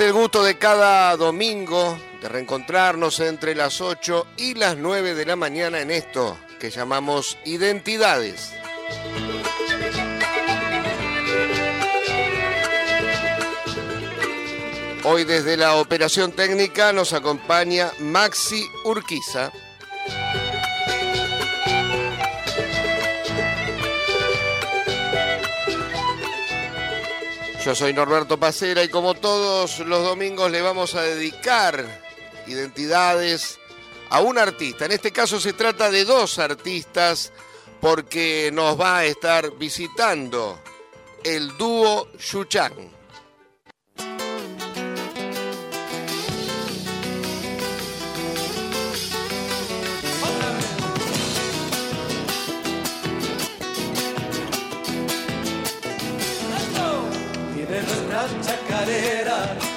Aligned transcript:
El 0.00 0.12
gusto 0.12 0.42
de 0.42 0.56
cada 0.56 1.14
domingo 1.16 1.98
de 2.22 2.28
reencontrarnos 2.28 3.20
entre 3.20 3.54
las 3.54 3.80
8 3.80 4.26
y 4.38 4.54
las 4.54 4.76
9 4.76 5.14
de 5.14 5.26
la 5.26 5.36
mañana 5.36 5.80
en 5.80 5.90
esto 5.90 6.38
que 6.58 6.70
llamamos 6.70 7.36
identidades. 7.44 8.52
Hoy 15.04 15.24
desde 15.24 15.56
la 15.56 15.74
operación 15.74 16.32
técnica 16.32 16.92
nos 16.92 17.12
acompaña 17.12 17.92
Maxi 17.98 18.64
Urquiza. 18.84 19.52
Yo 27.64 27.76
soy 27.76 27.92
Norberto 27.92 28.40
Pacera 28.40 28.82
y 28.82 28.88
como 28.88 29.14
todos 29.14 29.78
los 29.78 30.02
domingos 30.02 30.50
le 30.50 30.60
vamos 30.60 30.96
a 30.96 31.02
dedicar 31.02 31.86
identidades 32.48 33.60
a 34.10 34.20
un 34.20 34.36
artista. 34.36 34.86
En 34.86 34.90
este 34.90 35.12
caso 35.12 35.38
se 35.38 35.52
trata 35.52 35.88
de 35.88 36.04
dos 36.04 36.40
artistas 36.40 37.32
porque 37.80 38.50
nos 38.52 38.80
va 38.80 38.98
a 38.98 39.04
estar 39.04 39.52
visitando 39.52 40.58
el 41.22 41.56
dúo 41.56 42.08
Yuchang. 42.18 43.01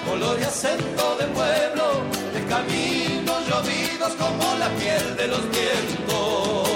Color 0.07 0.39
y 0.39 0.43
acento 0.43 1.15
de 1.17 1.25
pueblo, 1.27 2.01
de 2.33 2.43
caminos 2.45 3.47
llovidos 3.47 4.13
como 4.15 4.55
la 4.57 4.69
piel 4.69 5.15
de 5.15 5.27
los 5.27 5.41
vientos. 5.51 6.69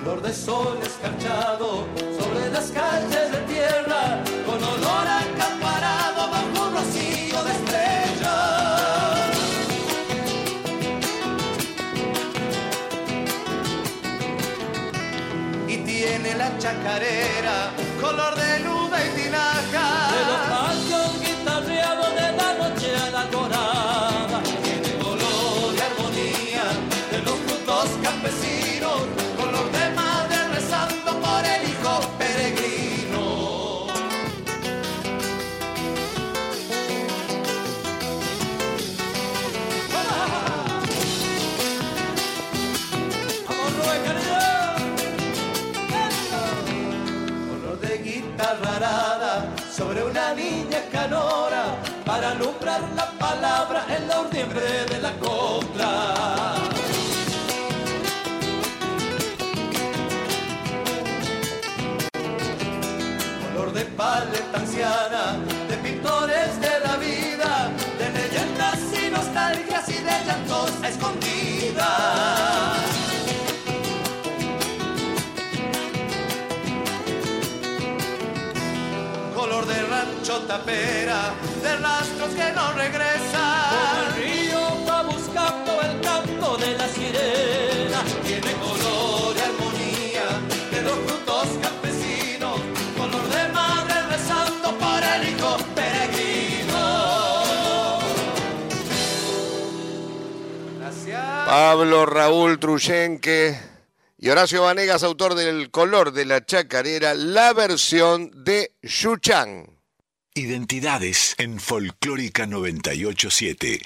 Color 0.00 0.22
de 0.22 0.32
sol 0.32 0.78
escarchado 0.82 1.84
sobre 2.18 2.50
las 2.50 2.70
calles 2.70 3.32
de 3.32 3.35
para 52.04 52.30
alumbrar 52.32 52.80
la 52.96 53.10
palabra 53.12 53.86
en 53.88 54.08
la 54.08 54.22
urdiembre 54.22 54.86
de 54.90 55.00
la 55.00 55.12
copla. 55.12 56.54
Color 63.52 63.72
de 63.72 63.84
paleta 63.84 64.58
anciana 64.58 65.36
de 65.68 65.76
pintores 65.76 66.60
de 66.60 66.80
la 66.84 66.96
vida, 66.96 67.70
de 67.98 68.10
leyendas 68.10 68.78
y 69.00 69.10
nostalgias 69.10 69.88
y 69.88 70.02
de 70.02 70.24
llantos 70.26 70.72
escondidas. 70.82 72.25
De 80.26 80.32
rancho 80.32 80.46
tapera, 80.46 81.34
de 81.62 81.76
rastros 81.76 82.34
que 82.34 82.52
no 82.52 82.72
regresan. 82.72 83.70
Como 83.70 84.02
el 84.02 84.14
río 84.16 84.60
va 84.88 85.02
buscando 85.02 85.80
el 85.82 86.00
canto 86.00 86.56
de 86.56 86.76
la 86.76 86.88
sirena, 86.88 88.02
tiene 88.24 88.52
color 88.54 89.36
y 89.36 89.40
armonía 89.40 90.26
de 90.72 90.82
los 90.82 90.94
frutos 90.94 91.48
campesinos, 91.62 92.60
color 92.96 93.28
de 93.28 93.52
madre 93.52 94.02
rezando 94.08 94.76
por 94.78 95.02
el 95.02 95.28
hijo 95.28 95.56
peregrino. 95.76 96.84
Gracias. 100.80 101.46
Pablo 101.46 102.06
Raúl 102.06 102.58
Truyenque 102.58 103.56
y 104.18 104.28
Horacio 104.28 104.62
Vanegas, 104.62 105.04
autor 105.04 105.36
del 105.36 105.70
color 105.70 106.12
de 106.12 106.24
la 106.24 106.44
chacarera, 106.44 107.14
la 107.14 107.52
versión 107.52 108.32
de 108.44 108.72
Yuchang. 108.82 109.75
Identidades 110.38 111.34
en 111.38 111.58
Folclórica 111.58 112.44
987. 112.44 113.80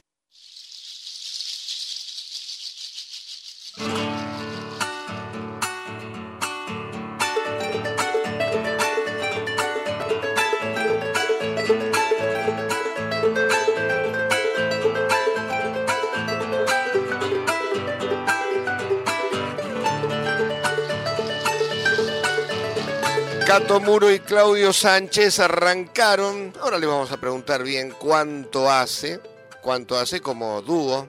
Cato 23.51 23.81
Muro 23.81 24.13
y 24.13 24.21
Claudio 24.21 24.73
Sánchez 24.73 25.41
arrancaron. 25.41 26.53
Ahora 26.61 26.79
le 26.79 26.87
vamos 26.87 27.11
a 27.11 27.17
preguntar 27.17 27.65
bien 27.65 27.91
cuánto 27.91 28.71
hace, 28.71 29.21
cuánto 29.61 29.99
hace 29.99 30.21
como 30.21 30.63
dúo, 30.63 31.09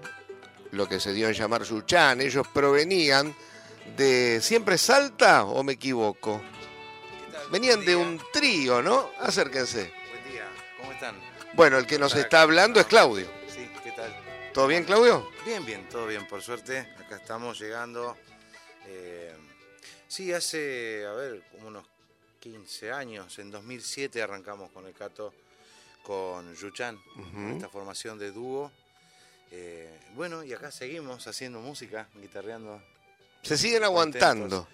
lo 0.71 0.89
que 0.89 0.99
se 0.99 1.13
dio 1.13 1.27
en 1.27 1.35
llamar 1.35 1.61
Yuchan. 1.61 2.19
Ellos 2.19 2.47
provenían 2.51 3.35
de 3.95 4.39
¿Siempre 4.41 4.79
Salta 4.79 5.43
o 5.43 5.61
me 5.61 5.73
equivoco? 5.73 6.41
Venían 7.51 7.85
de 7.85 7.95
un 7.95 8.19
trío, 8.33 8.81
¿no? 8.81 9.11
Acérquense. 9.19 9.94
Buen 10.09 10.33
día, 10.33 10.47
¿cómo 10.79 10.91
están? 10.94 11.15
Bueno, 11.53 11.77
el 11.77 11.85
que 11.85 11.99
nos 11.99 12.15
está 12.15 12.41
hablando 12.41 12.79
es 12.79 12.87
Claudio. 12.87 13.27
Sí, 13.53 13.69
¿qué 13.83 13.91
tal? 13.91 14.11
¿Todo 14.51 14.65
bien, 14.65 14.83
Claudio? 14.83 15.29
Bien, 15.45 15.63
bien, 15.63 15.87
todo 15.89 16.07
bien, 16.07 16.27
por 16.27 16.41
suerte. 16.41 16.91
Acá 17.05 17.17
estamos 17.17 17.59
llegando. 17.59 18.17
Eh, 18.87 19.31
sí, 20.07 20.33
hace, 20.33 21.05
a 21.05 21.11
ver, 21.11 21.44
como 21.51 21.67
unos 21.67 21.90
15 22.41 22.91
años. 22.91 23.39
En 23.39 23.51
2007 23.51 24.21
arrancamos 24.21 24.71
con 24.71 24.85
el 24.85 24.93
Cato, 24.93 25.33
con 26.03 26.53
Yuchan, 26.55 26.99
con 27.31 27.51
esta 27.51 27.69
formación 27.69 28.17
de 28.17 28.31
dúo. 28.31 28.71
Eh, 29.51 29.99
bueno, 30.15 30.43
y 30.43 30.51
acá 30.51 30.71
seguimos 30.71 31.27
haciendo 31.27 31.59
música, 31.59 32.09
guitarreando. 32.15 32.81
Se 33.43 33.57
siguen 33.57 33.83
aguantando. 33.83 34.67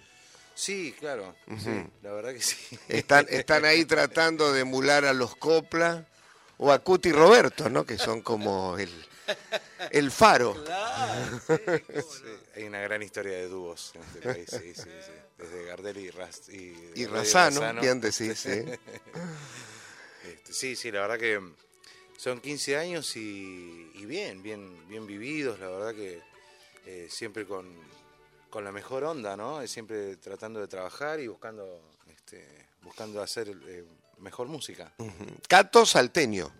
Sí, 0.54 0.94
claro, 0.98 1.36
sí, 1.62 1.70
la 2.02 2.12
verdad 2.12 2.32
que 2.32 2.40
sí. 2.40 2.56
Están, 2.88 3.26
están 3.28 3.64
ahí 3.64 3.84
tratando 3.84 4.52
de 4.52 4.62
emular 4.62 5.04
a 5.04 5.12
los 5.12 5.36
Copla 5.36 6.04
o 6.56 6.72
a 6.72 6.80
Cuti 6.80 7.12
Roberto, 7.12 7.68
¿no? 7.68 7.84
Que 7.84 7.96
son 7.96 8.22
como 8.22 8.76
el, 8.76 8.90
el 9.90 10.10
faro. 10.10 10.54
Sí, 11.48 12.24
hay 12.56 12.64
una 12.64 12.80
gran 12.80 13.02
historia 13.02 13.32
de 13.32 13.48
dúos 13.48 13.92
en 13.94 14.02
este 14.02 14.20
país, 14.20 14.48
sí, 14.50 14.74
sí, 14.74 14.82
sí. 14.82 15.12
Desde 15.36 15.64
Gardel 15.64 15.96
y, 15.98 16.10
Ras, 16.10 16.48
y, 16.48 17.06
Razano, 17.06 17.80
bien 17.80 18.00
decís, 18.00 18.38
sí. 18.38 18.64
Este, 20.24 20.52
sí, 20.52 20.76
sí, 20.76 20.90
la 20.90 21.02
verdad 21.02 21.18
que 21.18 21.40
son 22.18 22.40
15 22.40 22.76
años 22.76 23.16
y, 23.16 23.90
y 23.94 24.04
bien, 24.04 24.42
bien, 24.42 24.86
bien 24.88 25.06
vividos, 25.06 25.58
la 25.60 25.68
verdad 25.68 25.94
que 25.94 26.20
eh, 26.84 27.06
siempre 27.10 27.46
con, 27.46 27.66
con 28.50 28.64
la 28.64 28.72
mejor 28.72 29.04
onda, 29.04 29.36
¿no? 29.36 29.60
Eh, 29.62 29.68
Siempre 29.68 30.16
tratando 30.16 30.60
de 30.60 30.68
trabajar 30.68 31.20
y 31.20 31.26
buscando, 31.26 31.80
este, 32.08 32.66
buscando 32.82 33.22
hacer 33.22 33.48
eh, 33.66 33.84
mejor 34.18 34.48
música. 34.48 34.92
Cato 35.46 35.84
Salteño. 35.86 36.50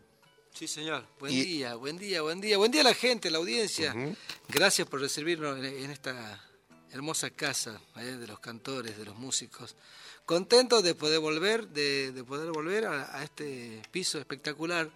Sí, 0.58 0.66
señor. 0.66 1.05
Buen 1.20 1.32
Y- 1.32 1.43
día, 1.43 1.75
buen 1.76 1.99
día, 1.99 2.22
buen 2.22 2.40
día. 2.40 2.58
Buen 2.58 2.72
día 2.72 2.81
a 2.81 2.84
la 2.84 2.94
gente, 2.94 3.28
a 3.28 3.31
la 3.31 3.38
audiencia. 3.38 3.94
Gracias 4.49 4.88
por 4.88 5.00
recibirnos 5.00 5.56
en, 5.58 5.90
esta 5.90 6.43
hermosa 6.90 7.31
casa 7.31 7.81
eh, 7.96 8.02
de 8.05 8.26
los 8.26 8.40
cantores, 8.40 8.99
de 8.99 9.05
los 9.05 9.14
músicos. 9.16 9.76
Contentos 10.26 10.82
de 10.82 10.94
poder 10.96 11.20
volver, 11.20 11.69
de, 11.69 12.10
de 12.10 12.25
poder 12.25 12.50
volver 12.50 12.87
a, 12.87 13.19
a 13.19 13.22
este 13.22 13.81
piso 13.93 14.19
espectacular. 14.19 14.90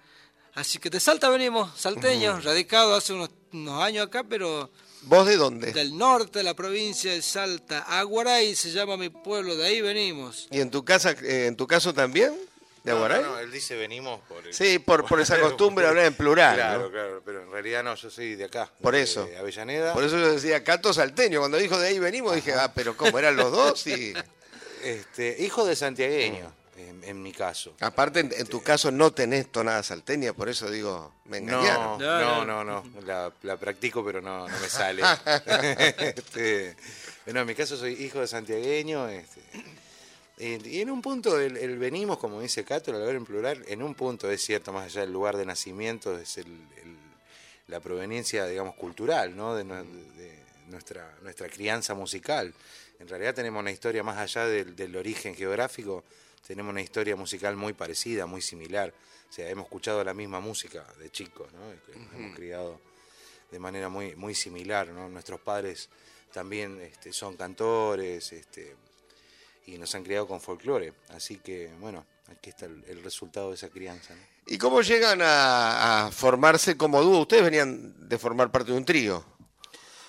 Así 0.55 0.79
que 0.79 0.91
de 0.91 0.99
Salta 0.99 1.29
venimos, 1.29 1.81
salteños, 1.81 2.43
radicados 2.45 2.99
hace 2.99 3.13
unos, 3.13 3.31
unos 3.53 3.83
años 3.83 4.07
acá, 4.09 4.25
pero 4.25 4.69
¿Vos 5.03 5.27
de 5.27 5.37
dónde? 5.37 5.73
del 5.73 5.97
norte 5.97 6.41
de 6.41 6.43
la 6.43 6.55
provincia 6.55 7.13
de 7.13 7.23
Salta. 7.23 7.83
Aguaray 8.01 8.55
se 8.57 8.73
llama 8.73 8.97
mi 8.97 9.09
pueblo, 9.11 9.55
de 9.57 9.65
ahí 9.65 9.81
venimos. 9.81 10.49
¿Y 10.51 10.61
en 10.61 10.71
tu 10.71 10.85
casa, 10.85 11.13
eh, 11.23 11.47
en 11.47 11.57
tu 11.57 11.67
caso 11.69 11.95
también? 11.95 12.35
¿De 12.85 12.91
No, 12.91 12.97
Aguaray? 12.99 13.23
no, 13.23 13.31
no, 13.33 13.39
él 13.39 13.51
dice 13.53 13.77
venimos 13.77 14.21
por 14.29 14.45
el- 14.47 14.53
Sí, 14.53 14.79
por, 14.81 15.07
por 15.07 15.21
esa 15.21 15.39
costumbre 15.41 15.85
de 15.85 15.91
hablar 15.91 16.07
en 16.07 16.15
plural. 16.15 16.57
Claro, 16.57 16.83
¿no? 16.85 16.91
claro, 16.91 17.23
pero 17.25 17.43
en 17.43 17.51
realidad 17.53 17.85
no, 17.85 17.95
yo 17.95 18.11
soy 18.11 18.35
de 18.35 18.45
acá. 18.45 18.71
Por 18.81 18.95
de 18.95 19.03
eso. 19.03 19.29
Avellaneda. 19.39 19.93
Por 19.95 20.03
eso 20.05 20.19
yo 20.19 20.33
decía 20.33 20.65
Cato 20.65 20.93
Salteño. 20.93 21.39
Cuando 21.41 21.59
dijo 21.59 21.79
de 21.79 21.89
ahí 21.89 21.99
venimos, 22.01 22.35
dije, 22.35 22.55
ah, 22.55 22.73
pero 22.75 22.97
¿cómo 22.97 23.19
eran 23.19 23.37
los 23.37 23.53
dos? 23.53 23.87
Y 23.87 24.15
Este, 24.83 25.37
hijo 25.45 25.65
de 25.65 25.77
santiagueño, 25.77 26.53
en, 26.77 27.05
en 27.05 27.23
mi 27.23 27.31
caso. 27.33 27.73
aparte, 27.79 28.19
en, 28.19 28.33
en 28.37 28.47
tu 28.49 28.65
caso 28.65 28.91
no 28.91 29.13
tenés 29.13 29.53
tonada 29.53 29.81
salteña, 29.85 30.33
por 30.33 30.49
eso 30.49 30.69
digo, 30.69 31.15
me 31.27 31.39
engañaron. 31.39 32.01
No, 32.01 32.45
no, 32.45 32.65
no, 32.65 32.83
no, 32.83 33.01
La, 33.07 33.33
la 33.43 33.57
practico, 33.59 34.05
pero 34.05 34.21
no, 34.21 34.49
no 34.49 34.59
me 34.59 34.69
sale. 34.69 35.03
Este, 35.99 36.77
no, 37.27 37.41
en 37.43 37.47
mi 37.47 37.55
caso 37.55 37.77
soy 37.77 37.93
hijo 37.93 38.21
de 38.21 38.27
santiagueño. 38.27 39.09
Este, 39.09 39.41
y 40.39 40.69
y 40.69 40.81
en 40.81 40.91
un 40.91 41.03
punto, 41.03 41.39
el, 41.39 41.57
el 41.57 41.79
venimos, 41.79 42.19
como 42.19 42.41
dice 42.41 42.65
Cato, 42.65 42.91
al 42.91 42.99
hablar 43.01 43.17
en 43.17 43.25
plural, 43.25 43.65
en 43.69 43.83
un 43.83 43.95
punto 43.95 44.31
es 44.31 44.43
cierto, 44.43 44.73
más 44.73 44.87
allá 44.87 45.03
del 45.03 45.13
lugar 45.13 45.37
de 45.37 45.45
nacimiento, 45.47 46.17
es 46.19 46.39
el, 46.39 46.47
el- 46.47 46.97
la 47.69 47.81
proveniencia, 47.81 48.45
digamos, 48.47 48.75
cultural, 48.75 49.35
¿no? 49.37 49.55
De, 49.55 49.65
nue- 49.65 49.85
de 50.17 50.39
nuestra, 50.69 51.17
nuestra 51.23 51.49
crianza 51.49 51.95
musical. 51.95 52.53
En 52.99 53.09
realidad 53.09 53.35
tenemos 53.35 53.61
una 53.61 53.71
historia 53.71 54.03
más 54.03 54.19
allá 54.19 54.47
del, 54.47 54.75
del 54.77 54.95
origen 54.97 55.35
geográfico, 55.35 56.05
tenemos 56.47 56.71
una 56.71 56.83
historia 56.83 57.15
musical 57.17 57.57
muy 57.57 57.73
parecida, 57.73 58.27
muy 58.27 58.43
similar. 58.43 58.93
O 59.31 59.33
sea, 59.33 59.49
hemos 59.49 59.65
escuchado 59.67 60.03
la 60.05 60.13
misma 60.13 60.41
música 60.41 60.85
de 60.99 61.11
chicos, 61.11 61.51
¿no? 61.53 61.61
Nos 62.03 62.15
Hemos 62.15 62.37
criado 62.37 62.81
de 63.51 63.59
manera 63.59 63.89
muy, 63.89 64.17
muy 64.17 64.35
similar, 64.35 64.89
¿no? 64.89 65.09
Nuestros 65.09 65.41
padres 65.41 65.89
también 66.33 66.81
este, 66.81 67.13
son 67.13 67.37
cantores, 67.37 68.33
este, 68.33 68.75
y 69.67 69.79
nos 69.79 69.95
han 69.95 70.03
criado 70.05 70.27
con 70.27 70.41
folclore. 70.41 70.93
Así 71.11 71.37
que, 71.39 71.71
bueno, 71.81 72.05
aquí 72.31 72.51
está 72.51 72.67
el, 72.67 72.85
el 72.89 73.03
resultado 73.03 73.51
de 73.51 73.55
esa 73.57 73.69
crianza. 73.69 74.15
¿no? 74.15 74.21
¿Y 74.47 74.59
cómo 74.59 74.83
llegan 74.83 75.21
a, 75.23 76.07
a 76.07 76.11
formarse 76.11 76.77
como 76.77 77.03
dúo? 77.03 77.21
Ustedes 77.21 77.45
venían 77.45 78.09
de 78.09 78.19
formar 78.19 78.51
parte 78.51 78.73
de 78.73 78.79
un 78.79 78.85
trío. 78.85 79.25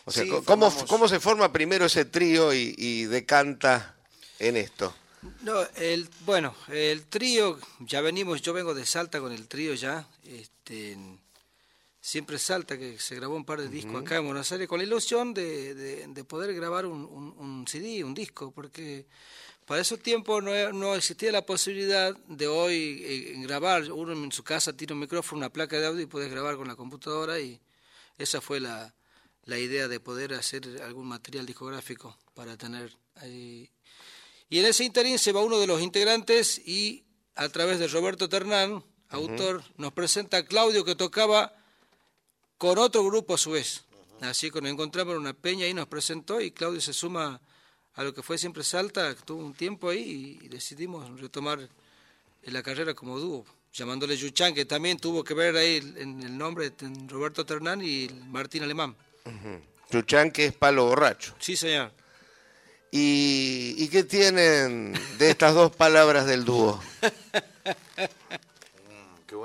O 0.06 0.12
sea, 0.12 0.24
Sí, 0.24 0.30
¿cómo, 0.30 0.70
formamos- 0.70 0.86
¿cómo 0.88 1.08
se 1.08 1.20
forma 1.20 1.52
primero 1.54 1.86
ese 1.86 2.06
trío 2.06 2.54
y, 2.54 2.74
y 2.78 3.06
decanta 3.06 3.96
en 4.40 4.58
esto? 4.58 4.94
No, 5.44 5.62
el, 5.78 6.10
bueno, 6.26 6.54
el 6.68 7.06
trío, 7.06 7.58
ya 7.80 8.02
venimos, 8.02 8.42
yo 8.42 8.52
vengo 8.52 8.74
de 8.74 8.86
Salta 8.86 9.22
con 9.22 9.32
el 9.32 9.48
trío 9.48 9.74
ya, 9.74 10.06
este, 10.26 10.98
siempre 12.06 12.38
Salta, 12.38 12.78
que 12.78 13.00
se 13.00 13.16
grabó 13.16 13.34
un 13.34 13.46
par 13.46 13.62
de 13.62 13.70
discos 13.70 13.96
acá 14.02 14.18
en 14.18 14.26
Buenos 14.26 14.52
Aires, 14.52 14.68
con 14.68 14.78
la 14.78 14.84
ilusión 14.84 15.34
de, 15.34 15.74
de- 15.74 16.08
de 16.08 16.24
poder 16.26 16.54
grabar 16.54 16.86
un, 16.86 17.06
un- 17.06 17.34
un 17.40 17.66
CD, 17.66 18.04
un 18.04 18.14
disco, 18.14 18.52
porque 18.52 19.06
para 19.66 19.80
esos 19.82 20.02
tiempos 20.02 20.44
no, 20.44 20.52
no 20.74 20.96
existía 20.96 21.32
la 21.32 21.46
posibilidad 21.46 22.14
de 22.28 22.48
hoy 22.50 23.02
eh, 23.06 23.34
grabar, 23.44 23.90
uno 23.90 24.12
en 24.12 24.34
su 24.34 24.44
casa 24.44 24.74
tiene 24.76 24.92
un 24.92 25.00
micrófono, 25.00 25.38
una 25.38 25.50
placa 25.50 25.80
de 25.80 25.86
audio 25.88 26.02
y 26.02 26.06
puedes 26.06 26.30
grabar 26.30 26.58
con 26.58 26.68
la 26.68 26.76
computadora 26.76 27.40
y 27.40 27.62
esa 28.18 28.42
fue 28.42 28.60
la, 28.60 28.94
la 29.46 29.58
idea 29.58 29.88
de 29.88 30.02
poder 30.02 30.34
hacer 30.34 30.82
algún 30.84 31.08
material 31.08 31.46
discográfico 31.46 32.18
para 32.34 32.58
tener 32.58 32.98
ahí. 33.16 33.70
Y 34.50 34.60
en 34.60 34.66
ese 34.66 34.84
interín 34.84 35.18
se 35.18 35.32
va 35.32 35.42
uno 35.42 35.58
de 35.58 35.68
los 35.68 35.82
integrantes 35.82 36.60
y 36.68 37.06
a 37.36 37.48
través 37.48 37.80
de 37.80 37.88
Roberto 37.88 38.28
Ternán, 38.28 38.84
autor, 39.08 39.64
nos 39.78 39.94
presenta 39.94 40.36
a 40.38 40.46
Claudio 40.46 40.84
que 40.84 40.96
tocaba 40.96 41.56
con 42.58 42.78
otro 42.78 43.04
grupo 43.04 43.36
a 43.36 43.38
su 43.38 43.52
vez. 43.52 43.84
Así 44.22 44.52
que 44.52 44.62
nos 44.62 44.72
encontramos 44.72 45.16
en 45.16 45.22
una 45.22 45.34
peña 45.34 45.68
y 45.68 45.74
nos 45.74 45.88
presentó 45.88 46.40
y 46.40 46.52
Claudio 46.52 46.80
se 46.80 46.94
suma 46.94 47.42
a 47.96 48.04
lo 48.04 48.14
que 48.14 48.24
fue 48.24 48.38
siempre 48.38 48.64
Salta, 48.64 49.14
tuvo 49.16 49.46
un 49.46 49.54
tiempo 49.54 49.90
ahí 49.90 50.40
y 50.42 50.48
decidimos 50.48 51.20
retomar 51.20 51.68
la 52.44 52.64
carrera 52.64 52.94
como 52.94 53.20
dúo, 53.20 53.46
llamándole 53.72 54.18
Yuchan, 54.18 54.54
que 54.54 54.66
también 54.66 54.98
tuvo 54.98 55.24
que 55.24 55.34
ver 55.34 55.56
ahí 55.56 55.78
en 55.98 56.22
el 56.24 56.38
nombre 56.38 56.70
de 56.70 57.08
Roberto 57.08 57.46
Ternán 57.46 57.82
y 57.84 58.10
Martín 58.28 58.64
Alemán. 58.64 58.96
Chuchán, 59.92 60.32
que 60.32 60.46
es 60.48 60.54
palo 60.54 60.86
borracho. 60.86 61.36
Sí, 61.40 61.56
señor. 61.56 61.92
¿Y, 62.92 63.76
y 63.78 63.88
qué 63.90 64.04
tienen 64.04 64.94
de 65.18 65.30
estas 65.30 65.54
dos 65.54 65.76
palabras 65.76 66.26
del 66.26 66.46
dúo? 66.46 66.82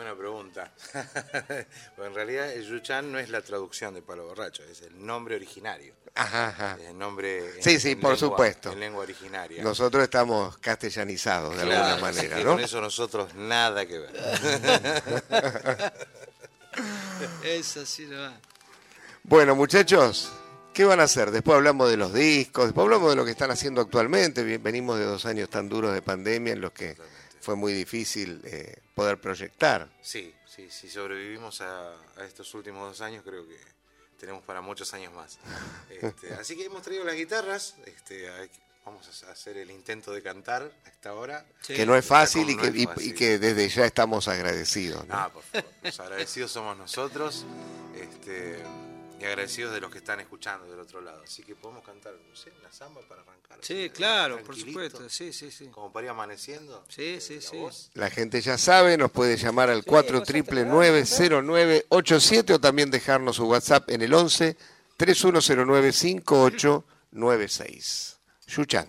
Buena 0.09 0.19
pregunta. 0.19 0.73
En 1.99 2.15
realidad 2.15 2.51
el 2.53 2.65
Yuchan 2.67 3.13
no 3.13 3.19
es 3.19 3.29
la 3.29 3.43
traducción 3.43 3.93
de 3.95 4.01
Palo 4.03 4.27
Borracho, 4.27 4.63
es 4.65 4.81
el 4.83 5.05
nombre 5.05 5.37
originario. 5.37 5.95
Ajá, 6.15 6.49
ajá. 6.49 6.77
Es 6.81 6.89
el 6.89 6.99
nombre 6.99 7.57
en- 7.57 7.63
Sí, 7.63 7.79
sí, 7.79 7.91
en 7.91 8.01
por 8.01 8.13
lengua- 8.13 8.29
supuesto. 8.31 8.73
En 8.73 8.81
lengua 8.81 9.03
originaria. 9.03 9.63
Nosotros 9.63 10.03
estamos 10.03 10.57
castellanizados 10.59 11.55
de 11.57 11.63
alguna 11.63 11.79
Claro, 11.81 12.01
manera, 12.01 12.37
que 12.37 12.45
¿no? 12.45 12.53
Con 12.53 12.61
eso 12.61 12.81
nosotros 12.81 13.35
nada 13.35 13.85
que 13.87 13.99
ver. 13.99 14.13
Es 17.43 17.77
así, 17.77 18.07
no 18.07 18.33
Bueno, 19.25 19.57
muchachos, 19.57 20.31
¿qué 20.73 20.85
van 20.85 21.01
a 21.01 21.05
hacer? 21.05 21.33
Después 21.33 21.57
hablamos 21.57 21.91
de 21.91 21.97
los 21.97 22.15
discos, 22.15 22.67
después 22.67 22.85
hablamos 22.85 23.11
de 23.11 23.17
lo 23.17 23.25
que 23.25 23.33
están 23.33 23.51
haciendo 23.51 23.81
actualmente. 23.81 24.43
Venimos 24.59 24.99
de 24.99 25.05
dos 25.05 25.27
años 25.27 25.51
tan 25.51 25.69
duros 25.69 25.93
de 25.93 26.01
pandemia 26.03 26.53
en 26.53 26.61
los 26.61 26.71
que 26.73 26.97
fue 27.49 27.57
muy 27.57 27.73
difícil 27.73 28.43
eh, 28.45 28.77
poder 28.95 29.19
proyectar. 29.19 29.89
Sí, 30.03 30.35
sí, 30.45 30.69
si 30.71 30.91
sobrevivimos 30.91 31.63
a, 31.63 31.95
a 32.19 32.25
estos 32.27 32.53
últimos 32.53 32.87
dos 32.87 33.01
años, 33.01 33.25
creo 33.25 33.49
que 33.49 33.57
tenemos 34.21 34.43
para 34.45 34.61
muchos 34.61 34.93
años 34.93 35.15
más. 35.15 35.39
Este, 35.89 36.35
así 36.35 36.55
que 36.59 36.67
hemos 36.67 36.83
traído 36.83 37.05
las 37.05 37.15
guitarras, 37.15 37.77
este, 37.87 38.29
hay 38.31 38.51
vamos 38.85 39.23
a 39.25 39.33
hacer 39.33 39.57
el 39.57 39.71
intento 39.71 40.13
de 40.13 40.23
cantar 40.23 40.71
a 40.85 40.89
esta 40.91 41.15
hora. 41.15 41.47
Sí. 41.63 41.73
que 41.75 41.87
no 41.87 41.97
es 41.97 42.05
fácil 42.05 42.51
y 42.51 42.55
No 42.55 42.61
que, 42.63 42.69
es 42.69 42.75
y- 42.77 42.85
fácil. 42.87 43.07
y 43.09 43.15
que 43.15 43.39
desde 43.39 43.67
ya 43.71 43.87
estamos 43.87 44.29
agradecidos. 44.29 45.07
¿no? 45.09 45.15
Ah, 45.15 45.31
por 45.33 45.43
favor, 45.43 45.71
los 45.83 46.01
agradecidos 46.01 46.53
somos 46.53 46.77
nosotros 46.77 47.47
este, 47.97 48.63
y 49.21 49.25
agradecidos 49.25 49.75
de 49.75 49.81
los 49.81 49.91
que 49.91 49.99
están 49.99 50.21
escuchando 50.21 50.71
del 50.71 50.79
otro 50.79 51.01
lado. 51.01 51.23
Así 51.25 51.43
que 51.43 51.57
podemos 51.57 51.85
cantar, 51.85 52.15
no 52.29 52.37
sé, 52.37 52.53
una 52.61 52.71
samba 52.71 53.01
para 53.09 53.23
arrancar. 53.23 53.59
Sí, 53.63 53.91
claro, 53.91 54.41
por 54.45 54.55
supuesto. 54.57 55.09
Sí, 55.09 55.33
sí, 55.33 55.51
sí. 55.51 55.67
Como 55.69 55.93
para 55.93 56.05
ir 56.07 56.11
amaneciendo. 56.11 56.85
Sí, 56.89 57.17
eh, 57.17 57.21
sí, 57.21 57.35
la 57.37 57.41
sí. 57.41 57.57
voz. 57.57 57.91
La 57.95 58.11
gente 58.11 58.41
ya 58.41 58.57
sabe, 58.59 58.97
nos 58.97 59.11
puede 59.11 59.37
llamar 59.37 59.71
al 59.71 59.85
4 59.85 60.23
0987 60.25 62.55
o 62.55 62.61
también 62.61 62.91
dejarnos 62.91 63.37
su 63.37 63.47
WhatsApp 63.47 63.91
en 63.91 64.03
el 64.03 64.15
11 64.15 64.57
3109 64.97 65.93
5896. 65.93 68.19
Yuchan. 68.47 68.87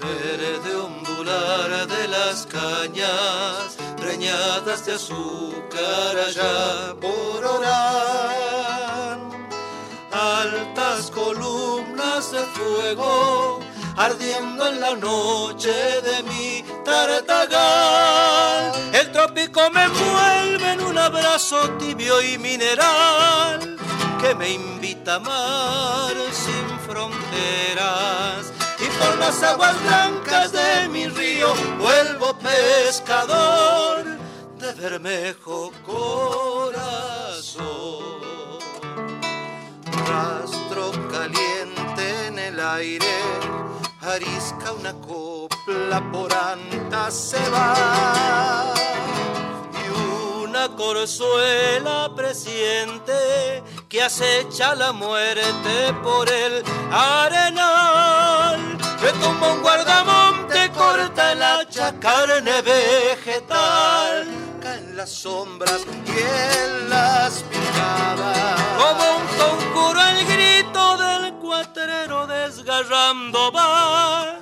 Verde 0.00 0.74
ondular 0.74 1.86
de 1.86 2.08
las 2.08 2.46
cañas, 2.46 3.76
de 4.22 4.92
azúcar 4.92 6.16
allá 6.28 6.94
por 7.00 7.44
Orán. 7.44 9.18
Altas 10.12 11.10
columnas 11.10 12.30
de 12.30 12.38
fuego, 12.38 13.58
ardiendo 13.96 14.68
en 14.68 14.80
la 14.80 14.94
noche 14.94 15.72
de 16.02 16.22
mi 16.22 16.64
tartagal. 16.84 18.72
El 18.92 19.10
trópico 19.10 19.68
me 19.70 19.84
envuelve 19.84 20.72
en 20.72 20.80
un 20.82 20.98
abrazo 20.98 21.68
tibio 21.80 22.22
y 22.22 22.38
mineral 22.38 23.76
que 24.20 24.36
me 24.36 24.50
invita 24.50 25.14
a 25.14 25.16
amar 25.16 26.14
sin 26.30 26.78
fronteras. 26.86 28.52
Por 28.98 29.18
las 29.18 29.42
aguas 29.42 29.82
blancas 29.82 30.52
de 30.52 30.88
mi 30.88 31.06
río 31.06 31.52
vuelvo 31.78 32.36
pescador 32.38 34.04
de 34.58 34.72
Bermejo 34.74 35.72
corazón. 35.84 36.92
Rastro 40.06 40.92
caliente 41.10 42.26
en 42.26 42.38
el 42.38 42.60
aire, 42.60 43.06
arisca 44.00 44.72
una 44.72 44.92
copla 44.94 46.00
por 46.12 46.32
anta 46.32 47.10
se 47.10 47.40
va. 47.50 48.74
Y 49.74 49.88
una 50.44 50.68
corzuela 50.76 52.10
presiente 52.14 53.62
que 53.88 54.02
acecha 54.02 54.74
la 54.74 54.92
muerte 54.92 55.92
por 56.02 56.28
el 56.30 56.62
arenal. 56.90 58.81
Retumba 59.02 59.52
un 59.52 59.62
guardamonte, 59.62 60.70
corta 60.70 61.32
el 61.32 61.42
hacha, 61.42 61.92
carne 61.98 62.62
vegetal 62.62 64.28
en 64.62 64.96
las 64.96 65.10
sombras 65.10 65.80
y 66.06 66.10
en 66.10 66.88
las 66.88 67.42
picadas. 67.42 68.60
Como 68.78 69.16
un 69.16 69.26
conjuro 69.42 70.00
el 70.00 70.24
grito 70.24 70.96
del 70.98 71.34
cuatrero 71.34 72.28
desgarrando 72.28 73.50
va 73.50 74.38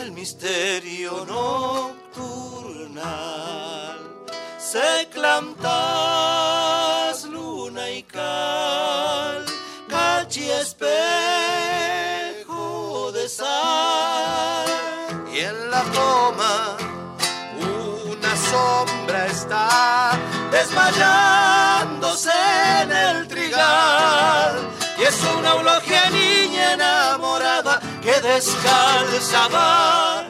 el 0.00 0.10
misterio 0.10 1.24
nocturnal. 1.24 2.64
Se 4.58 5.08
clantas 5.12 5.62
luna 7.26 7.90
y 7.90 8.02
cal, 8.02 9.46
cachi 9.88 10.50
espejo 10.50 11.83
la 15.84 15.92
toma 15.92 16.76
sombra 18.36 19.26
está 19.26 20.18
desmayándose 20.50 22.30
en 22.82 22.92
el 22.92 23.28
trigal. 23.28 24.68
Y 24.98 25.02
es 25.02 25.22
una 25.38 25.50
eulogia 25.52 26.10
niña 26.10 26.72
enamorada 26.74 27.80
que 28.02 28.20
descalza 28.20 29.48
va 29.48 30.26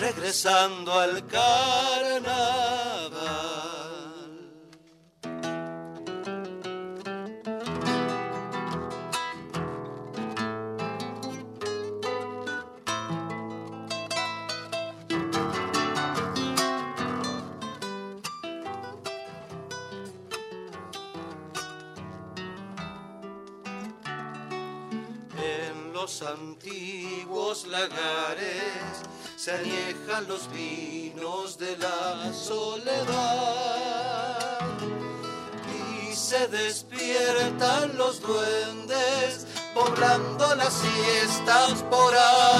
regresando 0.00 0.98
al 1.00 1.26
carnaval. 1.26 2.95
Los 26.06 26.22
antiguos 26.22 27.66
lagares 27.66 29.02
se 29.34 29.50
añejan 29.50 30.28
los 30.28 30.48
vinos 30.52 31.58
de 31.58 31.76
la 31.78 32.32
soledad 32.32 33.08
y 35.74 36.14
se 36.14 36.46
despiertan 36.46 37.98
los 37.98 38.20
duendes 38.20 39.48
poblando 39.74 40.54
las 40.54 40.74
siestas 40.74 41.82
por 41.90 42.14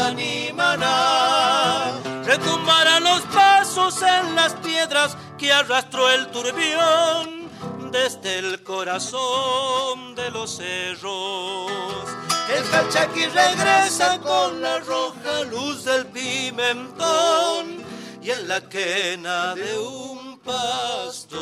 Animaná. 0.06 1.92
Retumbarán 2.24 3.04
los 3.04 3.20
pasos 3.32 4.02
en 4.02 4.34
las 4.34 4.54
piedras 4.54 5.16
que 5.38 5.52
arrastró 5.52 6.10
el 6.10 6.32
turbión 6.32 7.48
desde 7.92 8.40
el 8.40 8.64
corazón 8.64 10.16
de 10.16 10.32
los 10.32 10.56
cerros 10.56 12.25
el 12.48 12.64
calchaqui 12.70 13.26
regresa 13.26 14.18
con 14.20 14.60
la 14.60 14.78
roja 14.80 15.42
luz 15.50 15.84
del 15.84 16.06
pimentón 16.06 17.84
y 18.22 18.30
en 18.30 18.48
la 18.48 18.60
quena 18.68 19.54
de 19.54 19.78
un 19.78 20.38
pastor. 20.38 21.36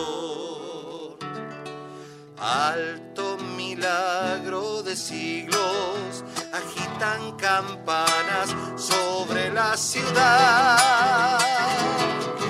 Alto 2.39 3.39
milagro 3.57 4.83
de 4.83 4.97
siglos, 4.97 6.25
agitan 6.53 7.33
campanas 7.37 8.55
sobre 8.77 9.51
la 9.51 9.77
ciudad. 9.77 11.39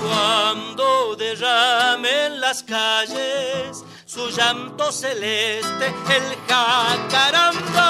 Cuando 0.00 1.14
derramen 1.16 2.40
las 2.40 2.62
calles 2.62 3.83
su 4.14 4.30
llanto 4.30 4.92
celeste, 4.92 5.86
el 5.86 6.36
jacaranda. 6.48 7.88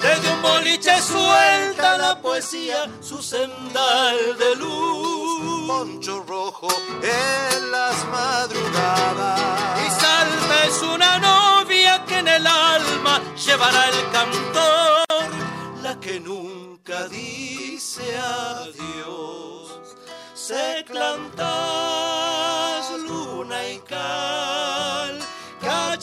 Desde 0.00 0.32
un 0.32 0.40
boliche 0.40 0.98
suelta 1.02 1.98
la 1.98 2.18
poesía, 2.22 2.88
su 3.02 3.20
sendal 3.22 4.38
de 4.38 4.56
luz. 4.56 5.66
Poncho 5.66 6.24
rojo 6.26 6.68
en 7.02 7.70
las 7.70 8.06
madrugadas. 8.06 9.40
Y 9.86 9.90
salta 10.00 10.64
es 10.64 10.80
una 10.80 11.18
novia 11.18 12.02
que 12.06 12.18
en 12.20 12.28
el 12.28 12.46
alma 12.46 13.20
llevará 13.44 13.88
el 13.90 14.10
cantor, 14.12 15.04
la 15.82 16.00
que 16.00 16.18
nunca 16.20 17.06
dice 17.08 18.16
adiós. 18.16 19.82
Se 20.32 20.84
plantas 20.86 21.36
luna 23.06 23.68
y 23.68 23.78
cal 23.80 24.65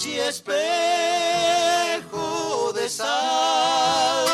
y 0.06 0.20
espejo 0.20 0.64
de 2.74 2.90
sal. 2.90 4.26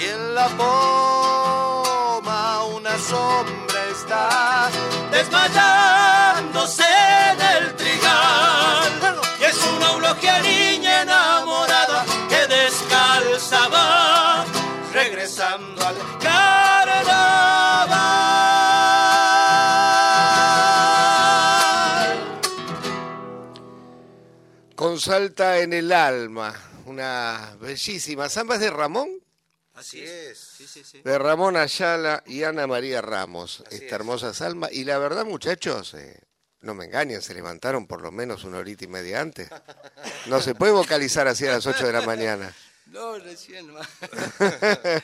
Y 0.00 0.04
en 0.06 0.34
la 0.34 0.48
poma 0.48 2.32
una 2.64 2.98
sombra 2.98 3.88
está 3.90 4.70
desmayándose 5.10 6.84
en 7.30 7.40
el 7.56 7.76
trigal. 7.76 9.20
Y 9.40 9.44
es 9.44 9.58
una 9.76 9.92
eulogia 9.92 10.40
niña 10.40 11.04
salta 25.02 25.58
en 25.58 25.72
el 25.72 25.92
alma. 25.92 26.54
Una 26.86 27.56
bellísima. 27.60 28.28
¿Samba 28.28 28.54
es 28.54 28.60
de 28.60 28.70
Ramón? 28.70 29.10
Así 29.74 30.02
es. 30.02 30.58
De 31.02 31.18
Ramón 31.18 31.56
Ayala 31.56 32.22
y 32.26 32.42
Ana 32.44 32.66
María 32.66 33.00
Ramos. 33.00 33.64
esta 33.70 33.94
hermosa 33.96 34.32
salma. 34.32 34.68
Y 34.70 34.84
la 34.84 34.98
verdad, 34.98 35.24
muchachos, 35.24 35.94
eh, 35.94 36.20
no 36.60 36.74
me 36.74 36.84
engañen, 36.84 37.20
se 37.22 37.34
levantaron 37.34 37.86
por 37.86 38.02
lo 38.02 38.12
menos 38.12 38.44
una 38.44 38.58
horita 38.58 38.84
y 38.84 38.88
media 38.88 39.20
antes. 39.20 39.48
No 40.26 40.40
se 40.40 40.54
puede 40.54 40.72
vocalizar 40.72 41.26
así 41.26 41.46
a 41.46 41.52
las 41.52 41.66
8 41.66 41.86
de 41.86 41.92
la 41.92 42.02
mañana. 42.02 42.54
No, 42.86 43.18
recién 43.18 43.72
más. 43.72 43.88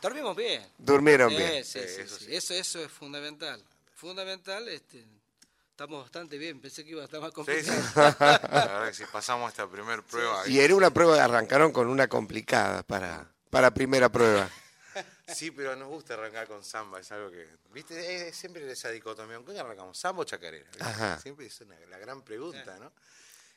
Dormimos 0.00 0.34
bien. 0.34 0.66
Durmieron 0.78 1.28
bien. 1.28 1.62
Sí, 1.62 1.80
sí, 1.86 2.26
eso, 2.30 2.54
eso 2.54 2.82
es 2.82 2.90
fundamental. 2.90 3.62
Fundamental, 3.94 4.66
este, 4.70 5.04
Estamos 5.74 6.02
bastante 6.02 6.38
bien, 6.38 6.60
pensé 6.60 6.84
que 6.84 6.90
iba 6.90 7.02
a 7.02 7.06
estar 7.06 7.20
más 7.20 7.32
complicado. 7.32 7.82
Sí, 7.82 7.90
La 7.96 8.38
verdad 8.48 8.86
que 8.86 8.94
si 8.94 9.04
pasamos 9.06 9.50
esta 9.50 9.68
primera 9.68 10.00
prueba. 10.02 10.46
Y 10.46 10.60
era 10.60 10.72
una 10.76 10.90
prueba, 10.90 11.22
arrancaron 11.24 11.72
con 11.72 11.88
una 11.88 12.06
complicada 12.06 12.84
para, 12.84 13.26
para 13.50 13.74
primera 13.74 14.08
prueba. 14.08 14.48
Sí, 15.26 15.50
pero 15.50 15.74
nos 15.74 15.88
gusta 15.88 16.14
arrancar 16.14 16.46
con 16.46 16.62
samba, 16.62 17.00
es 17.00 17.10
algo 17.10 17.28
que, 17.28 17.48
viste, 17.72 18.28
es 18.28 18.36
siempre 18.36 18.70
esa 18.70 18.90
dicotomía, 18.90 19.36
¿con 19.38 19.52
qué 19.52 19.58
arrancamos? 19.58 19.98
¿Samba 19.98 20.22
o 20.22 20.24
chacarera? 20.24 21.18
Siempre 21.18 21.46
es 21.46 21.60
una, 21.62 21.74
la 21.90 21.98
gran 21.98 22.22
pregunta, 22.22 22.76
¿no? 22.78 22.92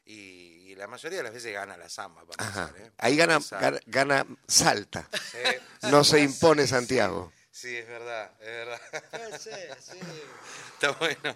Y, 0.06 0.74
la 0.76 0.88
mayoría 0.88 1.20
de 1.20 1.24
las 1.26 1.34
veces 1.34 1.54
gana 1.54 1.78
la 1.78 1.90
samba. 1.90 2.24
Para 2.26 2.72
¿eh? 2.78 2.92
Ahí 2.98 3.16
gana, 3.16 3.38
gana, 3.86 4.26
Salta, 4.48 5.08
no 5.84 6.04
se 6.04 6.22
impone 6.22 6.66
Santiago. 6.66 7.32
Sí, 7.58 7.76
es 7.76 7.88
verdad, 7.88 8.32
es 8.40 8.46
verdad. 8.46 8.82
Sí, 9.40 9.50
sí. 9.80 9.98
Está 10.74 10.92
bueno. 10.92 11.36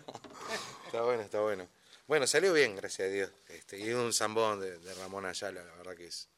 Está 0.86 1.02
bueno, 1.02 1.24
está 1.24 1.40
bueno. 1.40 1.68
Bueno, 2.06 2.28
salió 2.28 2.54
bien, 2.54 2.76
gracias 2.76 3.08
a 3.08 3.12
Dios. 3.12 3.32
Este, 3.50 3.80
y 3.80 3.92
un 3.92 4.14
zambón 4.14 4.60
de, 4.60 4.94
Ramón 4.94 5.26
Ayala, 5.26 5.64
la 5.64 5.76
verdad 5.78 5.96
que 5.96 6.06
es 6.06 6.30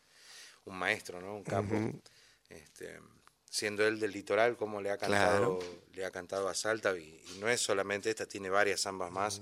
un 0.64 0.78
maestro, 0.78 1.20
¿no? 1.20 1.36
Un 1.36 1.44
capo. 1.44 1.76
este, 2.48 2.98
siendo 3.50 3.86
él 3.86 4.00
del 4.00 4.14
litoral, 4.14 4.56
como 4.56 4.80
le 4.80 4.90
ha 4.90 4.98
cantado, 4.98 5.60
le 5.92 6.06
ha 6.06 6.12
cantado 6.12 6.48
a 6.48 6.54
Salta, 6.54 6.98
y, 6.98 7.22
y 7.36 7.40
no 7.40 7.50
es 7.50 7.60
solamente 7.60 8.10
esta, 8.10 8.26
tiene 8.26 8.50
varias 8.50 8.84
zambas 8.84 9.12
más, 9.12 9.42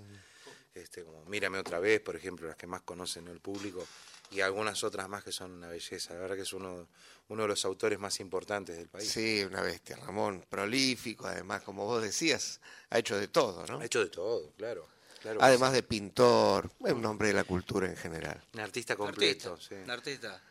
este, 0.74 1.04
como 1.04 1.24
Mírame 1.26 1.60
otra 1.60 1.78
vez, 1.78 2.02
por 2.02 2.16
ejemplo, 2.16 2.48
las 2.48 2.58
que 2.58 2.66
más 2.66 2.82
conocen 2.82 3.28
el 3.28 3.42
público, 3.42 3.86
y 4.32 4.42
algunas 4.42 4.84
otras 4.84 5.08
más 5.08 5.24
que 5.24 5.32
son 5.32 5.52
una 5.52 5.68
belleza. 5.68 6.16
La 6.16 6.22
verdad 6.22 6.36
que 6.36 6.44
es 6.44 6.54
uno, 6.54 6.88
uno 7.30 7.44
de 7.44 7.48
los 7.48 7.64
autores 7.66 7.98
más 8.00 8.20
importantes 8.20 8.76
del 8.78 8.90
país. 8.90 9.10
Sí, 9.10 9.44
una 9.44 9.62
bestia, 9.62 9.96
Ramón, 9.98 10.46
prolífico, 10.50 11.28
además, 11.28 11.62
como 11.64 11.86
vos 11.86 12.02
decías, 12.04 12.60
ha 12.90 13.00
hecho 13.00 13.18
de 13.18 13.28
todo, 13.30 13.66
¿no? 13.68 13.80
Ha 13.80 13.86
hecho 13.86 14.00
de 14.04 14.10
todo, 14.10 14.52
claro. 14.58 14.88
claro 15.22 15.40
Además 15.42 15.70
sí. 15.70 15.76
de 15.76 15.84
pintor, 15.84 16.70
es 16.86 16.92
un 16.94 17.06
hombre 17.06 17.30
de 17.30 17.34
la 17.36 17.44
cultura 17.46 17.88
en 17.88 17.96
general. 17.96 18.44
Un 18.54 18.60
artista 18.60 18.96
completo, 18.98 19.54
artista, 19.54 19.76
sí. 19.76 19.82
un 19.82 19.90
artista, 19.92 20.42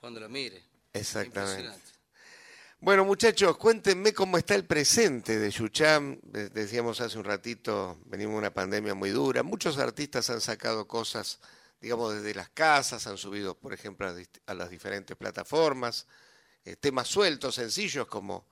cuando 0.00 0.18
lo 0.20 0.28
mire. 0.28 0.62
Exactamente. 0.92 1.38
Impresionante. 1.40 1.90
Bueno, 2.82 3.04
muchachos, 3.04 3.56
cuéntenme 3.58 4.14
cómo 4.14 4.38
está 4.38 4.54
el 4.54 4.64
presente 4.64 5.38
de 5.38 5.50
Yucham. 5.50 6.18
De- 6.22 6.48
Decíamos 6.48 7.00
hace 7.02 7.18
un 7.18 7.24
ratito, 7.24 7.98
venimos 8.06 8.32
de 8.34 8.38
una 8.38 8.54
pandemia 8.54 8.94
muy 8.94 9.10
dura. 9.10 9.42
Muchos 9.42 9.76
artistas 9.78 10.30
han 10.30 10.40
sacado 10.40 10.88
cosas, 10.88 11.40
digamos, 11.80 12.14
desde 12.14 12.34
las 12.34 12.50
casas, 12.50 13.06
han 13.06 13.16
subido, 13.16 13.54
por 13.56 13.72
ejemplo, 13.72 14.06
a, 14.46 14.54
las 14.54 14.70
diferentes 14.70 15.16
plataformas, 15.16 16.06
eh, 16.64 16.76
temas 16.76 17.08
sueltos, 17.08 17.54
sencillos, 17.54 18.06
como, 18.06 18.46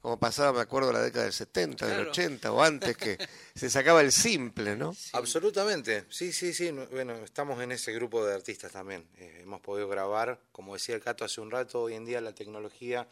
como 0.00 0.18
pasaba, 0.18 0.52
me 0.52 0.60
acuerdo, 0.60 0.92
la 0.92 1.02
década 1.02 1.24
del 1.24 1.32
70, 1.32 1.86
del 1.86 1.96
Claro. 1.96 2.10
80 2.10 2.52
o 2.52 2.62
antes, 2.62 2.96
que 2.96 3.18
se 3.54 3.68
sacaba 3.68 4.00
el 4.00 4.10
simple, 4.10 4.74
¿no? 4.76 4.96
Absolutamente, 5.12 6.06
sí, 6.08 6.32
sí, 6.32 6.54
sí. 6.54 6.72
no- 6.72 6.86
Bueno, 6.86 7.14
estamos 7.16 7.62
en 7.62 7.72
ese 7.72 7.92
grupo 7.92 8.24
de 8.24 8.34
artistas 8.34 8.72
también. 8.72 9.06
Eh, 9.18 9.40
hemos 9.42 9.60
podido 9.60 9.88
grabar, 9.88 10.40
como 10.50 10.74
decía 10.74 10.94
el 10.94 11.02
Cato 11.02 11.24
hace 11.24 11.40
un 11.40 11.50
rato, 11.50 11.82
hoy 11.82 11.94
en 11.94 12.06
día 12.06 12.20
la 12.20 12.34
tecnología 12.34 13.06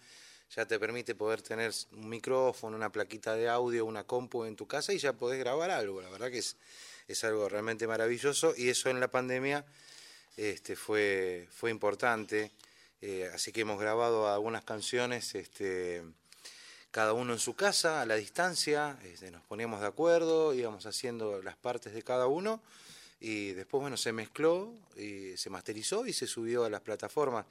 ya 0.57 0.67
te 0.67 0.79
permite 0.81 1.15
poder 1.15 1.43
tener 1.43 1.73
un 1.93 2.09
micrófono, 2.09 2.77
una 2.77 2.91
plaquita 2.91 3.35
de 3.37 3.49
audio, 3.49 3.85
una 3.85 4.05
compu 4.05 4.45
en 4.45 4.57
tu 4.57 4.67
casa 4.67 4.93
y 4.93 4.99
ya 4.99 5.13
podés 5.13 5.39
grabar 5.39 5.71
algo. 5.71 6.01
La 6.01 6.11
verdad 6.11 6.31
que 6.31 6.39
es, 6.39 6.57
es 7.11 7.25
algo 7.25 7.49
realmente 7.49 7.87
maravilloso 7.87 8.55
y 8.57 8.69
eso 8.69 8.89
en 8.91 9.01
la 9.01 9.11
pandemia 9.11 9.65
este, 10.37 10.77
fue, 10.77 11.49
fue 11.51 11.71
importante. 11.71 12.53
Eh, 13.03 13.31
así 13.35 13.53
que 13.53 13.63
hemos 13.63 13.81
grabado 13.81 14.33
algunas 14.33 14.65
canciones. 14.65 15.35
Este, 15.35 16.03
cada 16.91 17.13
uno 17.13 17.33
en 17.33 17.39
su 17.39 17.55
casa, 17.55 18.03
a 18.03 18.07
la 18.07 18.17
distancia, 18.17 18.99
este, 19.05 19.31
nos 19.31 19.43
poníamos 19.43 19.81
de 19.81 19.87
acuerdo, 19.87 20.55
íbamos 20.55 20.87
haciendo 20.87 21.43
las 21.43 21.57
partes 21.57 21.95
de 21.95 22.03
cada 22.03 22.27
uno 22.27 22.63
y 23.21 23.53
después, 23.53 23.83
bueno, 23.83 23.99
se 23.99 24.13
mezcló, 24.13 24.73
y 24.97 25.37
se 25.37 25.51
masterizó 25.51 26.07
y 26.07 26.13
se 26.13 26.27
subió 26.27 26.65
a 26.65 26.71
las 26.71 26.81
plataformas. 26.81 27.45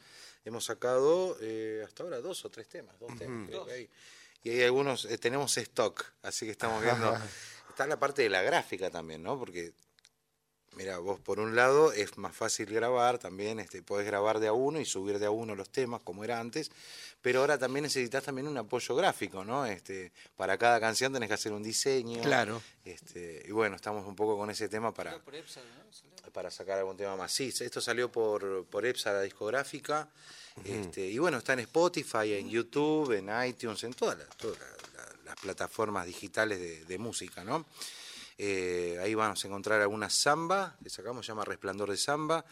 Hemos 0.43 0.65
sacado 0.65 1.37
eh, 1.41 1.83
hasta 1.85 2.03
ahora 2.03 2.19
dos 2.21 2.43
o 2.43 2.49
tres 2.49 2.67
temas, 2.67 2.99
dos 2.99 3.15
temas 3.17 3.47
creo 3.47 3.65
que 3.65 3.73
hay. 3.73 3.89
Y 4.41 4.49
hay 4.51 4.63
algunos, 4.63 5.05
eh, 5.05 5.17
tenemos 5.17 5.55
stock, 5.57 6.03
así 6.23 6.45
que 6.45 6.51
estamos 6.51 6.81
viendo. 6.81 7.15
Está 7.79 7.87
la 7.87 7.97
parte 7.97 8.23
de 8.23 8.29
la 8.29 8.41
gráfica 8.41 8.89
también, 8.89 9.23
¿no? 9.23 9.39
Porque 9.39 9.71
Mira, 10.75 10.97
vos 10.99 11.19
por 11.19 11.39
un 11.39 11.55
lado 11.55 11.91
es 11.93 12.17
más 12.17 12.35
fácil 12.35 12.67
grabar 12.67 13.17
también, 13.19 13.59
este, 13.59 13.81
podés 13.81 14.05
grabar 14.05 14.39
de 14.39 14.47
a 14.47 14.53
uno 14.53 14.79
y 14.79 14.85
subir 14.85 15.17
de 15.17 15.25
a 15.25 15.31
uno 15.31 15.55
los 15.55 15.69
temas 15.69 16.01
como 16.03 16.23
era 16.23 16.39
antes, 16.39 16.69
pero 17.21 17.39
ahora 17.39 17.57
también 17.57 17.83
necesitas 17.83 18.23
también 18.23 18.47
un 18.47 18.57
apoyo 18.57 18.95
gráfico, 18.95 19.43
¿no? 19.43 19.65
Este, 19.65 20.11
para 20.37 20.57
cada 20.59 20.79
canción 20.79 21.11
tenés 21.11 21.27
que 21.27 21.33
hacer 21.35 21.53
un 21.53 21.63
diseño. 21.63 22.21
Claro. 22.21 22.61
Este, 22.85 23.43
y 23.47 23.51
bueno, 23.51 23.77
estamos 23.77 24.05
un 24.05 24.15
poco 24.15 24.37
con 24.37 24.49
ese 24.51 24.69
tema 24.69 24.93
para, 24.93 25.17
Por 25.19 25.35
EPSA, 25.35 25.61
¿no? 25.61 25.91
Salió. 25.91 26.31
para 26.33 26.51
sacar 26.51 26.77
algún 26.77 26.97
tema 26.97 27.15
más. 27.15 27.31
Sí, 27.33 27.51
esto 27.59 27.81
salió 27.81 28.11
por, 28.11 28.65
por 28.65 28.85
EPSA, 28.85 29.13
la 29.13 29.21
discográfica, 29.21 30.07
este, 30.65 31.07
y 31.07 31.17
bueno, 31.17 31.37
está 31.39 31.53
en 31.53 31.59
Spotify, 31.61 32.33
en 32.35 32.47
YouTube, 32.49 33.11
en 33.13 33.29
iTunes, 33.47 33.83
en 33.85 33.93
todas 33.93 34.19
las, 34.19 34.29
todas 34.37 34.59
la- 34.59 34.65
la- 34.67 34.97
las 34.97 34.98
plataformas 35.41 36.05
digitales 36.05 36.59
de, 36.59 36.85
de 36.85 36.97
música, 36.97 37.43
¿no? 37.43 37.65
Eh, 38.41 38.97
ahí 39.01 39.15
vamos 39.15 39.43
a 39.43 39.47
encontrar 39.49 39.81
algunas 39.81 40.13
samba, 40.13 40.77
que 40.81 40.89
sacamos, 40.89 41.25
se 41.25 41.33
llama 41.33 41.43
Resplandor 41.43 41.91
de 41.91 41.97
Samba, 41.97 42.45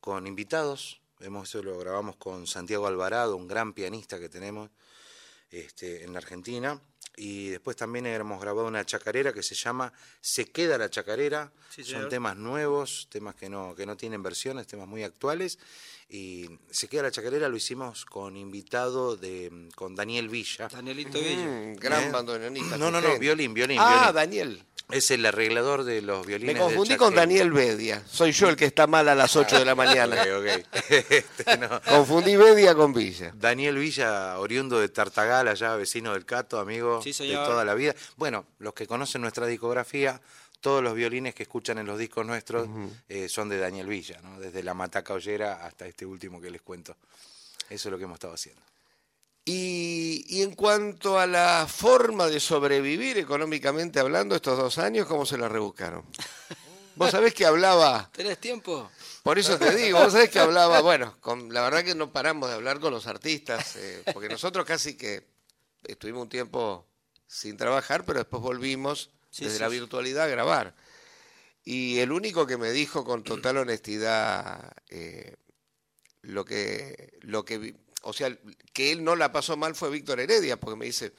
con 0.00 0.26
invitados. 0.26 1.00
Hemos, 1.20 1.48
eso 1.48 1.62
lo 1.62 1.78
grabamos 1.78 2.16
con 2.16 2.48
Santiago 2.48 2.88
Alvarado, 2.88 3.36
un 3.36 3.46
gran 3.46 3.72
pianista 3.72 4.18
que 4.18 4.28
tenemos 4.28 4.70
este, 5.50 6.02
en 6.02 6.12
la 6.12 6.18
Argentina. 6.18 6.80
Y 7.20 7.48
después 7.48 7.76
también 7.76 8.06
hemos 8.06 8.40
grabado 8.40 8.68
una 8.68 8.86
chacarera 8.86 9.32
que 9.32 9.42
se 9.42 9.56
llama 9.56 9.92
Se 10.20 10.46
queda 10.52 10.78
la 10.78 10.88
chacarera. 10.88 11.50
Sí, 11.68 11.82
Son 11.82 12.08
temas 12.08 12.36
nuevos, 12.36 13.08
temas 13.10 13.34
que 13.34 13.48
no, 13.48 13.74
que 13.74 13.86
no 13.86 13.96
tienen 13.96 14.22
versiones, 14.22 14.68
temas 14.68 14.86
muy 14.86 15.02
actuales. 15.02 15.58
Y 16.08 16.48
Se 16.70 16.86
queda 16.88 17.02
la 17.02 17.10
chacarera 17.10 17.48
lo 17.48 17.56
hicimos 17.56 18.04
con 18.06 18.36
invitado 18.36 19.16
de 19.16 19.68
con 19.74 19.94
Daniel 19.96 20.28
Villa. 20.28 20.68
Danielito 20.68 21.18
Villa. 21.18 21.44
Mm, 21.44 21.74
gran 21.76 22.04
¿Eh? 22.04 22.10
bandoneonista. 22.12 22.76
No, 22.78 22.90
no, 22.90 23.00
no, 23.00 23.18
violín, 23.18 23.52
violín, 23.52 23.78
Ah, 23.80 24.10
violín. 24.12 24.14
Daniel. 24.14 24.64
Es 24.90 25.10
el 25.10 25.26
arreglador 25.26 25.84
de 25.84 26.00
los 26.00 26.20
Me 26.20 26.26
violines. 26.28 26.54
del 26.54 26.62
confundí 26.64 26.96
con. 26.96 27.14
Daniel 27.14 27.52
Bedia. 27.52 28.02
Soy 28.10 28.32
yo 28.32 28.48
el 28.48 28.56
que 28.56 28.64
está 28.64 28.86
mal 28.86 29.06
a 29.08 29.14
las 29.14 29.36
8 29.36 29.58
de 29.58 29.64
la 29.66 29.74
mañana. 29.74 30.16
Ok, 30.22 30.28
ok. 30.38 30.66
Este, 31.10 31.58
no. 31.58 31.80
Confundí 31.82 32.36
Bedia 32.36 32.74
con 32.74 32.92
Villa. 32.94 33.32
Daniel 33.34 33.76
Villa, 33.76 34.38
oriundo 34.38 34.80
de 34.80 34.88
Tartagal, 34.88 35.46
allá 35.48 35.76
vecino 35.76 36.14
del 36.14 36.24
Cato, 36.24 36.58
amigo 36.58 37.02
Sí, 37.02 37.12
de 37.12 37.34
toda 37.34 37.64
la 37.64 37.74
vida. 37.74 37.94
Bueno, 38.16 38.46
los 38.60 38.72
que 38.72 38.86
conocen 38.86 39.20
nuestra 39.20 39.46
discografía, 39.46 40.20
todos 40.60 40.82
los 40.82 40.94
violines 40.94 41.34
que 41.34 41.42
escuchan 41.42 41.76
en 41.78 41.86
los 41.86 41.98
discos 41.98 42.24
nuestros 42.26 42.66
eh, 43.08 43.28
son 43.28 43.48
de 43.50 43.58
Daniel 43.58 43.86
Villa, 43.86 44.18
¿no? 44.22 44.40
desde 44.40 44.62
la 44.62 44.72
Mataca 44.74 45.12
Ollera 45.12 45.64
hasta 45.66 45.86
este 45.86 46.06
último 46.06 46.40
que 46.40 46.50
les 46.50 46.62
cuento. 46.62 46.96
Eso 47.68 47.88
es 47.88 47.92
lo 47.92 47.98
que 47.98 48.04
hemos 48.04 48.16
estado 48.16 48.32
haciendo. 48.34 48.62
Y, 49.48 50.24
y 50.28 50.42
en 50.42 50.54
cuanto 50.54 51.18
a 51.18 51.26
la 51.26 51.66
forma 51.66 52.26
de 52.26 52.38
sobrevivir 52.38 53.16
económicamente 53.16 53.98
hablando 53.98 54.34
estos 54.34 54.58
dos 54.58 54.78
años, 54.78 55.06
¿cómo 55.06 55.24
se 55.24 55.38
la 55.38 55.48
rebuscaron? 55.48 56.04
Vos 56.96 57.12
sabés 57.12 57.32
que 57.32 57.46
hablaba, 57.46 58.10
¿Tenés 58.12 58.38
tiempo? 58.38 58.90
por 59.22 59.38
eso 59.38 59.56
te 59.56 59.74
digo, 59.76 60.00
vos 60.00 60.12
sabés 60.12 60.30
que 60.30 60.40
hablaba, 60.40 60.80
bueno, 60.80 61.16
con, 61.20 61.52
la 61.54 61.62
verdad 61.62 61.84
que 61.84 61.94
no 61.94 62.12
paramos 62.12 62.48
de 62.48 62.56
hablar 62.56 62.80
con 62.80 62.92
los 62.92 63.06
artistas, 63.06 63.76
eh, 63.76 64.02
porque 64.12 64.28
nosotros 64.28 64.66
casi 64.66 64.96
que 64.96 65.24
estuvimos 65.84 66.22
un 66.22 66.28
tiempo 66.28 66.86
sin 67.26 67.56
trabajar, 67.56 68.04
pero 68.04 68.18
después 68.18 68.42
volvimos 68.42 69.10
Sí, 69.30 69.44
desde 69.44 69.58
sí, 69.58 69.62
la 69.62 69.68
virtualidad 69.68 70.24
a 70.24 70.28
grabar. 70.28 70.74
Y 71.64 71.98
el 71.98 72.12
único 72.12 72.46
que 72.46 72.56
me 72.56 72.70
dijo 72.70 73.04
con 73.04 73.22
total 73.22 73.58
honestidad 73.58 74.72
eh, 74.88 75.36
lo 76.22 76.44
que, 76.44 77.18
lo 77.20 77.44
que, 77.44 77.76
o 78.02 78.12
sea, 78.12 78.36
que 78.72 78.92
él 78.92 79.04
no 79.04 79.16
la 79.16 79.32
pasó 79.32 79.56
mal 79.56 79.74
fue 79.74 79.90
Víctor 79.90 80.20
Heredia, 80.20 80.58
porque 80.58 80.76
me 80.76 80.86
dice, 80.86 81.12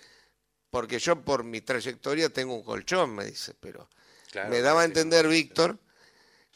porque 0.70 1.00
yo 1.00 1.22
por 1.22 1.44
mi 1.44 1.62
trayectoria 1.62 2.30
tengo 2.30 2.56
un 2.56 2.64
colchón, 2.64 3.16
me 3.16 3.26
dice, 3.26 3.54
pero 3.60 3.90
Claro, 4.32 4.50
me 4.50 4.62
daba 4.62 4.82
a 4.82 4.84
sí, 4.84 4.90
entender 4.90 5.28
Víctor 5.28 5.80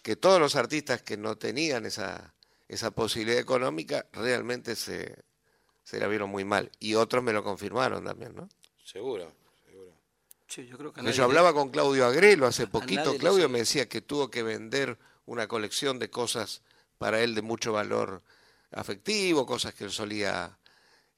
que 0.02 0.16
todos 0.16 0.40
los 0.40 0.56
artistas 0.56 1.02
que 1.02 1.18
no 1.18 1.38
tenían 1.38 1.86
esa, 1.86 2.34
esa 2.68 2.92
posibilidad 2.92 3.40
económica 3.40 4.06
realmente 4.12 4.76
se, 4.76 5.16
se 5.84 6.00
la 6.00 6.08
vieron 6.08 6.30
muy 6.30 6.44
mal. 6.44 6.72
Y 6.80 6.96
otros 6.96 7.24
me 7.24 7.34
lo 7.34 7.44
confirmaron 7.44 8.04
también, 8.04 8.36
¿no? 8.36 8.50
Seguro, 8.84 9.34
seguro. 9.66 9.94
Sí, 10.48 10.68
yo 10.68 10.78
creo 10.78 10.94
que 10.94 11.12
Yo 11.12 11.24
hablaba 11.24 11.54
con 11.54 11.70
Claudio 11.70 12.06
Agrelo 12.06 12.46
hace 12.46 12.68
poquito. 12.68 13.18
Claudio 13.18 13.50
me 13.50 13.60
decía 13.60 13.88
que 13.88 14.02
tuvo 14.02 14.30
que 14.30 14.44
vender 14.44 14.98
una 15.26 15.48
colección 15.48 16.00
de 16.00 16.10
cosas 16.10 16.62
para 16.98 17.22
él 17.22 17.34
de 17.34 17.42
mucho 17.42 17.74
valor 17.74 18.22
afectivo, 18.74 19.46
cosas 19.46 19.74
que 19.74 19.86
él 19.86 19.92
solía 19.92 20.58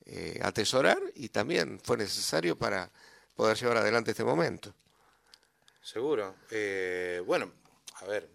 eh, 0.05 0.39
atesorar 0.41 0.99
y 1.15 1.29
también 1.29 1.79
fue 1.83 1.97
necesario 1.97 2.57
para 2.57 2.91
poder 3.35 3.57
llevar 3.57 3.77
adelante 3.77 4.11
este 4.11 4.23
momento. 4.23 4.73
Seguro. 5.81 6.35
Eh, 6.49 7.21
bueno, 7.25 7.51
a 8.01 8.05
ver, 8.05 8.29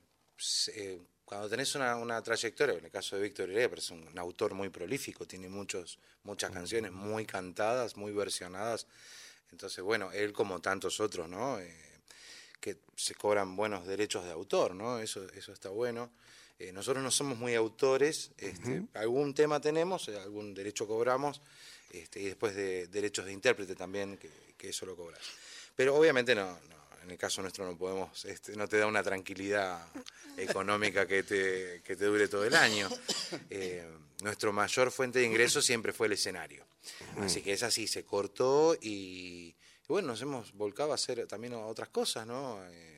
eh, 0.75 1.01
cuando 1.25 1.49
tenés 1.49 1.75
una, 1.75 1.97
una 1.97 2.23
trayectoria, 2.23 2.77
en 2.77 2.85
el 2.85 2.91
caso 2.91 3.17
de 3.17 3.23
Víctor 3.23 3.51
Heredia, 3.51 3.69
pero 3.69 3.81
es 3.81 3.91
un, 3.91 4.07
un 4.07 4.19
autor 4.19 4.55
muy 4.55 4.69
prolífico, 4.69 5.27
tiene 5.27 5.49
muchos, 5.49 5.99
muchas 6.25 6.51
canciones 6.51 6.93
muy 6.93 7.27
cantadas, 7.27 7.97
muy 7.97 8.13
versionadas. 8.13 8.87
Entonces, 9.53 9.83
bueno, 9.83 10.13
él 10.13 10.33
como 10.33 10.61
tantos 10.61 11.01
otros, 11.01 11.29
¿no? 11.29 11.59
Que 12.61 12.79
se 12.95 13.15
cobran 13.15 13.57
buenos 13.57 13.87
derechos 13.87 14.25
de 14.25 14.31
autor, 14.31 14.75
¿no? 14.75 15.01
Eso, 15.01 15.27
eso 15.35 15.53
está 15.53 15.71
bueno. 15.71 16.13
Eh, 16.61 16.73
nosotros 16.73 17.03
no 17.03 17.11
somos 17.11 17.38
muy 17.38 17.55
autores, 17.55 18.33
este, 18.37 18.83
algún 18.92 19.33
tema 19.33 19.62
tenemos, 19.62 20.09
eh, 20.09 20.18
algún 20.18 20.53
derecho 20.53 20.87
cobramos, 20.87 21.40
este, 21.90 22.20
y 22.20 22.25
después 22.27 22.55
de 22.55 22.87
derechos 22.88 23.25
de 23.25 23.33
intérprete 23.33 23.75
también, 23.75 24.18
que, 24.18 24.31
que 24.59 24.68
eso 24.68 24.85
lo 24.85 24.94
cobras. 24.94 25.23
Pero 25.75 25.96
obviamente 25.96 26.35
no, 26.35 26.44
no, 26.44 27.03
en 27.03 27.11
el 27.11 27.16
caso 27.16 27.40
nuestro 27.40 27.64
no 27.64 27.79
podemos, 27.79 28.27
este, 28.27 28.55
no 28.57 28.68
te 28.68 28.77
da 28.77 28.87
una 28.87 29.03
tranquilidad 29.03 29.88
económica 30.37 31.07
que 31.07 31.23
te, 31.23 31.81
que 31.83 31.96
te 31.96 32.05
dure 32.05 32.29
todo 32.29 32.44
el 32.44 32.55
año. 32.55 32.90
Eh, 33.49 33.88
nuestro 34.23 34.53
mayor 34.53 34.90
fuente 34.90 35.18
de 35.18 35.25
ingresos 35.25 35.64
siempre 35.64 35.94
fue 35.94 36.09
el 36.09 36.12
escenario. 36.12 36.66
Así 37.20 37.40
que 37.40 37.53
esa 37.55 37.70
sí 37.70 37.87
se 37.87 38.05
cortó 38.05 38.75
y, 38.83 39.55
y 39.57 39.88
bueno, 39.88 40.09
nos 40.09 40.20
hemos 40.20 40.53
volcado 40.53 40.92
a 40.92 40.96
hacer 40.96 41.27
también 41.27 41.55
otras 41.55 41.88
cosas, 41.88 42.27
¿no? 42.27 42.62
Eh, 42.68 42.89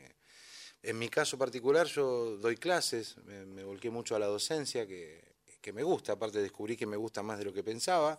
en 0.82 0.98
mi 0.98 1.08
caso 1.08 1.38
particular 1.38 1.86
yo 1.86 2.36
doy 2.38 2.56
clases, 2.56 3.16
me, 3.24 3.44
me 3.46 3.64
volqué 3.64 3.90
mucho 3.90 4.16
a 4.16 4.18
la 4.18 4.26
docencia, 4.26 4.86
que, 4.86 5.22
que 5.60 5.72
me 5.72 5.84
gusta, 5.84 6.12
aparte 6.12 6.42
descubrí 6.42 6.76
que 6.76 6.86
me 6.86 6.96
gusta 6.96 7.22
más 7.22 7.38
de 7.38 7.44
lo 7.44 7.52
que 7.52 7.62
pensaba, 7.62 8.18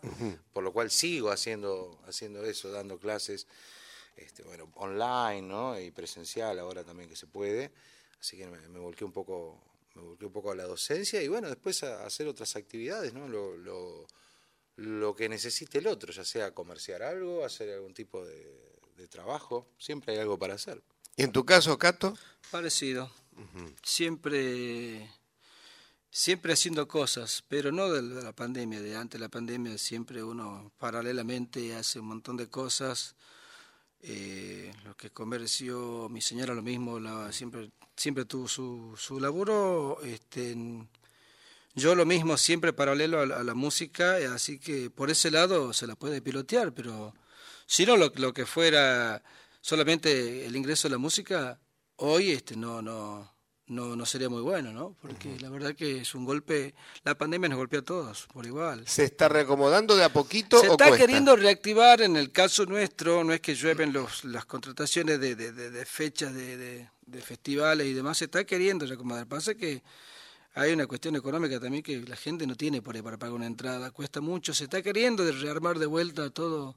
por 0.53 0.63
lo 0.63 0.71
cual 0.71 0.89
sigo 0.89 1.29
haciendo, 1.29 1.99
haciendo 2.07 2.43
eso, 2.45 2.71
dando 2.71 2.97
clases, 2.97 3.47
este, 4.15 4.43
bueno, 4.43 4.71
online, 4.75 5.41
¿no? 5.41 5.77
Y 5.77 5.91
presencial 5.91 6.57
ahora 6.59 6.83
también 6.83 7.09
que 7.09 7.17
se 7.17 7.27
puede, 7.27 7.71
así 8.19 8.37
que 8.37 8.47
me, 8.47 8.59
me 8.69 8.79
volqué 8.79 9.03
un 9.03 9.11
poco, 9.11 9.61
me 9.95 10.01
volqué 10.01 10.25
un 10.25 10.31
poco 10.31 10.51
a 10.51 10.55
la 10.55 10.63
docencia 10.63 11.21
y 11.21 11.27
bueno, 11.27 11.49
después 11.49 11.83
a, 11.83 12.03
a 12.03 12.05
hacer 12.05 12.27
otras 12.27 12.55
actividades, 12.55 13.13
¿no? 13.13 13.27
Lo, 13.27 13.57
lo, 13.57 14.07
lo 14.77 15.13
que 15.13 15.27
necesite 15.27 15.79
el 15.79 15.87
otro, 15.87 16.13
ya 16.13 16.23
sea 16.23 16.53
comerciar 16.53 17.03
algo, 17.03 17.43
hacer 17.43 17.69
algún 17.71 17.93
tipo 17.93 18.25
de, 18.25 18.79
de 18.95 19.07
trabajo, 19.09 19.67
siempre 19.77 20.13
hay 20.13 20.19
algo 20.19 20.39
para 20.39 20.53
hacer. 20.53 20.81
¿Y 21.15 21.23
en 21.23 21.31
tu 21.31 21.45
caso, 21.45 21.77
Cato? 21.77 22.17
Parecido. 22.51 23.11
Siempre 23.83 25.09
siempre 26.13 26.53
haciendo 26.53 26.87
cosas, 26.87 27.43
pero 27.47 27.71
no 27.71 27.89
de 27.91 28.03
la 28.03 28.33
pandemia, 28.33 28.79
de 28.81 28.95
antes 28.95 29.19
de 29.19 29.25
la 29.25 29.29
pandemia 29.29 29.79
siempre 29.79 30.23
uno 30.23 30.71
paralelamente 30.77 31.75
hace 31.75 31.99
un 31.99 32.07
montón 32.07 32.37
de 32.37 32.47
cosas. 32.47 33.15
Eh, 33.99 34.71
lo 34.83 34.95
que 34.95 35.09
comercio, 35.09 36.09
mi 36.09 36.21
señora 36.21 36.53
lo 36.53 36.61
mismo, 36.61 36.99
la, 36.99 37.31
siempre, 37.31 37.71
siempre 37.95 38.25
tuvo 38.25 38.47
su, 38.47 38.93
su 38.97 39.19
laburo. 39.19 39.99
Este, 40.03 40.55
yo 41.73 41.95
lo 41.95 42.05
mismo, 42.05 42.37
siempre 42.37 42.73
paralelo 42.73 43.21
a 43.21 43.25
la, 43.25 43.37
a 43.37 43.43
la 43.43 43.55
música, 43.55 44.17
así 44.33 44.59
que 44.59 44.91
por 44.91 45.09
ese 45.09 45.31
lado 45.31 45.73
se 45.73 45.87
la 45.87 45.95
puede 45.95 46.21
pilotear, 46.21 46.73
pero 46.73 47.15
si 47.65 47.85
no, 47.85 47.97
lo, 47.97 48.11
lo 48.15 48.33
que 48.33 48.45
fuera 48.45 49.23
solamente 49.63 50.45
el 50.45 50.55
ingreso 50.57 50.89
de 50.89 50.91
la 50.91 50.97
música, 50.97 51.57
hoy 51.95 52.31
este 52.31 52.57
no, 52.57 52.81
no, 52.81 53.33
no, 53.67 53.95
no 53.95 54.05
sería 54.05 54.27
muy 54.27 54.41
bueno, 54.41 54.73
¿no? 54.73 54.97
Porque 55.01 55.39
la 55.39 55.49
verdad 55.49 55.73
que 55.73 56.01
es 56.01 56.13
un 56.13 56.25
golpe, 56.25 56.75
la 57.05 57.15
pandemia 57.17 57.47
nos 57.47 57.57
golpea 57.59 57.79
a 57.79 57.83
todos 57.83 58.27
por 58.33 58.45
igual. 58.45 58.85
¿Se 58.85 59.05
está 59.05 59.29
reacomodando 59.29 59.95
de 59.95 60.03
a 60.03 60.11
poquito 60.11 60.59
Se 60.59 60.67
o 60.67 60.71
está 60.73 60.89
cuesta? 60.89 61.05
queriendo 61.05 61.37
reactivar 61.37 62.01
en 62.01 62.17
el 62.17 62.33
caso 62.33 62.65
nuestro, 62.65 63.23
no 63.23 63.31
es 63.31 63.39
que 63.39 63.55
llueven 63.55 63.93
los, 63.93 64.25
las 64.25 64.43
contrataciones 64.45 65.21
de, 65.21 65.35
de, 65.35 65.53
de- 65.53 65.71
de 65.71 65.85
fechas 65.85 66.33
de, 66.35 66.57
de- 66.57 66.89
de 67.05 67.21
festivales 67.21 67.87
y 67.87 67.93
demás, 67.93 68.17
se 68.17 68.25
está 68.25 68.43
queriendo 68.43 68.85
reacomodar. 68.85 69.27
Pasa 69.27 69.55
que 69.55 69.81
hay 70.55 70.73
una 70.73 70.87
cuestión 70.87 71.15
económica 71.15 71.57
también 71.57 71.83
que 71.83 72.01
la 72.01 72.17
gente 72.17 72.45
no 72.45 72.55
tiene 72.55 72.81
por 72.81 72.95
ahí 72.97 73.01
para 73.01 73.17
pagar 73.17 73.33
una 73.33 73.47
entrada, 73.47 73.91
cuesta 73.91 74.19
mucho, 74.19 74.53
se 74.53 74.65
está 74.65 74.81
queriendo 74.81 75.23
de 75.23 75.31
rearmar 75.31 75.79
de 75.79 75.85
vuelta 75.85 76.29
todo 76.31 76.75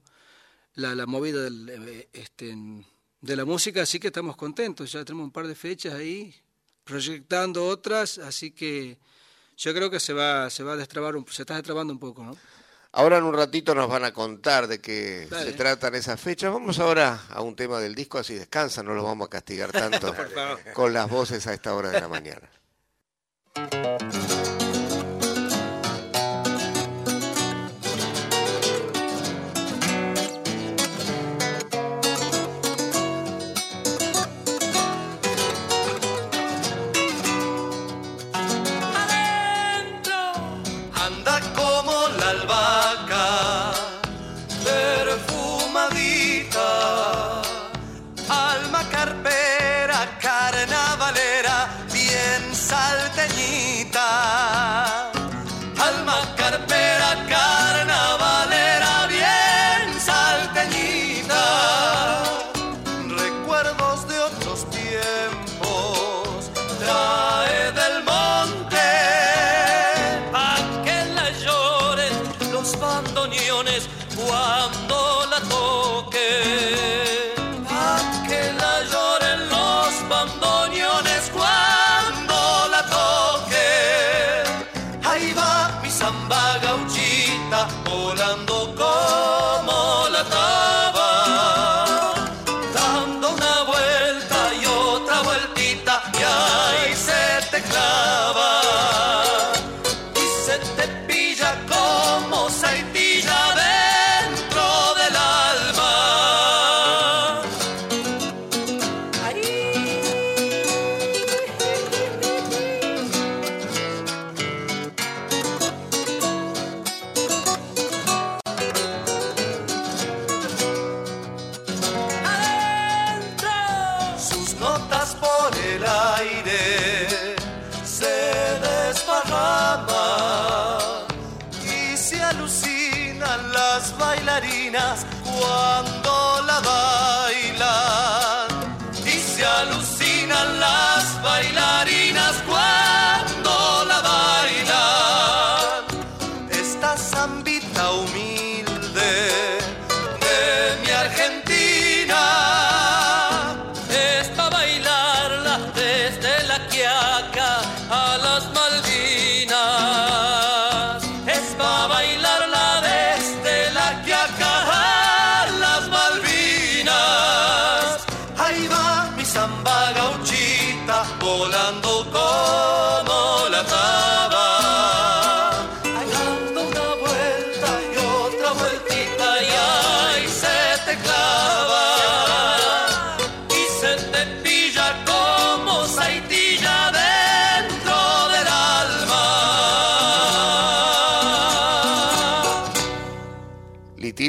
la, 0.77 0.95
la 0.95 1.05
movida 1.07 1.43
del, 1.43 1.69
eh, 1.89 2.09
este, 2.13 2.55
de 3.21 3.37
la 3.37 3.45
música, 3.45 3.83
así 3.83 3.99
que 3.99 4.07
estamos 4.07 4.37
contentos, 4.37 4.93
ya 4.93 5.05
tenemos 5.05 5.25
un 5.25 5.33
par 5.33 5.47
de 5.47 5.55
fechas 5.55 5.93
ahí, 5.95 6.35
proyectando 6.85 7.67
otras, 7.67 8.19
así 8.19 8.53
que 8.53 8.99
yo 9.57 9.75
creo 9.75 9.91
que 9.91 9.99
se 10.01 10.13
va, 10.13 10.49
se 10.51 10.63
va 10.63 10.75
a 10.75 10.77
destrabar, 10.77 11.17
un- 11.17 11.27
se 11.29 11.43
está 11.43 11.55
destrabando 11.57 11.93
un 11.93 11.99
poco, 11.99 12.23
¿no? 12.25 12.37
Ahora 12.93 13.19
en 13.19 13.25
un 13.25 13.35
ratito 13.35 13.75
nos 13.75 13.89
van 13.91 14.05
a 14.05 14.13
contar 14.15 14.67
de 14.69 14.81
qué 14.81 15.27
Dale. 15.31 15.51
se 15.51 15.53
tratan 15.57 15.95
esas 15.97 16.19
fechas. 16.19 16.51
Vamos 16.51 16.79
ahora 16.79 17.21
a 17.29 17.43
un 17.43 17.55
tema 17.55 17.79
del 17.79 17.95
disco, 17.95 18.17
así 18.17 18.35
descansa, 18.35 18.83
no 18.83 18.95
los 18.95 19.05
vamos 19.05 19.27
a 19.27 19.31
castigar 19.31 19.71
tanto 19.71 20.15
con 20.75 20.95
las 20.95 21.11
voces 21.11 21.47
a 21.47 21.53
esta 21.53 21.75
hora 21.75 21.91
de 21.91 22.01
la 22.01 22.09
mañana. 22.09 22.49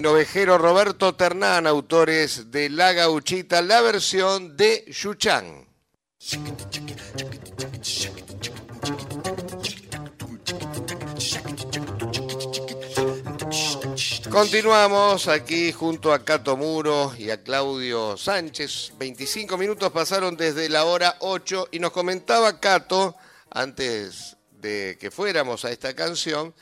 Litino 0.07 0.13
Vejero, 0.13 0.57
Roberto 0.57 1.15
Ternán, 1.15 1.67
autores 1.67 2.49
de 2.49 2.69
La 2.69 2.93
Gauchita, 2.93 3.61
la 3.61 3.81
versión 3.81 4.55
de 4.55 4.85
Yuchán. 4.87 5.67
Continuamos 14.29 15.27
aquí 15.27 15.73
junto 15.73 16.13
a 16.13 16.23
Cato 16.23 16.55
Muro 16.55 17.13
y 17.17 17.29
a 17.29 17.43
Claudio 17.43 18.15
Sánchez. 18.15 18.93
25 18.97 19.57
minutos 19.57 19.91
pasaron 19.91 20.37
desde 20.37 20.69
la 20.69 20.85
hora 20.85 21.17
8 21.19 21.67
y 21.71 21.79
nos 21.79 21.91
comentaba 21.91 22.61
Cato, 22.61 23.17
antes 23.49 24.37
de 24.51 24.97
que 25.01 25.11
fuéramos 25.11 25.65
a 25.65 25.71
esta 25.71 25.93
canción, 25.93 26.53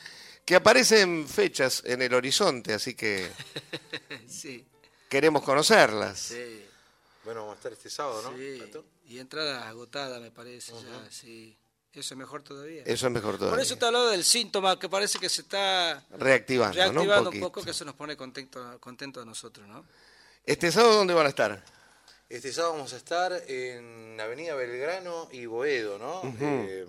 que 0.45 0.55
aparecen 0.55 1.27
fechas 1.27 1.81
en 1.85 2.01
el 2.01 2.13
horizonte, 2.13 2.73
así 2.73 2.93
que 2.93 3.29
Sí, 4.27 4.65
queremos 5.09 5.43
conocerlas. 5.43 6.19
sí, 6.19 6.65
Bueno, 7.23 7.41
vamos 7.41 7.55
a 7.55 7.57
estar 7.57 7.73
este 7.73 7.89
sábado, 7.89 8.21
¿no? 8.21 8.37
sí. 8.37 8.59
Tato? 8.59 8.85
Y 9.07 9.19
entrada 9.19 9.67
agotada, 9.67 10.19
me 10.19 10.31
parece, 10.31 10.71
ya, 10.71 11.11
sí. 11.11 11.55
Eso 11.93 12.13
es 12.13 12.17
mejor 12.17 12.43
todavía. 12.43 12.83
Eso 12.85 13.07
es 13.07 13.13
mejor 13.13 13.37
todavía. 13.37 13.55
Por 13.55 13.63
eso 13.63 13.77
te 13.77 13.85
hablaba 13.85 14.11
del 14.11 14.25
síntoma, 14.25 14.77
que 14.77 14.89
parece 14.89 15.17
que 15.17 15.29
se 15.29 15.43
está 15.43 16.03
Reactivando, 16.17 16.75
¿no? 16.75 16.89
Un 16.89 16.95
reactivando 16.95 17.29
un, 17.29 17.39
poco, 17.39 17.63
que 17.63 17.71
eso 17.71 17.85
nos 17.85 17.95
pone 17.95 18.17
contento, 18.17 18.77
contento 18.81 19.21
a 19.21 19.25
nosotros, 19.25 19.65
¿no? 19.67 19.85
¿Este 20.45 20.71
sábado 20.71 20.95
dónde 20.95 21.13
van 21.13 21.27
a 21.27 21.29
estar? 21.29 21.63
Este 22.27 22.51
sábado 22.51 22.73
vamos 22.73 22.91
a 22.93 22.97
estar 22.97 23.31
en 23.47 24.19
Avenida 24.19 24.55
Belgrano 24.55 25.29
y 25.31 25.45
Boedo, 25.45 25.97
¿no? 25.97 26.21
Eh, 26.39 26.85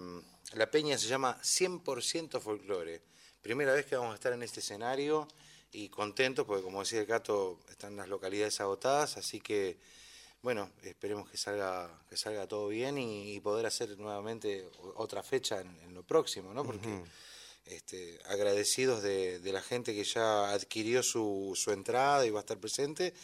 la 0.55 0.71
peña 0.71 0.99
se 0.99 1.07
llama 1.07 1.39
100% 1.41 2.41
folclore. 2.41 3.03
Primera 3.47 3.75
vez 3.75 3.87
que 3.87 3.95
vamos 3.95 4.11
a 4.11 4.17
estar 4.17 4.33
en 4.33 4.43
este 4.43 4.59
escenario 4.59 5.29
y 5.71 5.89
contentos 5.89 6.45
porque, 6.45 6.65
como 6.65 6.81
decía 6.81 6.99
el 6.99 7.07
Cato, 7.07 7.61
están 7.71 7.97
las 7.97 8.09
localidades 8.09 8.61
agotadas, 8.61 9.19
así 9.19 9.41
que, 9.41 9.79
bueno, 10.43 10.73
esperemos 10.83 11.31
que 11.31 11.37
salga, 11.37 12.03
que 12.11 12.17
salga 12.17 12.49
todo 12.49 12.67
bien 12.67 12.99
y, 12.99 13.37
y 13.37 13.39
poder 13.39 13.67
hacer 13.67 13.97
nuevamente 14.01 14.69
otra 14.97 15.23
fecha 15.23 15.61
en, 15.61 15.79
en 15.85 15.95
lo 15.95 16.03
próximo, 16.03 16.53
¿no? 16.53 16.65
Porque 16.65 17.05
este, 17.67 18.19
agradecidos 18.27 19.05
de, 19.05 19.39
de 19.39 19.53
la 19.53 19.63
gente 19.63 19.95
que 19.95 20.03
ya 20.03 20.51
adquirió 20.51 21.05
su, 21.05 21.53
su 21.55 21.71
entrada 21.71 22.27
y 22.27 22.31
va 22.31 22.41
a 22.41 22.43
estar 22.43 22.59
presente. 22.59 23.15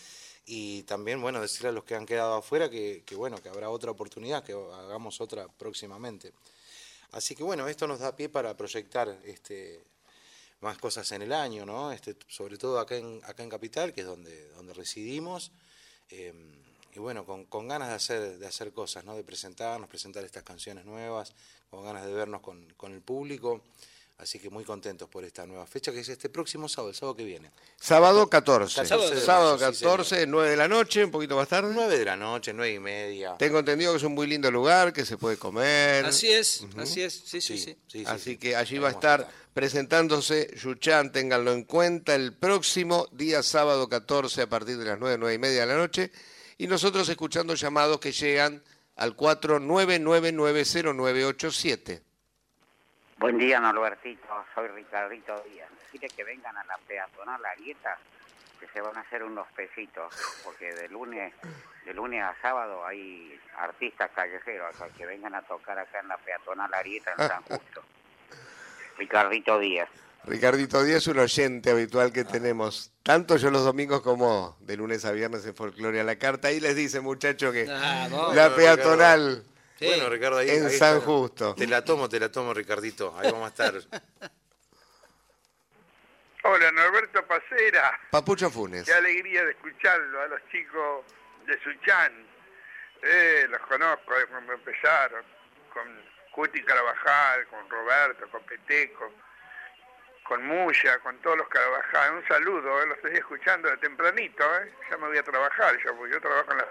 Y 0.47 0.85
también, 0.85 1.21
bueno, 1.21 1.41
decirle 1.41 1.71
a 1.71 1.73
los 1.73 1.83
que 1.83 1.97
han 1.97 2.07
quedado 2.07 2.35
afuera 2.35 2.71
que, 2.71 3.03
que, 3.05 3.17
bueno, 3.17 3.43
que 3.43 3.49
habrá 3.49 3.71
otra 3.71 3.91
oportunidad, 3.91 4.45
que 4.45 4.53
hagamos 4.53 5.21
otra 5.21 5.49
próximamente. 5.49 6.33
Así 7.11 7.35
que, 7.35 7.43
bueno, 7.43 7.67
esto 7.67 7.89
nos 7.89 7.99
da 7.99 8.15
pie 8.15 8.29
para 8.29 8.57
proyectar 8.57 9.21
este, 9.25 9.83
más 10.63 10.79
cosas 10.79 11.11
en 11.13 11.23
el 11.23 11.33
año, 11.33 11.67
¿no? 11.67 11.93
Este, 11.93 12.17
sobre 12.29 12.57
todo 12.57 12.79
acá 12.79 12.97
en, 12.97 13.21
acá 13.25 13.43
en 13.43 13.51
Capital, 13.51 13.93
que 13.93 14.01
es 14.01 14.07
donde, 14.07 14.49
donde 14.51 14.73
residimos. 14.73 15.53
Eh, 16.09 16.33
y 16.95 16.99
bueno, 16.99 17.27
con, 17.27 17.47
con 17.47 17.69
ganas 17.69 17.89
de 17.89 17.95
hacer, 17.95 18.39
de 18.39 18.47
hacer 18.47 18.73
cosas, 18.73 19.05
¿no? 19.05 19.17
De 19.17 19.25
presentarnos, 19.25 19.89
presentar 19.89 20.25
estas 20.25 20.45
canciones 20.45 20.85
nuevas, 20.85 21.35
con 21.71 21.85
ganas 21.85 22.07
de 22.07 22.13
vernos 22.13 22.43
con, 22.43 22.73
con 22.75 22.93
el 22.93 23.03
público. 23.03 23.63
Así 24.23 24.39
que 24.39 24.51
muy 24.51 24.63
contentos 24.63 25.09
por 25.09 25.25
esta 25.25 25.45
nueva 25.45 25.67
fecha, 25.67 25.91
que 25.91 25.99
es 25.99 26.09
este 26.09 26.29
próximo 26.29 26.69
sábado, 26.69 26.91
el 26.91 26.95
sábado 26.95 27.17
que 27.17 27.25
viene. 27.25 27.51
Sábado 27.77 28.31
14. 28.31 28.83
14 28.83 29.17
de 29.17 29.21
Sábado 29.21 29.59
marzo, 29.59 29.73
sí, 29.73 29.85
14, 29.85 30.29
9 30.29 30.51
de 30.51 30.57
la 30.57 30.69
noche, 30.69 31.05
un 31.05 31.11
poquito 31.11 31.35
más 31.35 31.49
tarde. 31.49 31.73
9 31.75 31.99
de 31.99 32.05
la 32.05 32.15
noche, 32.15 32.53
9 32.53 32.73
y 32.73 32.79
media. 32.79 33.35
Tengo 33.37 33.59
entendido 33.59 33.91
que 33.91 33.97
es 33.97 34.05
un 34.05 34.15
muy 34.15 34.29
lindo 34.29 34.49
lugar, 34.49 34.93
que 34.93 35.05
se 35.05 35.19
puede 35.19 35.39
comer. 35.39 36.07
Así 36.07 36.31
es, 36.31 36.65
así 36.77 37.03
es, 37.03 37.15
sí, 37.27 37.41
sí, 37.41 37.59
sí. 37.59 37.77
sí, 37.89 37.89
sí, 37.89 38.05
Así 38.07 38.31
sí. 38.31 38.37
que 38.37 38.55
allí 38.55 38.79
va 38.79 38.91
a 38.91 38.93
estar 38.93 39.29
presentándose 39.53 40.55
Yuchan, 40.57 41.11
ténganlo 41.11 41.53
en 41.53 41.65
cuenta, 41.65 42.15
el 42.15 42.33
próximo 42.33 43.09
día 43.11 43.43
sábado 43.43 43.89
14 43.89 44.43
a 44.43 44.49
partir 44.49 44.79
de 44.79 44.85
las 44.85 45.01
9, 45.01 45.17
9 45.19 45.35
y 45.35 45.39
media 45.39 45.63
de 45.63 45.67
la 45.67 45.77
noche. 45.77 46.13
Y 46.59 46.69
nosotros 46.69 47.09
escuchando 47.09 47.57
llamados 47.57 47.99
que 47.99 48.13
llegan 48.13 48.63
al 48.95 49.17
49990987. 49.17 52.12
Buen 53.23 53.39
día, 53.39 53.61
Norbertito. 53.61 54.27
Soy 54.53 54.67
Ricardito 54.67 55.33
Díaz. 55.49 55.69
Decirle 55.85 56.09
que 56.09 56.25
vengan 56.25 56.57
a 56.57 56.65
la 56.65 56.77
peatonal 56.89 57.41
Arieta, 57.47 57.97
que 58.59 58.67
se 58.67 58.81
van 58.81 58.97
a 58.97 59.01
hacer 59.03 59.23
unos 59.23 59.47
pesitos, 59.53 60.13
porque 60.43 60.75
de 60.75 60.89
lunes 60.89 61.33
de 61.87 61.95
lunes 61.95 62.21
a 62.21 62.35
sábado 62.43 62.85
hay 62.85 63.39
artistas 63.59 64.11
callejeros, 64.15 64.75
o 64.75 64.79
sea, 64.79 64.89
que 64.89 65.07
vengan 65.07 65.37
a 65.37 65.43
tocar 65.43 65.79
acá 65.79 66.01
en 66.01 66.09
la 66.09 66.17
peatonal 66.17 66.75
Arieta 66.75 67.13
en 67.17 67.29
San 67.29 67.43
Justo. 67.45 67.83
Ricardito 68.99 69.57
Díaz. 69.61 69.89
Ricardito 70.25 70.83
Díaz 70.83 70.99
es 70.99 71.07
un 71.07 71.21
oyente 71.21 71.71
habitual 71.71 72.13
que 72.13 72.25
tenemos, 72.25 72.91
tanto 73.05 73.37
yo 73.37 73.53
los 73.53 73.65
domingos 73.65 74.01
como 74.03 74.57
de 74.63 74.77
lunes 74.77 75.05
a 75.05 75.13
viernes 75.13 75.47
en 75.47 75.55
Folclore 75.55 76.01
a 76.01 76.05
la 76.05 76.17
Carta. 76.17 76.49
Ahí 76.49 76.59
les 76.59 76.75
dice, 76.75 77.01
muchacho, 77.01 77.53
que 77.53 77.69
Ah, 77.71 78.09
no. 78.11 78.35
la 78.35 78.53
peatonal 78.55 79.45
Sí. 79.83 79.89
Bueno, 79.89 80.09
Ricardo, 80.09 80.39
ahí, 80.39 80.49
en 80.51 80.67
ahí 80.67 80.77
San 80.77 80.97
está. 80.99 81.07
Justo. 81.07 81.55
Te 81.57 81.67
la 81.67 81.85
tomo, 81.85 82.09
te 82.09 82.21
la 82.21 82.31
tomo, 82.31 82.55
Ricardito. 82.55 83.17
Ahí 83.19 83.31
vamos 83.33 83.47
a 83.47 83.49
estar. 83.49 83.75
Hola, 86.45 86.73
Norberto 86.73 87.25
Pacera. 87.27 87.99
Papucho 88.11 88.51
Funes. 88.51 88.85
Qué 88.85 88.93
alegría 88.93 89.45
de 89.45 89.53
escucharlo 89.53 90.21
a 90.23 90.27
los 90.29 90.41
chicos 90.51 91.05
de 91.47 91.61
Suchán. 91.63 92.13
Eh, 93.03 93.47
los 93.49 93.61
conozco 93.63 94.17
de 94.17 94.27
cuando 94.27 94.53
empezaron. 94.53 95.25
Con 95.73 95.83
Cuti 96.33 96.63
Carabajal, 96.65 97.47
con 97.49 97.69
Roberto, 97.71 98.29
con 98.31 98.43
Peteco, 98.45 99.13
con 100.25 100.45
Muya, 100.47 100.99
con 101.01 101.17
todos 101.23 101.39
los 101.39 101.49
Carabajal. 101.49 102.17
Un 102.17 102.29
saludo, 102.29 102.83
eh, 102.83 102.87
los 102.87 102.97
estoy 102.99 103.15
escuchando 103.15 103.69
de 103.71 103.77
tempranito. 103.79 104.45
Eh. 104.61 104.73
Ya 104.91 104.97
me 104.99 105.09
voy 105.09 105.19
a 105.19 105.23
trabajar, 105.23 105.77
yo, 105.85 105.97
porque 105.97 106.13
yo 106.15 106.21
trabajo 106.21 106.53
en 106.53 106.59
la- 106.59 106.69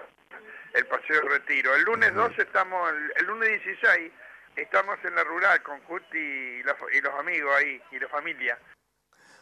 el 0.74 0.86
Paseo 0.86 1.22
de 1.22 1.28
Retiro. 1.28 1.74
El 1.74 1.82
lunes 1.82 2.14
12 2.14 2.42
estamos, 2.42 2.90
el, 2.90 3.12
el 3.16 3.26
lunes 3.26 3.48
16 3.64 4.12
estamos 4.56 4.98
en 5.04 5.14
la 5.14 5.24
rural 5.24 5.62
con 5.62 5.80
Cuti 5.80 6.18
y 6.18 6.62
los, 6.62 6.76
y 6.92 7.00
los 7.00 7.14
amigos 7.14 7.52
ahí, 7.56 7.80
y 7.90 7.98
la 7.98 8.08
familia. 8.08 8.58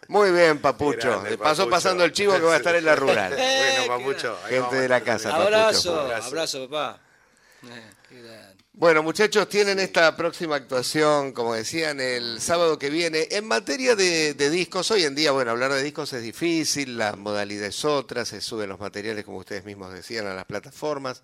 Muy 0.09 0.33
bien, 0.33 0.59
Papucho. 0.59 1.09
Grande, 1.11 1.38
Papucho. 1.38 1.44
bueno 1.55 2.05
el 2.05 2.12
chivo 2.12 2.35
que 2.35 2.40
va 2.40 2.55
a 2.55 2.57
estar 2.57 2.74
en 2.74 2.85
la 2.85 2.96
rural. 2.96 3.33
bueno, 3.37 3.87
Papucho. 3.87 4.37
Gente 4.48 4.76
de 4.76 4.88
la 4.88 5.00
casa. 5.03 5.31
presentes. 5.31 5.44
Papucho, 5.44 5.57
Abrazo, 5.57 6.00
abrazo. 6.00 6.29
abrazo, 6.29 6.68
papá. 6.68 7.00
Eh, 7.64 7.90
qué 8.09 8.22
grande. 8.22 8.60
Bueno, 8.72 9.02
muchachos, 9.02 9.48
tienen 9.48 9.80
esta 9.80 10.16
próxima 10.16 10.54
actuación, 10.54 11.33
como 11.33 11.54
decían, 11.54 12.00
el 12.00 12.40
sábado 12.40 12.78
que 12.78 12.88
viene. 12.88 13.26
En 13.33 13.46
materia 13.46 13.96
de, 13.96 14.33
discos, 14.33 14.90
hoy 14.92 15.02
en 15.04 15.16
día, 15.16 15.33
bueno, 15.33 15.50
hablar 15.50 15.72
de 15.72 15.83
discos 15.83 16.12
es 16.12 16.22
difícil, 16.22 16.96
la 16.96 17.16
modalidad 17.16 17.66
es 17.66 17.85
otra, 17.85 18.24
se 18.24 18.40
suben 18.40 18.68
los 18.68 18.78
materiales, 18.78 19.24
como 19.24 19.38
ustedes 19.38 19.64
mismos 19.64 19.92
decían, 19.92 20.28
a 20.28 20.35
las 20.35 20.44
plataformas. 20.44 21.22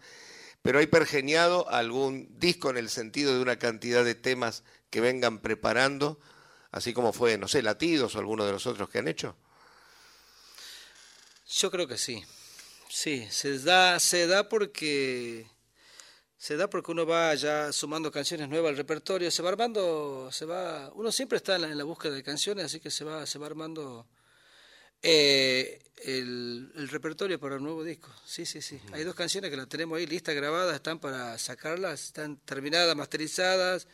Pero 0.61 0.81
hay 0.81 0.89
pergeniado 0.89 1.71
algún 1.71 2.29
disco 2.39 2.69
en 2.69 2.79
el 2.79 2.91
sentido 2.91 3.33
de 3.33 3.41
una 3.41 3.59
cantidad 3.59 4.05
de 4.05 4.17
temas 4.17 4.65
que 4.91 5.01
vengan 5.01 5.39
preparando, 5.39 6.19
así 6.73 6.93
como 6.93 7.13
fue, 7.13 7.39
no 7.39 7.47
sé, 7.47 7.63
Latidos 7.63 8.17
o 8.17 8.19
alguno 8.19 8.45
de 8.45 8.53
los 8.53 8.67
otros 8.67 8.91
que 8.91 8.99
han 8.99 9.09
hecho. 9.09 9.37
Yo 11.49 11.71
creo 11.71 11.87
que 11.87 11.97
sí. 11.97 12.25
Sí, 12.89 13.29
se 13.31 13.61
da, 13.61 14.01
se 14.01 14.27
da 14.27 14.49
porque 14.49 15.47
se 16.39 16.57
da 16.57 16.69
porque 16.69 16.91
uno 16.93 17.07
va 17.07 17.35
ya 17.35 17.73
sumando 17.73 18.11
canciones 18.11 18.49
nuevas 18.49 18.71
al 18.71 18.77
repertorio, 18.77 19.31
se 19.31 19.43
va 19.43 19.49
armando, 19.49 20.29
se 20.31 20.45
va, 20.45 20.91
uno 20.95 21.11
siempre 21.11 21.39
está 21.39 21.57
en 21.57 21.63
la, 21.63 21.69
en 21.69 21.79
la 21.79 21.85
búsqueda 21.85 22.13
de 22.15 22.23
canciones, 22.23 22.67
así 22.67 22.81
que 22.81 22.91
se 22.91 23.05
va, 23.05 23.25
se 23.27 23.39
va 23.39 23.47
armando 23.47 24.07
eh, 25.03 25.83
el, 26.05 26.73
el 26.77 26.89
repertorio 26.89 27.41
para 27.41 27.57
el 27.57 27.63
nuevo 27.63 27.83
disco. 27.83 28.11
Sí, 28.25 28.45
sí, 28.45 28.61
sí. 28.61 28.79
Hay 28.93 29.05
dos 29.05 29.15
canciones 29.15 29.51
que 29.51 29.57
las 29.57 29.69
tenemos 29.69 29.99
ahí 29.99 30.07
listas, 30.07 30.35
grabadas, 30.35 30.75
están 30.75 30.99
para 30.99 31.39
sacarlas, 31.39 32.05
están 32.05 32.37
terminadas, 32.39 32.95
masterizadas 32.95 33.89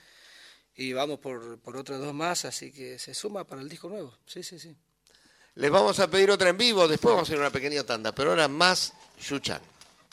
y 0.75 0.93
vamos 0.93 1.21
por, 1.21 1.61
por 1.61 1.77
otras 1.77 2.01
dos 2.01 2.15
más, 2.15 2.45
así 2.45 2.73
que 2.73 2.99
se 2.99 3.15
suma 3.15 3.45
para 3.45 3.63
el 3.63 3.69
disco 3.69 3.89
nuevo. 3.89 4.17
Sí, 4.27 4.43
sí, 4.43 4.59
sí. 4.59 4.75
Les 5.55 5.71
vamos 5.71 6.01
a 6.01 6.11
pedir 6.11 6.31
otra 6.31 6.49
en 6.49 6.57
vivo, 6.57 6.89
después 6.89 7.13
vamos 7.13 7.29
a 7.29 7.31
hacer 7.31 7.39
una 7.39 7.51
pequeña 7.51 7.85
tanda, 7.85 8.13
pero 8.15 8.31
ahora 8.31 8.49
más 8.49 8.95
Yuchan. 9.21 9.61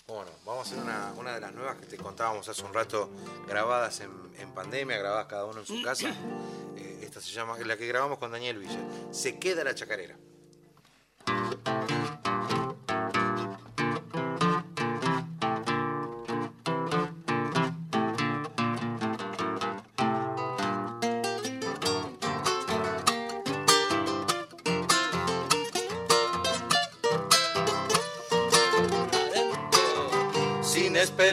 Bueno, 0.10 0.32
vamos 0.44 0.68
a 0.68 0.72
hacer 0.72 0.84
una, 0.84 1.14
una 1.18 1.36
de 1.36 1.40
las 1.40 1.54
nuevas 1.54 1.76
que 1.76 1.86
te 1.86 1.96
contábamos 1.96 2.50
hace 2.50 2.64
un 2.64 2.74
rato, 2.74 3.12
grabadas 3.48 4.00
en, 4.00 4.10
en 4.40 4.52
pandemia, 4.56 4.98
grabadas 4.98 5.28
cada 5.28 5.46
uno 5.46 5.60
en 5.60 5.68
su 5.68 5.82
casa. 5.86 6.10
Eh, 6.76 7.02
esta 7.04 7.22
se 7.22 7.32
llama, 7.32 7.60
la 7.60 7.78
que 7.78 7.86
grabamos 7.86 8.18
con 8.18 8.32
Daniel 8.32 8.58
Villa. 8.58 8.80
Se 9.12 9.38
queda 9.38 9.64
la 9.64 9.76
chacarera. 9.76 10.18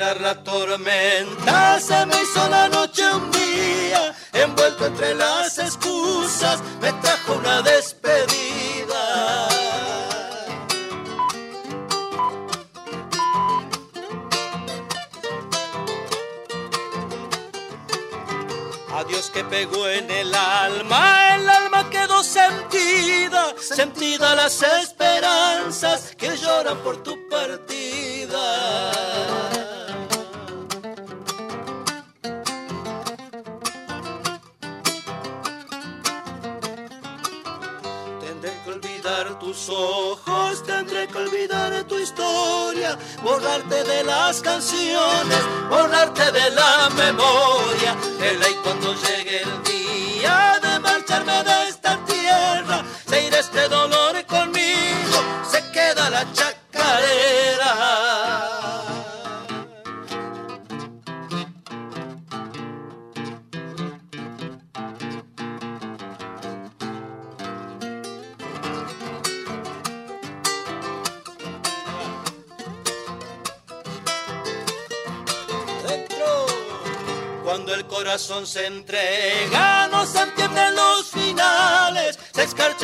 Sin 0.07 0.13
esperar 0.13 0.21
la 0.21 0.45
tormenta, 0.45 1.16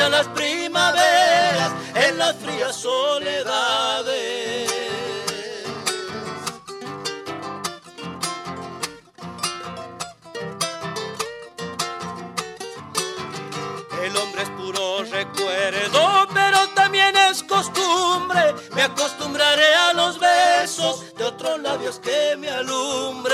se 0.03 0.09
escarchan 0.09 0.11
las 0.11 0.27
primaveras 0.29 1.71
en 1.95 2.17
las 2.17 2.35
frías 2.37 2.75
soledades. 2.75 4.71
El 14.03 14.17
hombre 14.17 14.41
es 14.43 14.49
puro 14.49 15.03
recuerdo, 15.03 16.27
pero 16.33 16.67
también 16.75 17.15
es 17.15 17.43
costumbre. 17.43 18.55
Me 18.75 18.83
acostumbraré 18.83 19.73
a 19.75 19.93
los 19.93 20.19
besos 20.19 21.15
de 21.15 21.23
otros 21.23 21.61
labios 21.61 21.99
que 21.99 22.35
me 22.37 22.49
alumbre. 22.49 23.32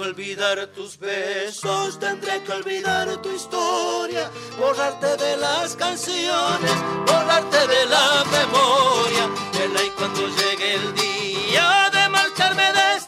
Que 0.00 0.06
olvidar 0.08 0.66
tus 0.68 0.98
besos, 0.98 1.98
tendré 1.98 2.42
que 2.42 2.52
olvidar 2.52 3.06
tu 3.20 3.30
historia, 3.30 4.30
borrarte 4.58 5.16
de 5.16 5.36
las 5.36 5.76
canciones, 5.76 6.72
borrarte 7.06 7.58
de 7.66 7.86
la 7.86 8.24
memoria. 8.24 9.28
El 9.62 9.76
ahí 9.76 9.92
cuando 9.98 10.26
llegue 10.28 10.74
el 10.74 10.94
día 10.94 11.90
de 11.92 12.08
marcharme 12.08 12.72
de 12.72 12.99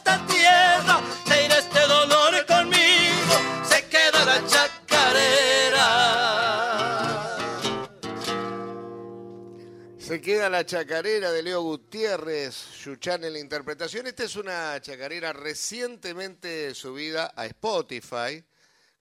Se 10.13 10.21
queda 10.21 10.47
la 10.47 10.63
chacarera 10.63 11.31
de 11.31 11.41
Leo 11.41 11.63
Gutiérrez, 11.63 12.83
Yuchan 12.85 13.23
en 13.23 13.33
la 13.33 13.39
interpretación. 13.39 14.05
Esta 14.05 14.25
es 14.25 14.35
una 14.35 14.79
chacarera 14.79 15.33
recientemente 15.33 16.75
subida 16.75 17.33
a 17.35 17.47
Spotify, 17.47 18.43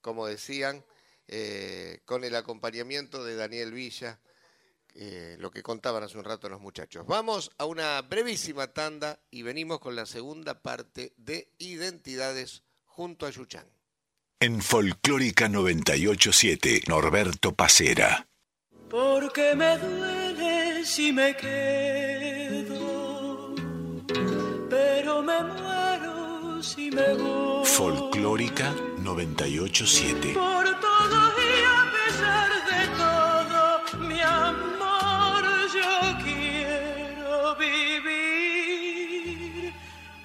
como 0.01 0.27
decían, 0.27 0.83
eh, 1.29 2.01
con 2.07 2.25
el 2.25 2.35
acompañamiento 2.35 3.22
de 3.22 3.37
Daniel 3.37 3.72
Villa, 3.72 4.20
eh, 4.94 5.37
lo 5.38 5.51
que 5.51 5.62
contaban 5.62 6.03
hace 6.03 6.16
un 6.16 6.25
rato 6.25 6.48
los 6.48 6.62
muchachos. 6.62 7.07
Vamos 7.07 7.51
a 7.59 7.66
una 7.66 8.01
brevísima 8.01 8.68
tanda 8.68 9.20
y 9.31 9.42
venimos 9.42 9.81
con 9.81 9.94
la 9.94 10.07
segunda 10.07 10.62
parte 10.62 11.12
de 11.18 11.51
Identidades 11.59 12.62
junto 12.87 13.27
a 13.27 13.31
Yuchan. 13.31 13.66
En 14.40 14.62
Folclórica 14.62 15.46
987, 15.51 16.85
Norberto 16.87 17.55
Pacera. 17.55 18.27
Porque 18.88 19.55
me 19.55 19.77
duele 19.77 20.52
si 20.85 21.12
me 21.12 21.37
quedo, 21.37 22.75
pero 24.68 25.23
me 25.23 25.40
muero 25.42 26.61
si 26.62 26.90
me 26.90 27.14
voy. 27.14 27.64
Folclórica 27.66 28.75
987. 28.99 30.35
Por 30.35 30.81
todo 30.81 31.33
y 31.38 31.64
a 31.64 31.92
pesar 31.92 32.51
de 32.71 32.88
todo, 32.97 33.83
mi 34.09 34.21
amor, 34.21 35.45
yo 35.75 36.18
quiero 36.25 37.57
vivir 37.57 38.53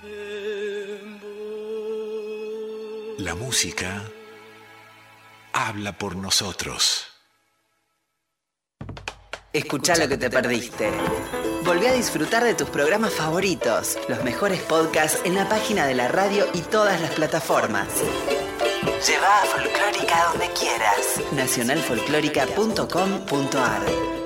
en 0.04 1.20
vos. 1.20 3.20
La 3.20 3.36
música 3.36 4.04
habla 5.54 5.98
por 5.98 6.16
nosotros. 6.16 7.08
Escucha 9.58 9.98
lo 9.98 10.08
que 10.08 10.18
te 10.18 10.30
perdiste. 10.30 10.92
Volví 11.66 11.88
a 11.88 11.94
disfrutar 11.94 12.44
de 12.44 12.54
tus 12.54 12.70
programas 12.70 13.12
favoritos, 13.12 13.98
los 14.08 14.24
mejores 14.24 14.62
podcasts 14.62 15.20
en 15.26 15.34
la 15.34 15.50
página 15.50 15.88
de 15.88 15.96
la 15.96 16.08
radio 16.08 16.46
y 16.54 16.60
todas 16.60 17.02
las 17.02 17.10
plataformas. 17.12 17.88
Lleva 19.08 19.42
a 19.42 19.46
Folclórica 19.46 20.28
donde 20.32 20.52
quieras. 20.52 21.20
Nacionalfolclórica.com.ar 21.34 24.17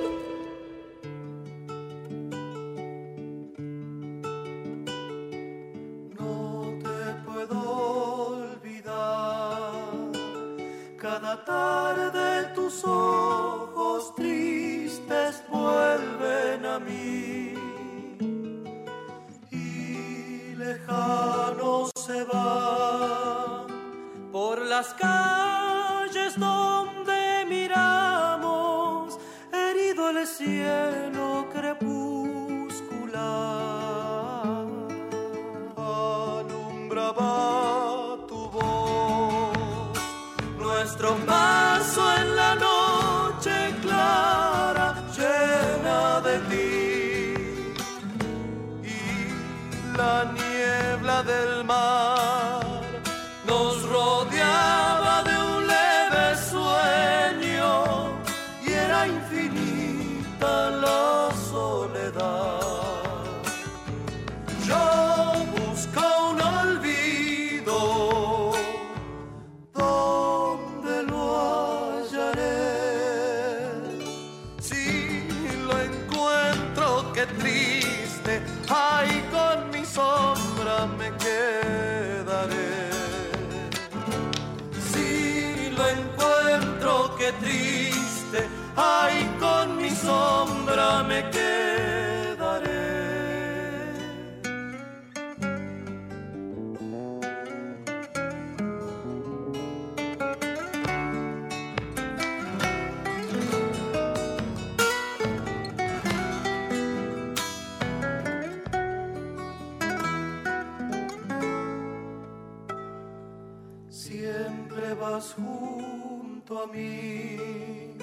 junto 115.30 116.62
a 116.62 116.66
mí. 116.66 117.96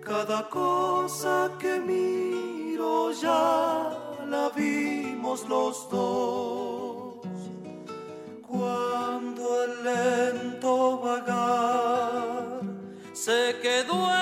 Cada 0.00 0.48
cosa 0.48 1.52
que 1.58 1.78
miro 1.78 3.12
ya 3.12 3.90
la 4.26 4.50
vimos 4.56 5.48
los 5.48 5.88
dos. 5.90 7.20
Cuando 8.48 9.64
el 9.64 9.72
lento 9.84 11.00
vagar 11.00 12.60
se 13.12 13.56
quedó 13.62 14.19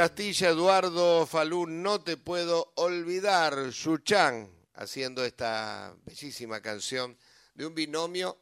Castilla, 0.00 0.48
Eduardo 0.48 1.26
Falú, 1.26 1.66
no 1.66 2.00
te 2.00 2.16
puedo 2.16 2.72
olvidar. 2.76 3.68
Yuchán, 3.68 4.50
haciendo 4.72 5.22
esta 5.22 5.94
bellísima 6.06 6.62
canción 6.62 7.18
de 7.52 7.66
un 7.66 7.74
binomio. 7.74 8.38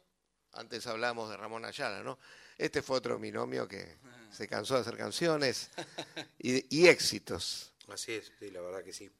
Antes 0.53 0.87
hablamos 0.87 1.29
de 1.29 1.35
Ramón 1.35 1.65
Ayala, 1.65 2.01
¿no? 2.01 2.17
Este 2.57 2.81
fue 2.81 2.95
otro 2.95 3.19
binomio 3.19 3.67
que 3.67 3.97
se 4.31 4.47
cansó 4.47 4.75
de 4.75 4.79
hacer 4.79 4.95
canciones 4.95 5.69
y, 6.39 6.63
y 6.73 6.87
éxitos. 6.87 7.73
Así 7.89 8.13
es, 8.13 8.31
sí, 8.39 8.51
la 8.51 8.61
verdad 8.61 8.81
que 8.81 8.93
sí. 8.93 9.11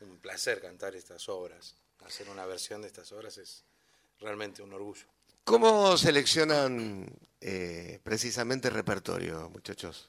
Un 0.00 0.18
placer 0.18 0.60
cantar 0.60 0.96
estas 0.96 1.28
obras. 1.28 1.76
Hacer 2.04 2.28
una 2.28 2.44
versión 2.44 2.82
de 2.82 2.88
estas 2.88 3.12
obras 3.12 3.38
es 3.38 3.62
realmente 4.18 4.62
un 4.62 4.72
orgullo. 4.72 5.06
¿Cómo 5.44 5.96
seleccionan 5.96 7.08
eh, 7.40 8.00
precisamente 8.02 8.66
el 8.66 8.74
repertorio, 8.74 9.48
muchachos? 9.50 10.08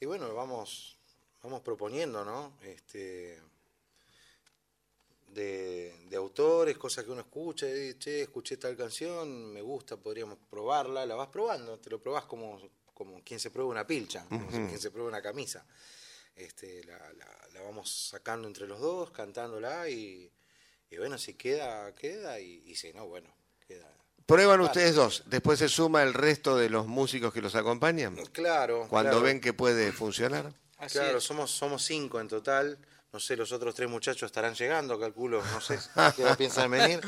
Y 0.00 0.06
bueno, 0.06 0.32
vamos, 0.34 0.96
vamos 1.42 1.60
proponiendo, 1.62 2.24
¿no? 2.24 2.56
Este, 2.62 3.40
de, 5.28 5.94
de 6.08 6.16
autores, 6.16 6.78
cosas 6.78 7.04
que 7.04 7.10
uno 7.10 7.20
escucha, 7.22 7.66
y, 7.68 7.94
che, 7.98 8.22
escuché 8.22 8.56
tal 8.56 8.76
canción, 8.76 9.52
me 9.52 9.60
gusta, 9.60 9.96
podríamos 9.96 10.38
probarla, 10.50 11.04
la 11.04 11.14
vas 11.14 11.28
probando, 11.28 11.78
te 11.78 11.90
lo 11.90 12.00
probás 12.00 12.24
como, 12.24 12.60
como 12.94 13.22
quien 13.22 13.40
se 13.40 13.50
prueba 13.50 13.70
una 13.70 13.86
pilcha, 13.86 14.26
como 14.28 14.46
quien 14.68 14.78
se 14.78 14.90
prueba 14.90 15.08
una 15.08 15.22
camisa. 15.22 15.66
Este, 16.36 16.84
la, 16.84 16.98
la- 17.14 17.48
la 17.52 17.62
vamos 17.62 17.90
sacando 17.90 18.46
entre 18.46 18.68
los 18.68 18.78
dos, 18.80 19.10
cantándola 19.10 19.88
y, 19.88 20.30
y 20.90 20.96
bueno, 20.96 21.18
si 21.18 21.34
queda, 21.34 21.92
queda 21.96 22.38
y, 22.38 22.62
y 22.66 22.76
si 22.76 22.92
no, 22.92 23.06
bueno, 23.08 23.34
queda. 23.66 23.92
Prueban 24.28 24.56
Claro. 24.58 24.64
ustedes 24.66 24.94
dos, 24.94 25.22
después 25.24 25.58
se 25.58 25.70
suma 25.70 26.02
el 26.02 26.12
resto 26.12 26.54
de 26.54 26.68
los 26.68 26.86
músicos 26.86 27.32
que 27.32 27.40
los 27.40 27.54
acompañan. 27.54 28.14
Claro. 28.32 28.86
Cuando 28.90 29.12
claro. 29.12 29.24
ven 29.24 29.40
que 29.40 29.54
puede 29.54 29.90
funcionar. 29.90 30.52
Así 30.76 30.98
claro, 30.98 31.16
es. 31.16 31.24
somos, 31.24 31.50
somos 31.50 31.82
cinco 31.82 32.20
en 32.20 32.28
total. 32.28 32.78
No 33.10 33.18
sé, 33.18 33.38
los 33.38 33.52
otros 33.52 33.74
tres 33.74 33.88
muchachos 33.88 34.26
estarán 34.26 34.54
llegando, 34.54 35.00
calculo, 35.00 35.42
no 35.42 35.60
sé 35.62 35.78
qué 36.16 36.24
hora 36.24 36.36
piensan 36.36 36.70
venir. 36.70 37.00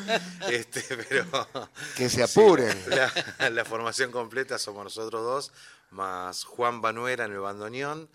Este, 0.48 0.82
pero. 0.96 1.26
Que 1.94 2.08
se 2.08 2.26
sí, 2.26 2.38
apuren. 2.40 2.74
la, 2.88 3.50
la 3.50 3.64
formación 3.66 4.10
completa 4.10 4.58
somos 4.58 4.82
nosotros 4.84 5.22
dos, 5.22 5.52
más 5.90 6.44
Juan 6.44 6.80
Banuera 6.80 7.26
en 7.26 7.32
el 7.32 7.40
bandoneón, 7.40 8.08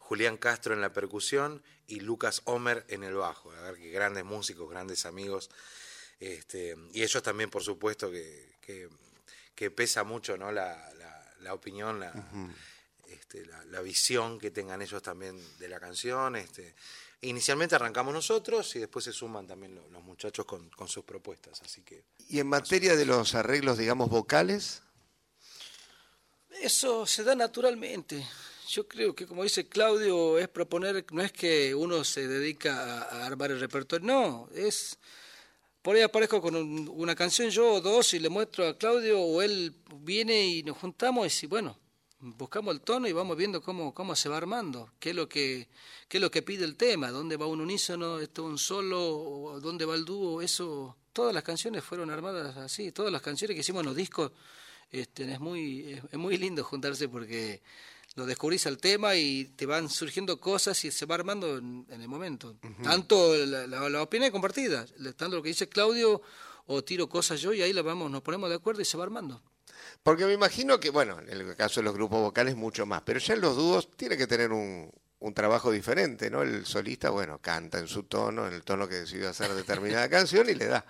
Julián 0.00 0.36
Castro 0.36 0.74
en 0.74 0.80
la 0.80 0.92
percusión 0.92 1.62
y 1.86 2.00
Lucas 2.00 2.42
Homer 2.44 2.84
en 2.88 3.04
el 3.04 3.14
bajo. 3.14 3.52
A 3.52 3.60
ver, 3.60 3.76
que 3.76 3.90
grandes 3.92 4.24
músicos, 4.24 4.68
grandes 4.68 5.06
amigos. 5.06 5.48
Este, 6.20 6.74
y 6.92 7.02
ellos 7.02 7.22
también, 7.22 7.48
por 7.50 7.62
supuesto, 7.62 8.10
que, 8.10 8.56
que, 8.60 8.88
que 9.54 9.70
pesa 9.70 10.02
mucho 10.04 10.36
¿no? 10.36 10.50
la, 10.50 10.92
la, 10.94 11.34
la 11.40 11.54
opinión, 11.54 12.00
la, 12.00 12.12
este, 13.08 13.46
la, 13.46 13.64
la 13.66 13.80
visión 13.80 14.38
que 14.38 14.50
tengan 14.50 14.82
ellos 14.82 15.02
también 15.02 15.40
de 15.58 15.68
la 15.68 15.78
canción. 15.78 16.36
Este. 16.36 16.74
Inicialmente 17.20 17.74
arrancamos 17.74 18.14
nosotros 18.14 18.74
y 18.76 18.78
después 18.80 19.04
se 19.04 19.12
suman 19.12 19.46
también 19.46 19.74
lo- 19.74 19.88
los, 19.88 20.02
muchachos 20.02 20.44
con, 20.44 20.68
con 20.70 20.86
sus 20.88 21.04
propuestas. 21.04 21.60
Así 21.62 21.82
que 21.82 22.04
Y 22.28 22.38
en 22.40 22.46
materia 22.46 22.94
de 22.96 23.04
los 23.06 23.34
arreglos, 23.34 23.78
digamos, 23.78 24.08
vocales, 24.08 24.82
Eso 26.60 27.06
se 27.06 27.22
da 27.24 27.34
naturalmente. 27.34 28.26
Yo 28.68 28.86
creo 28.86 29.14
que, 29.14 29.26
como 29.26 29.42
dice 29.44 29.68
Claudio, 29.68 30.38
es 30.38 30.48
proponer, 30.48 31.04
no 31.12 31.22
es 31.22 31.32
que 31.32 31.74
uno 31.74 32.04
se 32.04 32.26
dedica 32.28 33.02
a, 33.02 33.22
a 33.22 33.26
armar 33.26 33.50
el 33.50 33.60
repertorio, 33.60 34.06
no, 34.06 34.48
es. 34.54 34.98
Por 35.82 35.96
ahí 35.96 36.02
aparezco 36.02 36.40
con 36.42 36.54
un- 36.56 36.88
una 36.92 37.14
canción 37.14 37.50
yo 37.50 37.74
o 37.74 37.80
dos 37.80 38.12
y 38.14 38.18
le 38.18 38.28
muestro 38.28 38.66
a 38.66 38.76
Claudio 38.76 39.20
o 39.20 39.40
él 39.42 39.74
viene 40.00 40.46
y 40.46 40.62
nos 40.62 40.76
juntamos 40.76 41.42
y 41.42 41.46
bueno, 41.46 41.78
buscamos 42.20 42.74
el 42.74 42.80
tono 42.80 43.06
y 43.06 43.12
vamos 43.12 43.36
viendo 43.36 43.62
cómo, 43.62 43.94
cómo 43.94 44.16
se 44.16 44.28
va 44.28 44.36
armando, 44.36 44.90
qué 44.98 45.10
es 45.10 45.16
lo 45.16 45.28
que 45.28 45.68
qué 46.08 46.16
es 46.16 46.20
lo 46.20 46.30
que 46.30 46.42
pide 46.42 46.64
el 46.64 46.76
tema, 46.76 47.10
dónde 47.10 47.36
va 47.36 47.46
un 47.46 47.60
unísono, 47.60 48.18
esto 48.18 48.44
un 48.44 48.58
solo, 48.58 49.60
dónde 49.62 49.84
va 49.84 49.94
el 49.94 50.04
dúo, 50.04 50.42
eso, 50.42 50.96
todas 51.12 51.32
las 51.34 51.42
canciones 51.44 51.84
fueron 51.84 52.10
armadas 52.10 52.56
así, 52.56 52.92
todas 52.92 53.12
las 53.12 53.22
canciones 53.22 53.54
que 53.54 53.60
hicimos 53.60 53.80
en 53.80 53.86
los 53.86 53.96
discos, 53.96 54.32
este, 54.90 55.30
es 55.32 55.38
muy 55.40 55.92
es, 55.92 56.02
es 56.10 56.18
muy 56.18 56.36
lindo 56.38 56.64
juntarse 56.64 57.08
porque 57.08 57.62
lo 58.18 58.26
descubrís 58.26 58.66
al 58.66 58.78
tema 58.78 59.14
y 59.14 59.44
te 59.56 59.64
van 59.64 59.88
surgiendo 59.88 60.38
cosas 60.40 60.84
y 60.84 60.90
se 60.90 61.06
va 61.06 61.14
armando 61.14 61.56
en, 61.56 61.86
en 61.88 62.02
el 62.02 62.08
momento. 62.08 62.56
Tanto 62.82 63.34
la, 63.46 63.66
la, 63.66 63.88
la 63.88 64.02
opinión 64.02 64.26
es 64.26 64.32
compartida, 64.32 64.84
tanto 65.16 65.36
lo 65.36 65.42
que 65.42 65.50
dice 65.50 65.68
Claudio 65.68 66.20
o 66.66 66.82
tiro 66.84 67.08
cosas 67.08 67.40
yo 67.40 67.52
y 67.54 67.62
ahí 67.62 67.72
la 67.72 67.82
vamos, 67.82 68.10
nos 68.10 68.20
ponemos 68.22 68.50
de 68.50 68.56
acuerdo 68.56 68.82
y 68.82 68.84
se 68.84 68.96
va 68.98 69.04
armando. 69.04 69.40
porque 70.02 70.26
me 70.26 70.32
imagino 70.32 70.80
que, 70.80 70.90
bueno, 70.90 71.18
en 71.20 71.28
el 71.28 71.54
caso 71.56 71.80
de 71.80 71.84
los 71.84 71.94
grupos 71.94 72.20
vocales 72.20 72.56
mucho 72.56 72.84
más, 72.86 73.02
pero 73.02 73.20
ya 73.20 73.34
en 73.34 73.40
los 73.40 73.56
dúos 73.56 73.88
tiene 73.96 74.16
que 74.16 74.26
tener 74.26 74.50
un, 74.52 74.90
un 75.20 75.32
trabajo 75.34 75.70
diferente, 75.70 76.28
¿no? 76.28 76.42
El 76.42 76.66
solista, 76.66 77.10
bueno, 77.10 77.38
canta 77.40 77.78
en 77.78 77.86
su 77.86 78.02
tono, 78.02 78.46
en 78.48 78.52
el 78.54 78.64
tono 78.64 78.88
que 78.88 78.96
decidió 78.96 79.28
hacer 79.30 79.54
determinada 79.54 80.08
canción 80.16 80.50
y 80.50 80.54
le 80.54 80.66
da. 80.66 80.84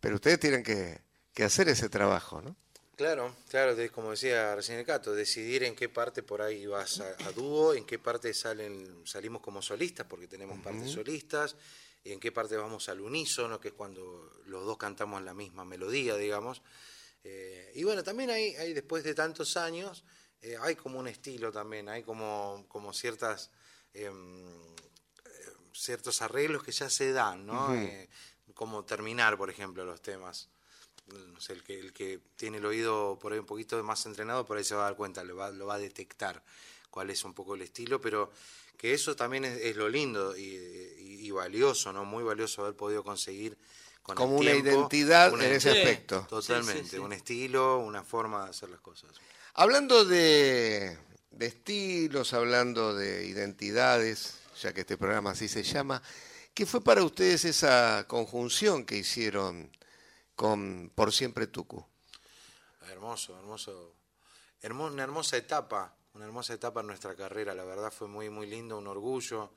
Pero 0.00 0.16
ustedes 0.16 0.40
tienen 0.40 0.62
que, 0.62 1.00
que 1.32 1.44
hacer 1.44 1.68
ese 1.68 1.88
trabajo, 1.88 2.42
¿no? 2.42 2.56
Claro, 2.98 3.32
claro, 3.48 3.76
de- 3.76 3.90
como 3.90 4.10
decía 4.10 4.56
recién 4.56 4.76
el 4.80 4.84
Cato, 4.84 5.14
decidir 5.14 5.62
en 5.62 5.76
qué 5.76 5.88
parte 5.88 6.24
por 6.24 6.42
ahí 6.42 6.66
vas 6.66 6.98
a, 7.00 7.28
a 7.28 7.30
dúo, 7.30 7.72
en 7.74 7.86
qué 7.86 8.00
parte 8.00 8.34
salen, 8.34 9.06
salimos 9.06 9.40
como 9.40 9.62
solistas, 9.62 10.04
porque 10.08 10.26
tenemos 10.26 10.58
partes 10.58 10.90
solistas, 10.90 11.54
y 12.02 12.10
en 12.10 12.18
qué 12.18 12.32
parte 12.32 12.56
vamos 12.56 12.88
al 12.88 13.00
unísono, 13.00 13.60
que 13.60 13.68
es 13.68 13.74
cuando 13.74 14.40
los 14.46 14.64
dos 14.66 14.76
cantamos 14.78 15.22
la 15.22 15.32
misma 15.32 15.64
melodía, 15.64 16.16
digamos. 16.16 16.60
Eh, 17.22 17.70
y 17.76 17.84
bueno, 17.84 18.02
también 18.02 18.30
hay, 18.30 18.56
hay 18.56 18.72
después 18.72 19.04
de 19.04 19.14
tantos 19.14 19.56
años, 19.56 20.02
eh, 20.42 20.56
hay 20.60 20.74
como 20.74 20.98
un 20.98 21.06
estilo 21.06 21.52
también, 21.52 21.88
hay 21.88 22.02
como, 22.02 22.64
como 22.66 22.92
ciertas 22.92 23.52
em, 23.94 24.44
eh, 24.74 25.52
ciertos 25.72 26.20
arreglos 26.20 26.64
que 26.64 26.72
ya 26.72 26.90
se 26.90 27.12
dan, 27.12 27.46
¿no? 27.46 27.76
Como 28.54 28.84
terminar, 28.84 29.38
por 29.38 29.50
ejemplo, 29.50 29.84
los 29.84 30.02
temas 30.02 30.48
no 31.12 31.40
sé, 31.40 31.52
el 31.54 31.62
que, 31.62 31.78
el 31.78 31.92
que 31.92 32.20
tiene 32.36 32.58
el 32.58 32.66
oído 32.66 33.18
por 33.20 33.32
ahí 33.32 33.38
un 33.38 33.46
poquito 33.46 33.82
más 33.84 34.04
entrenado, 34.06 34.44
por 34.44 34.56
ahí 34.58 34.64
se 34.64 34.74
va 34.74 34.82
a 34.82 34.84
dar 34.84 34.96
cuenta, 34.96 35.24
lo 35.24 35.36
va, 35.36 35.50
lo 35.50 35.66
va 35.66 35.74
a 35.74 35.78
detectar 35.78 36.42
cuál 36.90 37.10
es 37.10 37.24
un 37.24 37.34
poco 37.34 37.54
el 37.54 37.62
estilo, 37.62 38.00
pero 38.00 38.30
que 38.76 38.94
eso 38.94 39.16
también 39.16 39.44
es, 39.44 39.58
es 39.60 39.76
lo 39.76 39.88
lindo 39.88 40.36
y, 40.36 40.42
y- 40.42 41.26
y 41.26 41.30
valioso, 41.30 41.92
¿no? 41.92 42.04
Muy 42.04 42.22
valioso 42.24 42.62
haber 42.62 42.74
podido 42.76 43.02
conseguir 43.04 43.56
con 44.02 44.14
el 44.14 44.18
Como 44.18 44.36
una 44.38 44.50
tiempo, 44.52 44.70
identidad 44.70 45.32
una 45.32 45.44
en 45.46 45.52
ese 45.52 45.70
identidad. 45.70 45.90
aspecto. 45.90 46.26
Totalmente, 46.28 46.82
Sí, 46.84 46.88
sí, 46.90 46.96
sí. 46.96 47.02
un 47.02 47.12
estilo, 47.12 47.78
una 47.78 48.02
forma 48.04 48.44
de 48.44 48.50
hacer 48.50 48.70
las 48.70 48.80
cosas. 48.80 49.10
Hablando 49.54 50.04
de, 50.04 50.96
de 51.32 51.46
estilos, 51.46 52.32
hablando 52.32 52.94
de 52.94 53.26
identidades, 53.26 54.38
ya 54.62 54.72
que 54.72 54.80
este 54.82 54.96
programa 54.96 55.30
así 55.32 55.48
se 55.48 55.62
llama, 55.62 56.00
¿qué 56.54 56.64
fue 56.66 56.80
para 56.82 57.02
ustedes 57.04 57.44
esa 57.44 58.04
conjunción 58.08 58.84
que 58.84 58.96
hicieron 58.96 59.70
con 60.48 60.92
Por 60.94 61.12
Siempre 61.12 61.48
Tucu? 61.48 61.84
Hermoso, 62.88 63.36
hermoso, 63.36 63.92
hermo- 64.62 64.86
una 64.86 65.02
hermosa 65.02 65.36
etapa, 65.36 65.92
una 66.14 66.26
hermosa 66.26 66.54
etapa 66.54 66.80
en 66.80 66.86
nuestra 66.86 67.16
carrera, 67.16 67.56
la 67.56 67.64
verdad 67.64 67.92
fue 67.92 68.06
muy, 68.06 68.30
muy 68.30 68.46
lindo, 68.46 68.78
un 68.78 68.86
orgullo 68.86 69.50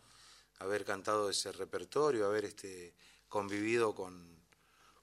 haber 0.58 0.84
cantado 0.84 1.30
ese 1.30 1.52
repertorio, 1.52 2.26
haber 2.26 2.46
este, 2.46 2.96
convivido 3.30 3.94
con, 3.94 4.28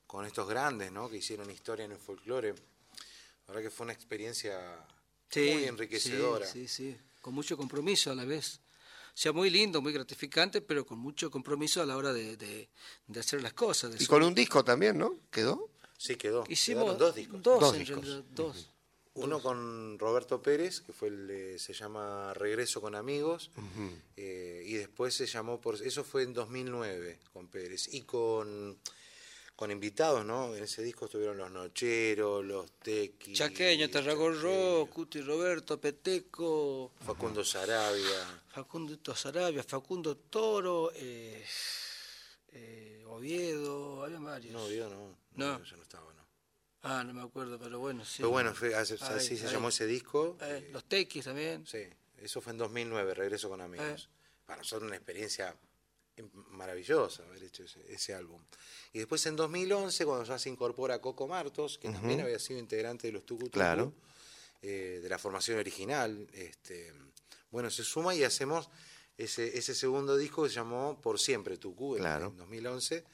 con 0.08 0.24
estos 0.26 0.48
grandes, 0.48 0.90
¿no? 0.90 1.08
Que 1.08 1.18
hicieron 1.18 1.48
historia 1.48 1.84
en 1.84 1.92
el 1.92 1.98
folclore. 1.98 2.54
La 3.46 3.54
verdad 3.54 3.62
que 3.62 3.70
fue 3.70 3.84
una 3.84 3.92
experiencia 3.92 4.84
Sí, 5.30 5.48
muy 5.48 5.64
enriquecedora. 5.64 6.46
Sí, 6.46 6.66
sí, 6.66 6.92
sí, 6.92 7.00
con 7.22 7.34
mucho 7.34 7.56
compromiso 7.56 8.10
a 8.10 8.16
la 8.16 8.24
vez. 8.24 8.60
O 9.08 9.20
sea, 9.20 9.32
muy 9.32 9.50
lindo, 9.50 9.80
muy 9.82 9.92
gratificante, 9.92 10.60
pero 10.60 10.86
con 10.86 10.98
mucho 10.98 11.30
compromiso 11.30 11.82
a 11.82 11.86
la 11.86 11.96
hora 11.96 12.12
de, 12.12 12.36
de- 12.36 12.68
de 13.06 13.20
hacer 13.20 13.42
las 13.42 13.52
cosas. 13.54 13.92
de 13.92 14.02
Y 14.02 14.06
con 14.06 14.22
un 14.22 14.34
disco 14.34 14.62
también, 14.64 14.96
¿no? 14.98 15.14
¿Quedó? 15.30 15.70
Sí, 15.96 16.14
quedó. 16.16 16.44
Hicimos 16.48 16.84
Quedaron 16.84 16.98
dos 16.98 17.14
discos. 17.14 17.42
Dos, 17.42 17.60
Dos 17.60 17.72
en 17.74 17.78
discos. 17.80 18.04
realidad, 18.04 18.24
dos. 18.30 18.70
Uno 19.14 19.42
con 19.42 19.98
Roberto 19.98 20.40
Pérez, 20.40 20.80
que 20.80 20.92
fue 20.92 21.08
el, 21.08 21.28
eh, 21.28 21.58
se 21.58 21.72
llama 21.72 22.32
Regreso 22.34 22.80
con 22.80 22.94
Amigos, 22.94 23.50
eh, 24.16 24.62
y 24.64 24.74
después 24.74 25.12
se 25.12 25.26
llamó 25.26 25.60
por 25.60 25.74
eso 25.74 26.04
fue 26.04 26.22
en 26.22 26.32
2009 26.32 27.18
con 27.32 27.48
Pérez 27.48 27.88
y 27.92 28.02
con 28.02 28.78
con 29.58 29.72
invitados, 29.72 30.24
¿no? 30.24 30.54
En 30.54 30.62
ese 30.62 30.84
disco 30.84 31.06
estuvieron 31.06 31.36
los 31.36 31.50
Nocheros, 31.50 32.44
los 32.44 32.70
Tequis, 32.78 33.36
Chaqueño, 33.36 33.90
Tarragorro, 33.90 34.86
Cuti 34.86 35.20
Roberto, 35.20 35.80
Peteco, 35.80 36.92
Facundo 37.04 37.44
Sarabia, 37.44 38.40
Facundo 38.50 38.96
Sarabia, 39.16 39.64
Facundo 39.64 40.16
Toro, 40.16 40.92
eh, 40.94 41.44
eh, 42.52 43.02
Oviedo, 43.08 44.04
había 44.04 44.20
varios. 44.20 44.52
no, 44.54 44.70
yo 44.70 44.88
no, 44.88 45.18
No. 45.34 45.58
no, 45.58 45.64
yo 45.64 45.76
no 45.76 45.82
estaba, 45.82 46.12
no. 46.14 46.24
Ah, 46.82 47.02
no 47.02 47.12
me 47.12 47.22
acuerdo, 47.22 47.58
pero 47.58 47.80
bueno, 47.80 48.04
sí. 48.04 48.18
Pero 48.18 48.30
bueno, 48.30 48.54
fue, 48.54 48.76
así, 48.76 48.94
Ahí, 49.00 49.20
se 49.38 49.44
ahí. 49.44 49.52
llamó 49.52 49.70
ese 49.70 49.86
disco. 49.88 50.38
Eh, 50.40 50.66
eh, 50.68 50.70
los 50.72 50.84
Tequis 50.84 51.24
también. 51.24 51.66
Sí, 51.66 51.82
eso 52.18 52.40
fue 52.40 52.52
en 52.52 52.58
2009, 52.58 53.12
Regreso 53.12 53.48
con 53.48 53.60
Amigos. 53.60 54.08
Para 54.46 54.58
nosotros 54.58 54.86
una 54.86 54.94
experiencia 54.94 55.52
maravillosa 56.50 57.22
haber 57.24 57.42
hecho 57.44 57.64
ese, 57.64 57.80
ese 57.92 58.14
álbum. 58.14 58.42
Y 58.92 58.98
después 58.98 59.24
en 59.26 59.36
2011, 59.36 60.04
cuando 60.04 60.24
ya 60.24 60.38
se 60.38 60.48
incorpora 60.48 61.00
Coco 61.00 61.26
Martos, 61.28 61.78
que 61.78 61.88
también 61.90 62.20
había 62.20 62.38
sido 62.38 62.58
integrante 62.58 63.06
de 63.08 63.12
los 63.12 63.24
Tucu 63.26 63.50
Claro. 63.50 63.92
eh, 64.62 65.00
de 65.02 65.08
la 65.08 65.18
formación 65.18 65.58
original, 65.58 66.26
este, 66.32 66.92
bueno, 67.50 67.70
se 67.70 67.84
suma 67.84 68.14
y 68.14 68.24
hacemos 68.24 68.68
ese, 69.16 69.56
ese 69.58 69.74
segundo 69.74 70.16
disco 70.16 70.42
que 70.44 70.48
se 70.48 70.56
llamó 70.56 71.00
Por 71.00 71.18
Siempre 71.18 71.56
Tucu, 71.58 71.96
en- 71.96 72.02
Claro. 72.02 72.26
en 72.28 72.36
2011. 72.36 73.04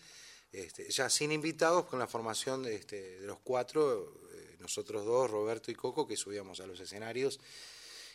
Este, 0.53 0.89
ya 0.91 1.11
sin 1.11 1.33
invitados, 1.33 1.87
con 1.87 1.99
la 1.99 2.07
formación 2.07 2.63
de, 2.63 2.77
este, 2.77 3.19
de 3.21 3.27
los 3.27 3.41
cuatro, 3.41 4.21
eh, 4.35 4.57
nosotros 4.61 5.05
dos, 5.05 5.29
Roberto 5.31 5.71
y 5.73 5.75
Coco, 5.75 6.07
que 6.07 6.17
subíamos 6.17 6.61
a 6.61 6.67
los 6.67 6.79
escenarios. 6.79 7.41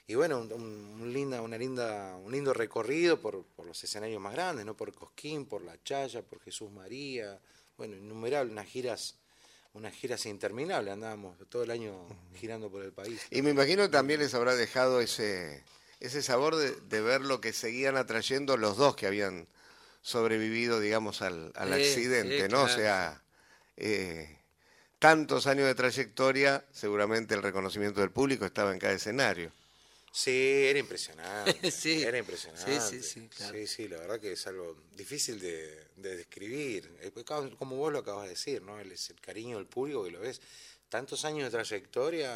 Y 0.09 0.15
bueno, 0.15 0.39
un, 0.39 1.13
linda, 1.13 1.39
una 1.39 1.55
linda, 1.55 2.15
un 2.15 2.31
lindo 2.31 2.51
recorrido 2.51 3.21
por, 3.21 3.43
por 3.55 3.67
los 3.67 3.83
escenarios 3.83 4.19
más 4.19 4.33
grandes, 4.33 4.65
¿no? 4.65 4.75
Por 4.75 4.91
Cosquín, 4.91 5.45
por 5.45 5.61
La 5.61 5.77
Chaya, 5.83 6.23
por 6.23 6.41
Jesús 6.41 6.71
María, 6.71 7.39
bueno, 7.77 7.95
innumerables, 7.95 8.51
unas 8.51 8.65
giras, 8.65 9.15
unas 9.73 9.93
giras 9.93 10.25
interminables, 10.25 10.91
andábamos 10.91 11.37
todo 11.47 11.61
el 11.61 11.69
año 11.69 12.07
girando 12.33 12.71
por 12.71 12.81
el 12.81 12.91
país. 12.91 13.21
Y 13.29 13.43
me 13.43 13.51
imagino 13.51 13.87
también 13.91 14.19
les 14.19 14.33
habrá 14.33 14.55
dejado 14.55 14.99
ese, 14.99 15.63
ese 15.99 16.23
sabor 16.23 16.55
de, 16.55 16.71
de 16.71 17.01
ver 17.01 17.21
lo 17.21 17.39
que 17.39 17.53
seguían 17.53 17.95
atrayendo 17.95 18.57
los 18.57 18.77
dos 18.77 18.95
que 18.95 19.05
habían 19.05 19.47
sobrevivido, 20.01 20.79
digamos, 20.79 21.21
al, 21.21 21.51
al 21.53 21.71
accidente, 21.71 22.49
¿no? 22.49 22.63
O 22.63 22.67
sea, 22.67 23.21
eh, 23.77 24.39
tantos 24.97 25.45
años 25.45 25.67
de 25.67 25.75
trayectoria, 25.75 26.65
seguramente 26.71 27.35
el 27.35 27.43
reconocimiento 27.43 28.01
del 28.01 28.09
público 28.09 28.47
estaba 28.47 28.73
en 28.73 28.79
cada 28.79 28.93
escenario. 28.93 29.51
Sí, 30.21 30.65
era 30.67 30.79
impresionante. 30.79 31.71
Sí. 31.71 32.03
Era 32.03 32.17
impresionante. 32.17 32.79
Sí, 32.81 33.01
sí, 33.01 33.03
sí, 33.21 33.27
claro. 33.29 33.53
Sí, 33.57 33.67
sí, 33.67 33.87
la 33.87 33.97
verdad 33.99 34.19
que 34.19 34.33
es 34.33 34.47
algo 34.47 34.75
difícil 34.95 35.39
de, 35.39 35.87
de 35.95 36.17
describir. 36.17 36.91
Eh, 37.01 37.11
pues, 37.13 37.25
Como 37.25 37.77
vos 37.77 37.93
lo 37.93 37.99
acabas 37.99 38.23
de 38.25 38.31
decir, 38.31 38.61
¿no? 38.61 38.79
El, 38.79 38.91
es 38.91 39.09
el 39.11 39.21
cariño 39.21 39.57
del 39.57 39.67
público 39.67 40.03
que 40.03 40.11
lo 40.11 40.19
ves. 40.19 40.41
Tantos 40.89 41.23
años 41.23 41.45
de 41.45 41.51
trayectoria, 41.51 42.35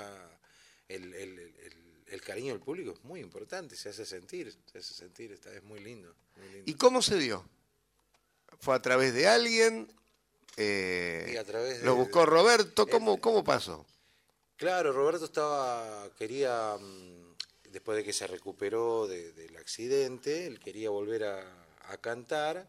el, 0.87 1.13
el- 1.13 1.39
el- 1.39 2.03
el 2.07 2.21
cariño 2.21 2.53
del 2.53 2.61
público 2.61 2.91
es 2.91 3.03
muy 3.03 3.19
importante, 3.21 3.75
se 3.75 3.89
hace 3.89 4.05
sentir, 4.05 4.55
se 4.71 4.77
hace 4.77 4.93
sentir, 4.93 5.31
está, 5.31 5.51
es 5.51 5.63
muy 5.63 5.79
lindo. 5.79 6.13
muy 6.37 6.47
lindo. 6.49 6.63
¿Y 6.71 6.75
cómo 6.75 7.01
se 7.01 7.17
dio? 7.17 7.43
¿Fue 8.59 8.75
a 8.75 8.81
través 8.81 9.13
de 9.15 9.27
alguien? 9.27 9.91
Eh, 10.55 11.31
Y 11.33 11.37
a 11.37 11.43
través 11.43 11.79
de- 11.79 11.85
¿Lo 11.85 11.95
buscó 11.95 12.25
Roberto? 12.27 12.85
¿Cómo, 12.87 13.19
cómo 13.19 13.43
pasó? 13.43 13.85
Claro, 14.57 14.93
Roberto 14.93 15.25
estaba, 15.25 16.07
quería, 16.17 16.77
mm, 16.79 17.22
después 17.73 17.97
de 17.97 18.03
que 18.05 18.13
se 18.13 18.27
recuperó 18.27 19.07
de- 19.07 19.33
del 19.33 19.57
accidente, 19.57 20.47
él 20.47 20.59
quería 20.59 20.89
volver 20.89 21.23
a, 21.25 21.65
a 21.89 21.97
cantar 21.97 22.67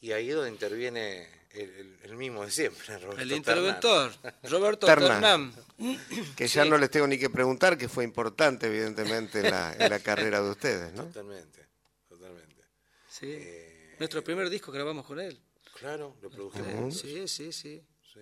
y 0.00 0.12
ahí 0.12 0.28
es 0.30 0.34
donde 0.36 0.50
interviene 0.50 1.28
el, 1.50 1.70
el- 1.70 1.98
el 2.04 2.16
mismo 2.16 2.44
de 2.44 2.50
siempre, 2.50 2.86
Roberto 2.98 3.22
El 3.22 3.28
Ternán. 3.28 3.36
interventor, 3.38 4.12
Roberto 4.44 4.86
Ternán. 4.86 5.52
Ternán. 5.52 5.96
Que 6.36 6.46
ya 6.46 6.62
Sí. 6.64 6.70
no 6.70 6.78
les 6.78 6.90
tengo 6.90 7.06
ni 7.06 7.18
que 7.18 7.30
preguntar, 7.30 7.76
que 7.76 7.88
fue 7.88 8.04
importante, 8.04 8.66
evidentemente, 8.68 9.40
en 9.40 9.50
la, 9.50 9.72
en 9.74 9.90
la 9.90 9.98
carrera 10.00 10.40
de 10.42 10.50
ustedes, 10.50 10.92
¿no? 10.92 11.04
Totalmente, 11.06 11.66
totalmente. 12.08 12.62
Sí. 13.10 13.26
Eh, 13.28 13.96
Nuestro 13.98 14.22
primer 14.22 14.48
disco 14.50 14.70
grabamos 14.72 15.04
con 15.06 15.18
él. 15.20 15.40
Claro, 15.78 16.16
lo 16.22 16.30
produjimos. 16.30 16.98
Sí, 16.98 17.26
sí, 17.28 17.52
sí. 17.52 17.82
sí. 18.12 18.20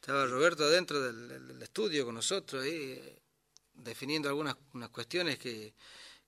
Estaba 0.00 0.26
Roberto 0.26 0.68
dentro 0.70 1.00
del, 1.02 1.28
del- 1.28 1.48
del 1.48 1.62
estudio 1.62 2.04
con 2.06 2.14
nosotros 2.14 2.62
ahí, 2.64 2.92
eh, 2.98 3.18
definiendo 3.78 4.28
algunas 4.28 4.56
unas 4.74 4.88
cuestiones 4.90 5.38
que, 5.38 5.72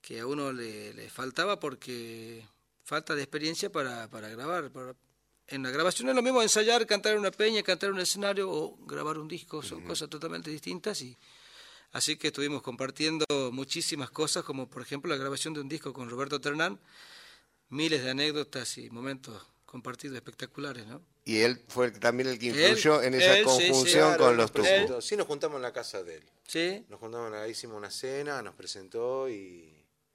que 0.00 0.20
a 0.20 0.26
uno 0.26 0.52
le, 0.52 0.94
le 0.94 1.10
faltaba 1.10 1.58
porque 1.60 2.44
falta 2.84 3.14
de 3.14 3.22
experiencia 3.22 3.70
para, 3.70 4.08
para 4.10 4.28
grabar. 4.28 4.70
para- 4.70 4.94
en 5.48 5.64
la 5.64 5.70
grabación 5.70 6.08
es 6.08 6.14
lo 6.14 6.22
mismo 6.22 6.40
ensayar, 6.42 6.86
cantar 6.86 7.12
en 7.14 7.18
una 7.18 7.32
peña, 7.32 7.62
cantar 7.64 7.90
un 7.90 7.98
escenario 7.98 8.48
o 8.48 8.76
grabar 8.86 9.18
un 9.18 9.26
disco, 9.26 9.62
son 9.64 9.82
cosas 9.82 10.08
totalmente 10.08 10.48
distintas 10.48 11.02
y 11.02 11.16
así 11.90 12.16
que 12.16 12.28
estuvimos 12.28 12.62
compartiendo 12.62 13.24
muchísimas 13.52 14.10
cosas, 14.10 14.44
como 14.44 14.68
por 14.70 14.80
ejemplo 14.82 15.10
la 15.10 15.16
grabación 15.16 15.52
de 15.52 15.60
un 15.60 15.68
disco 15.68 15.92
con 15.92 16.08
Roberto 16.08 16.40
Ternán, 16.40 16.78
miles 17.68 18.04
de 18.04 18.10
anécdotas 18.10 18.78
y 18.78 18.90
momentos 18.90 19.44
compartidos 19.70 20.16
espectaculares, 20.16 20.84
¿no? 20.86 21.00
Y 21.24 21.38
él 21.40 21.62
fue 21.68 21.90
también 21.92 22.28
el 22.28 22.38
que 22.38 22.48
Él- 22.50 22.56
influyó 22.72 23.02
en 23.02 23.14
esa 23.14 23.38
él, 23.38 23.46
sí, 23.48 23.56
sí. 23.62 23.68
conjunción 23.68 24.08
Claro, 24.08 24.24
con 24.24 24.36
los 24.36 24.50
Tucu. 24.52 24.62
presentó. 24.62 25.00
Sí, 25.00 25.16
nos 25.16 25.26
juntamos 25.26 25.56
en 25.56 25.62
la 25.62 25.72
casa 25.72 26.02
de 26.02 26.16
él. 26.16 26.24
Sí, 26.46 26.84
Nos 26.88 26.98
juntamos, 26.98 27.32
ahí 27.34 27.52
hicimos 27.52 27.76
una 27.76 27.90
cena, 27.90 28.42
nos 28.42 28.54
presentó 28.56 29.28
y, 29.28 29.72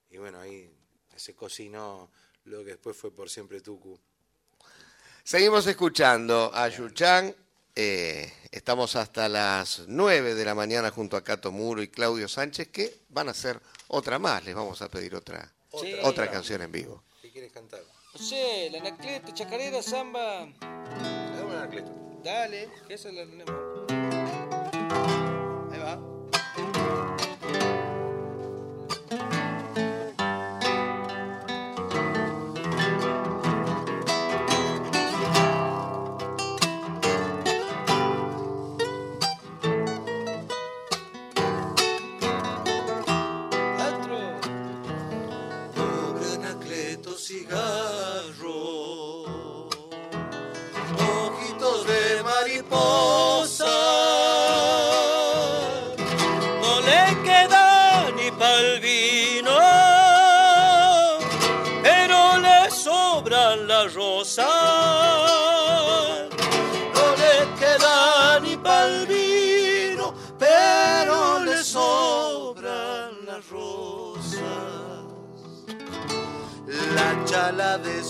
y 0.10 0.18
bueno, 0.18 0.40
ahí 0.42 0.70
se 1.16 1.34
cocinó 1.34 2.12
lo 2.44 2.60
que 2.60 2.72
después 2.72 2.98
fue 2.98 3.12
por 3.12 3.30
siempre 3.30 3.62
Tucu. 3.62 3.98
Seguimos 5.24 5.66
escuchando 5.68 6.52
a 6.54 6.68
Yuchán. 6.70 7.34
eh, 7.78 8.32
estamos 8.52 8.96
hasta 8.96 9.28
las 9.28 9.84
9 9.88 10.34
de 10.36 10.46
la 10.46 10.56
mañana 10.56 10.92
junto 10.92 11.18
a 11.18 11.24
Cato 11.24 11.52
Muro 11.52 11.82
y 11.82 11.90
Claudio 11.90 12.28
Sánchez, 12.30 12.70
que 12.70 13.00
van 13.10 13.28
a 13.28 13.32
hacer 13.32 13.60
otra 13.88 14.18
más. 14.20 14.46
Les 14.46 14.56
vamos 14.56 14.82
a 14.82 14.90
pedir 14.90 15.14
otra, 15.16 15.52
Sí. 15.80 15.94
otra 16.04 16.30
canción 16.32 16.62
en 16.62 16.72
vivo. 16.72 17.04
¿Qué 17.22 17.32
quieres 17.32 17.52
cantar? 17.52 17.82
No 18.16 18.22
sé, 18.22 18.70
la 18.72 18.80
anacleta, 18.80 19.34
chacarera, 19.34 19.82
samba, 19.82 20.48
Dame 20.62 21.44
un 21.44 21.52
anacleto. 21.52 21.92
dale, 22.24 22.70
que 22.88 22.94
esa 22.94 23.12
la 23.12 23.26
tenemos. 23.26 23.95
La 77.56 77.78
chala 77.78 78.05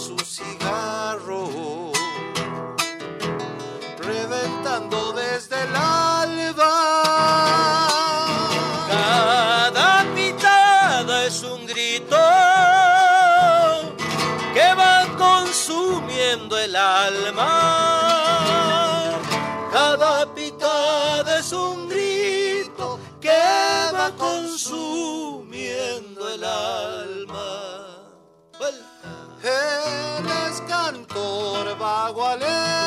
cantor 31.16 31.76
bagualero 31.80 32.85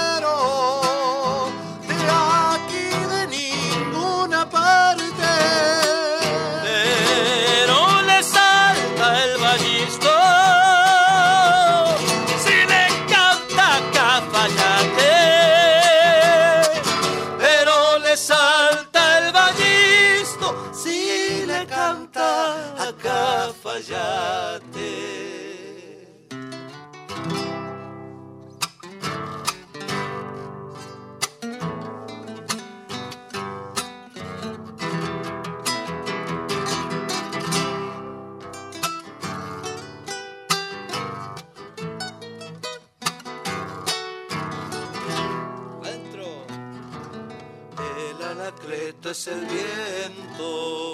anacleto 48.99 49.11
es 49.11 49.26
el 49.28 49.46
viento, 49.46 50.90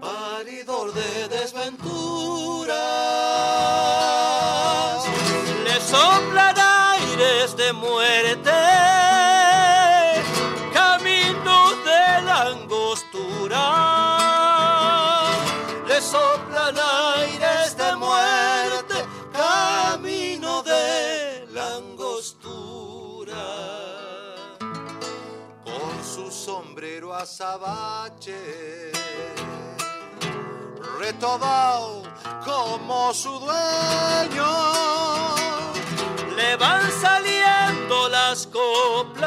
paridor 0.00 0.92
de 0.94 1.25
azabache, 27.26 28.42
retobao 31.00 32.04
como 32.44 33.12
su 33.12 33.32
dueño, 33.40 34.52
le 36.36 36.56
van 36.56 36.88
saliendo 36.92 38.08
las 38.10 38.46
coplas 38.46 39.26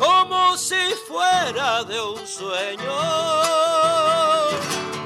como 0.00 0.56
si 0.56 0.82
fuera 1.06 1.84
de 1.84 2.00
un 2.00 2.26
sueño, 2.26 2.98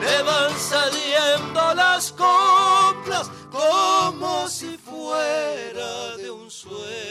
le 0.01 0.23
van 0.23 0.53
saliendo 0.59 1.75
las 1.75 2.13
coplas 2.13 3.31
como 3.51 4.49
si 4.49 4.79
fuera 4.79 6.17
de 6.17 6.31
un 6.31 6.51
sueño. 6.51 7.03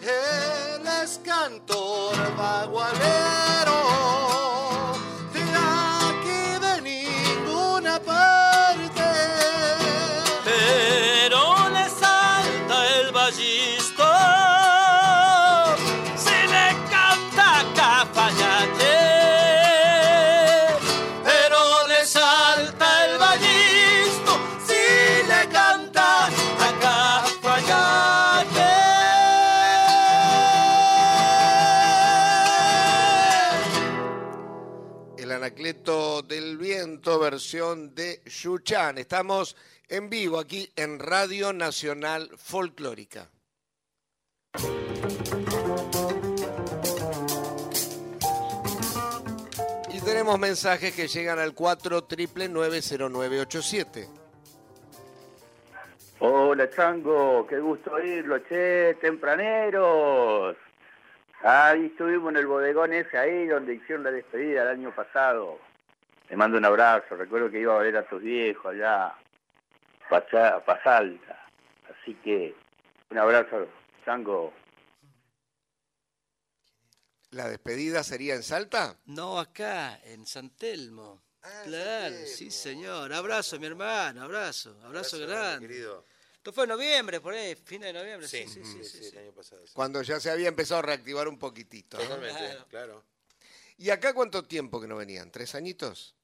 Él 0.00 0.65
es 1.02 1.20
cantor 1.24 2.16
bagualero 2.36 3.80
versión 37.20 37.94
de 37.94 38.20
Yuchan. 38.26 38.98
Estamos 38.98 39.56
en 39.88 40.10
vivo 40.10 40.38
aquí 40.38 40.70
en 40.76 40.98
Radio 40.98 41.54
Nacional 41.54 42.28
Folclórica. 42.36 43.30
Y 49.90 50.00
tenemos 50.00 50.38
mensajes 50.38 50.94
que 50.94 51.08
llegan 51.08 51.38
al 51.38 51.54
4990987. 51.54 54.06
Hola 56.18 56.70
Chango, 56.70 57.46
qué 57.46 57.58
gusto 57.58 57.92
oírlo, 57.92 58.38
che, 58.40 58.96
tempraneros. 59.00 60.56
Ahí 61.42 61.86
estuvimos 61.86 62.32
en 62.32 62.38
el 62.38 62.46
bodegón 62.46 62.92
ese 62.92 63.16
ahí 63.18 63.46
donde 63.46 63.74
hicieron 63.74 64.04
la 64.04 64.10
despedida 64.10 64.62
el 64.62 64.68
año 64.68 64.94
pasado. 64.94 65.58
Te 66.28 66.36
mando 66.36 66.58
un 66.58 66.64
abrazo, 66.64 67.16
recuerdo 67.16 67.50
que 67.50 67.60
iba 67.60 67.74
a 67.76 67.82
ver 67.82 67.96
a 67.96 68.08
tus 68.08 68.20
viejos 68.20 68.66
allá, 68.66 69.14
para 70.08 70.82
Salta. 70.82 71.48
Así 71.88 72.14
que 72.16 72.54
un 73.10 73.18
abrazo, 73.18 73.68
Chango. 74.04 74.52
¿La 77.30 77.48
despedida 77.48 78.02
sería 78.02 78.34
en 78.34 78.42
Salta? 78.42 78.96
No, 79.06 79.38
acá, 79.38 80.00
en 80.04 80.26
San 80.26 80.50
Telmo. 80.50 81.22
claro, 81.64 82.16
sí, 82.26 82.50
señor. 82.50 83.12
Abrazo, 83.12 83.58
mi 83.60 83.66
hermano, 83.66 84.22
abrazo. 84.22 84.80
Abrazo, 84.84 85.18
grande. 85.18 85.66
querido. 85.68 86.04
Esto 86.34 86.52
fue 86.52 86.64
en 86.64 86.70
noviembre, 86.70 87.20
por 87.20 87.34
ahí, 87.34 87.54
fin 87.56 87.80
de 87.82 87.92
noviembre. 87.92 88.26
Sí, 88.28 88.46
Sí, 88.48 88.64
sí, 88.64 88.64
sí. 88.64 88.84
sí, 88.84 88.98
sí, 88.98 89.10
sí. 89.10 89.16
el 89.16 89.24
año 89.24 89.32
pasado. 89.32 89.64
sí. 89.66 89.72
Cuando 89.74 90.00
ya 90.02 90.18
se 90.20 90.30
había 90.30 90.48
empezado 90.48 90.78
a 90.78 90.82
reactivar 90.82 91.26
un 91.28 91.38
poquitito. 91.38 91.98
¿no? 91.98 92.04
Totalmente, 92.04 92.38
Claro. 92.40 92.66
claro. 92.68 93.04
¿Y 93.78 93.90
acá 93.90 94.14
cuánto 94.14 94.44
tiempo 94.44 94.80
que 94.80 94.86
no 94.86 94.96
venían? 94.96 95.30
¿Tres 95.30 95.54
añitos? 95.54 96.15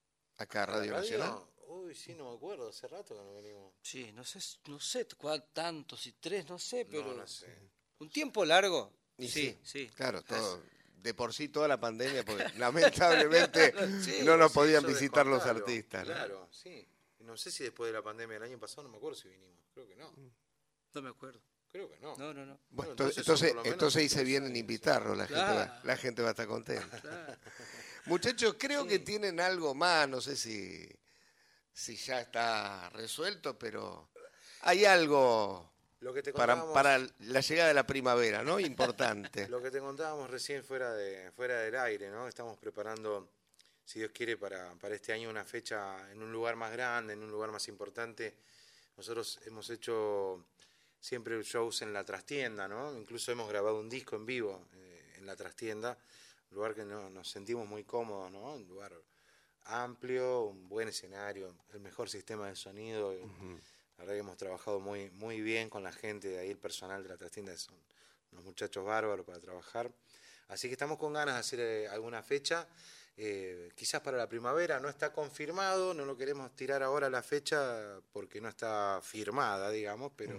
Acá, 0.43 0.67
Radio 0.67 0.93
¿La 0.93 0.99
Nacional. 1.01 1.35
Uy, 1.69 1.95
sí, 1.95 2.15
no 2.15 2.31
me 2.31 2.37
acuerdo, 2.37 2.69
hace 2.69 2.87
rato 2.89 3.15
que 3.17 3.23
no 3.23 3.35
venimos. 3.35 3.73
Sí, 3.81 4.13
no 4.13 4.25
sé, 4.25 4.39
no 4.69 4.79
sé 4.79 5.07
cuál 5.17 5.45
tantos, 5.53 6.01
si 6.03 6.13
tres, 6.13 6.49
no 6.49 6.59
sé, 6.59 6.85
pero 6.85 7.05
No, 7.07 7.15
no 7.15 7.27
sé. 7.27 7.47
un 7.99 8.11
tiempo 8.11 8.45
largo. 8.45 8.93
Y 9.17 9.29
sí, 9.29 9.59
sí. 9.63 9.89
Claro, 9.95 10.23
todo, 10.23 10.63
de 10.97 11.15
por 11.15 11.33
sí 11.33 11.49
toda 11.49 11.69
la 11.69 11.79
pandemia, 11.81 12.25
porque 12.25 12.45
lamentablemente 12.59 13.73
Sí, 14.05 14.21
no 14.25 14.37
nos 14.37 14.53
Sí, 14.53 14.59
podían 14.59 14.85
visitar 14.87 15.27
los 15.27 15.45
artistas. 15.47 16.07
¿no? 16.07 16.13
Claro, 16.15 16.49
sí. 16.51 16.87
No 17.21 17.37
sé 17.37 17.51
si 17.53 17.63
después 17.63 17.89
de 17.89 17.93
la 17.99 18.03
pandemia 18.03 18.35
del 18.35 18.43
año 18.51 18.59
pasado, 18.59 18.83
no 18.83 18.89
me 18.89 18.97
acuerdo 18.97 19.17
si 19.17 19.29
vinimos. 19.29 19.57
Creo 19.73 19.87
que 19.87 19.95
no. 19.97 20.13
No 20.95 21.03
me 21.03 21.09
acuerdo. 21.11 21.41
Creo 21.71 21.89
que 21.89 21.99
no. 22.01 22.17
No, 22.17 22.35
no, 22.35 22.45
no. 22.45 22.59
Bueno, 22.71 22.91
entonces, 22.91 23.19
entonces 23.19 23.19
entonces, 23.19 23.49
por 23.49 23.57
lo 23.57 23.63
menos 23.63 23.73
entonces 23.75 24.03
hice 24.03 24.15
tres 24.17 24.27
bien 24.27 24.43
en 24.43 24.49
años, 24.51 24.59
invitarlo, 24.59 25.15
la, 25.15 25.27
gente 25.27 25.41
va, 25.41 25.65
Claro. 25.65 25.81
la 25.85 25.97
gente 25.97 26.23
va 26.23 26.29
a 26.29 26.31
estar 26.33 26.47
contenta. 26.47 27.01
Claro. 27.01 27.37
Muchachos, 28.07 28.57
creo 28.59 28.87
que 28.87 28.99
tienen 28.99 29.41
algo 29.41 29.75
más, 29.75 30.09
no 30.09 30.21
sé 30.21 30.37
si, 30.37 30.89
si 31.73 31.97
ya 31.97 32.21
está 32.21 32.91
resuelto, 32.91 33.59
pero 33.59 34.11
hay 34.63 34.85
algo 34.85 35.73
Lo 36.01 36.13
que 36.13 36.23
te 36.23 36.33
para, 36.33 36.73
para 36.73 36.99
la 37.21 37.41
llegada 37.41 37.69
de 37.69 37.75
la 37.75 37.87
primavera, 37.87 38.43
¿no? 38.43 38.59
Importante. 38.59 39.47
lo 39.49 39.63
que 39.63 39.71
te 39.71 39.81
contábamos 39.81 40.29
recién 40.31 40.65
fuera 40.65 40.93
de 40.95 41.31
fuera 41.33 41.61
del 41.61 41.77
aire, 41.77 42.11
¿no? 42.11 42.27
Estamos 42.27 42.59
preparando, 42.59 43.31
si 43.85 44.01
Dios 44.01 44.11
quiere, 44.13 44.37
para, 44.37 44.75
para 44.75 44.95
este 44.97 45.13
año 45.13 45.31
una 45.31 45.45
fecha 45.45 46.11
en 46.11 46.23
un 46.23 46.33
lugar 46.33 46.57
más 46.57 46.73
grande, 46.73 47.13
en 47.13 47.23
un 47.23 47.31
lugar 47.31 47.53
más 47.53 47.69
importante. 47.69 48.37
Nosotros 48.97 49.41
hemos 49.47 49.71
hecho 49.71 50.45
siempre 51.01 51.41
shows 51.43 51.83
en 51.83 51.93
la 51.93 52.05
trastienda, 52.05 52.69
¿no? 52.69 52.97
Incluso 52.97 53.33
hemos 53.33 53.49
grabado 53.49 53.81
un 53.81 53.89
disco 53.89 54.17
en 54.17 54.27
vivo 54.27 54.69
eh, 54.75 55.15
en 55.19 55.27
la 55.27 55.35
trastienda, 55.35 55.99
un 56.53 56.57
lugar 56.57 56.75
que 56.75 56.85
no- 56.85 57.09
nos 57.09 57.31
sentimos 57.31 57.67
muy 57.67 57.83
cómodos, 57.85 58.31
¿no? 58.31 58.55
Un 58.55 58.69
lugar 58.69 58.93
amplio, 59.65 60.43
un 60.45 60.69
buen 60.69 60.89
escenario, 60.89 61.55
el 61.73 61.81
mejor 61.81 62.11
sistema 62.11 62.49
de 62.49 62.57
sonido. 62.57 63.13
La 63.97 64.05
verdad 64.05 64.15
que 64.15 64.19
hemos 64.21 64.37
trabajado 64.37 64.79
muy, 64.81 65.11
muy 65.13 65.41
bien 65.41 65.71
con 65.71 65.83
la 65.83 65.93
gente 65.93 66.29
de 66.29 66.39
ahí, 66.41 66.51
el 66.51 66.59
personal 66.59 67.03
de 67.03 67.09
la 67.09 67.17
trastienda, 67.17 67.57
son 67.57 67.75
unos 68.33 68.45
muchachos 68.45 68.85
bárbaros 68.85 69.25
para 69.25 69.39
trabajar. 69.39 69.91
Así 70.49 70.69
que 70.69 70.73
estamos 70.73 70.99
con 70.99 71.13
ganas 71.15 71.37
de 71.37 71.41
hacer 71.41 71.61
eh, 71.61 71.89
alguna 71.89 72.23
fecha, 72.23 72.69
eh, 73.17 73.71
quizás 73.75 74.01
para 74.03 74.17
la 74.19 74.29
primavera, 74.29 74.81
no 74.81 74.89
está 74.89 75.13
confirmado, 75.13 75.95
no 75.95 76.05
lo 76.05 76.17
queremos 76.17 76.55
tirar 76.57 76.83
ahora 76.83 77.09
la 77.09 77.23
fecha 77.23 78.01
porque 78.13 78.41
no 78.41 78.49
está 78.49 79.01
firmada, 79.03 79.71
digamos, 79.71 80.13
pero 80.17 80.35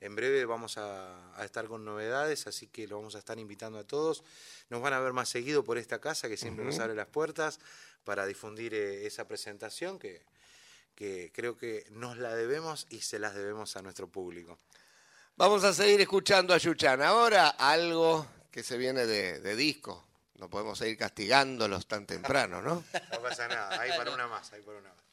En 0.00 0.16
breve 0.16 0.46
vamos 0.46 0.78
a, 0.78 1.34
a 1.38 1.44
estar 1.44 1.66
con 1.66 1.84
novedades, 1.84 2.46
así 2.46 2.66
que 2.66 2.88
lo 2.88 2.96
vamos 2.96 3.14
a 3.14 3.18
estar 3.18 3.38
invitando 3.38 3.78
a 3.78 3.84
todos. 3.84 4.24
Nos 4.70 4.80
van 4.80 4.94
a 4.94 5.00
ver 5.00 5.12
más 5.12 5.28
seguido 5.28 5.62
por 5.62 5.76
esta 5.76 6.00
casa 6.00 6.28
que 6.28 6.36
siempre 6.36 6.64
nos 6.64 6.78
abre 6.78 6.94
las 6.94 7.06
puertas 7.06 7.60
para 8.04 8.24
difundir 8.24 8.74
eh, 8.74 9.06
esa 9.06 9.28
presentación 9.28 9.98
que, 9.98 10.22
que 10.94 11.30
creo 11.34 11.56
que 11.56 11.86
nos 11.90 12.16
la 12.16 12.34
debemos 12.34 12.86
y 12.88 13.02
se 13.02 13.18
las 13.18 13.34
debemos 13.34 13.76
a 13.76 13.82
nuestro 13.82 14.08
público. 14.08 14.58
Vamos 15.36 15.64
a 15.64 15.72
seguir 15.72 16.00
escuchando 16.00 16.54
a 16.54 16.58
Yuchan. 16.58 17.02
Ahora 17.02 17.48
algo 17.48 18.26
que 18.50 18.62
se 18.62 18.76
viene 18.76 19.06
de, 19.06 19.40
de 19.40 19.56
disco. 19.56 20.06
No 20.34 20.48
podemos 20.48 20.78
seguir 20.78 20.96
castigándolos 20.96 21.86
tan 21.86 22.06
temprano, 22.06 22.62
¿no? 22.62 22.84
No 23.12 23.20
pasa 23.22 23.48
nada, 23.48 23.80
hay 23.80 23.90
para 23.90 24.12
una 24.12 24.26
más, 24.26 24.52
hay 24.52 24.62
para 24.62 24.78
una 24.78 24.88
más. 24.88 25.09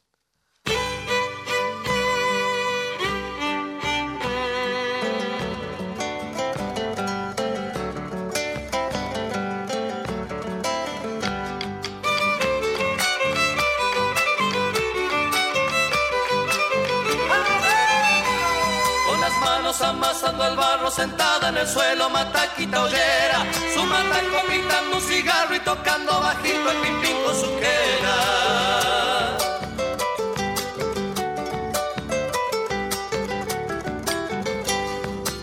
Amasando 20.18 20.46
el 20.46 20.56
barro 20.56 20.90
sentada 20.90 21.48
en 21.48 21.58
el 21.58 21.68
suelo, 21.68 22.10
mataquita 22.10 22.82
ollera. 22.82 23.46
Su 23.72 23.84
mataco 23.84 24.46
gritando 24.48 24.96
un 24.96 25.02
cigarro 25.02 25.54
y 25.54 25.60
tocando 25.60 26.20
bajito 26.20 26.70
el 26.70 26.76
pim 26.78 27.00
pim 27.00 27.16
con 27.24 27.34
su 27.36 27.46
quena. 27.58 29.36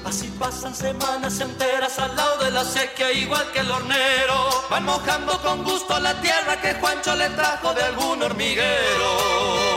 Así 0.05 0.27
pasan 0.39 0.75
semanas 0.75 1.39
enteras 1.39 1.97
al 1.99 2.15
lado 2.15 2.43
de 2.43 2.51
la 2.51 2.65
sequía, 2.65 3.11
igual 3.13 3.49
que 3.53 3.59
el 3.59 3.71
hornero. 3.71 4.49
Van 4.69 4.83
mojando 4.83 5.41
con 5.41 5.63
gusto 5.63 5.97
la 5.99 6.13
tierra 6.21 6.59
que 6.61 6.73
Juancho 6.75 7.15
le 7.15 7.29
trajo 7.29 7.73
de 7.73 7.83
algún 7.83 8.21
hormiguero. 8.23 9.74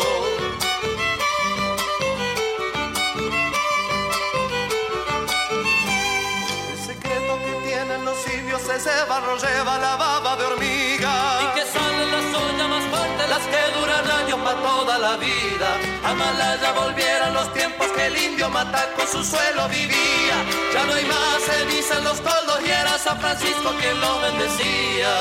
Indios 8.78 8.86
ese 8.86 9.04
barro 9.08 9.36
lleva 9.36 9.78
la 9.78 9.96
baba 9.96 10.36
de 10.36 10.44
hormiga. 10.44 11.40
Y 11.42 11.58
que 11.58 11.66
salen 11.66 12.10
las 12.10 12.34
ollas 12.34 12.68
más 12.68 12.84
fuertes, 12.84 13.28
las 13.28 13.46
que 13.46 13.78
duran 13.78 14.10
años 14.10 14.38
para 14.38 14.60
toda 14.60 14.98
la 14.98 15.16
vida. 15.16 15.68
A 16.04 16.14
Malaya 16.14 16.72
volvieran 16.72 17.34
los 17.34 17.52
tiempos 17.52 17.86
que 17.88 18.06
el 18.06 18.16
indio 18.16 18.48
mata 18.48 18.88
con 18.96 19.06
su 19.06 19.24
suelo 19.24 19.68
vivía. 19.68 20.36
Ya 20.72 20.84
no 20.84 20.94
hay 20.94 21.04
más 21.04 21.42
ceniza 21.44 21.98
en 21.98 22.04
los 22.04 22.20
toldos 22.20 22.60
y 22.64 22.70
era 22.70 22.98
San 22.98 23.18
Francisco 23.20 23.74
quien 23.80 24.00
lo 24.00 24.20
bendecía. 24.20 25.14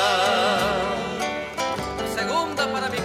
Segunda 2.16 2.72
para 2.72 2.90
mi 2.90 3.00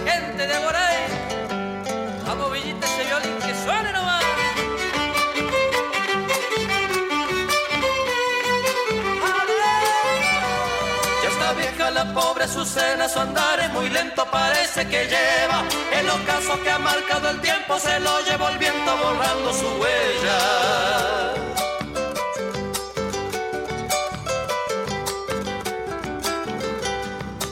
pobre 12.13 12.43
Azucena, 12.45 13.09
su 13.09 13.19
andar 13.19 13.59
es 13.59 13.69
muy 13.71 13.89
lento, 13.89 14.25
parece 14.31 14.87
que 14.87 15.07
lleva 15.07 15.63
el 15.91 16.09
ocaso 16.09 16.61
que 16.63 16.71
ha 16.71 16.79
marcado 16.79 17.29
el 17.29 17.41
tiempo, 17.41 17.79
se 17.79 17.99
lo 17.99 18.19
llevó 18.21 18.49
el 18.49 18.57
viento 18.57 18.97
borrando 18.97 19.53
su 19.53 19.67
huella. 19.81 20.39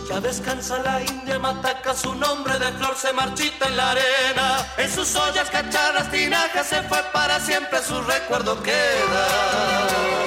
Ya 0.10 0.20
descansa 0.20 0.78
la 0.80 1.02
india 1.02 1.40
mataca, 1.40 1.94
su 1.96 2.14
nombre 2.16 2.60
de 2.60 2.72
flor 2.74 2.96
se 2.96 3.14
marchita 3.14 3.68
en 3.68 3.78
la 3.78 3.92
arena. 3.92 4.66
En 4.78 4.92
sus 4.92 5.16
ollas, 5.16 5.50
cacharras, 5.50 6.12
tinajas, 6.12 6.68
se 6.68 6.82
fue 6.84 7.02
para 7.14 7.40
siempre, 7.40 7.82
su 7.82 8.02
recuerdo 8.02 8.62
queda. 8.62 10.21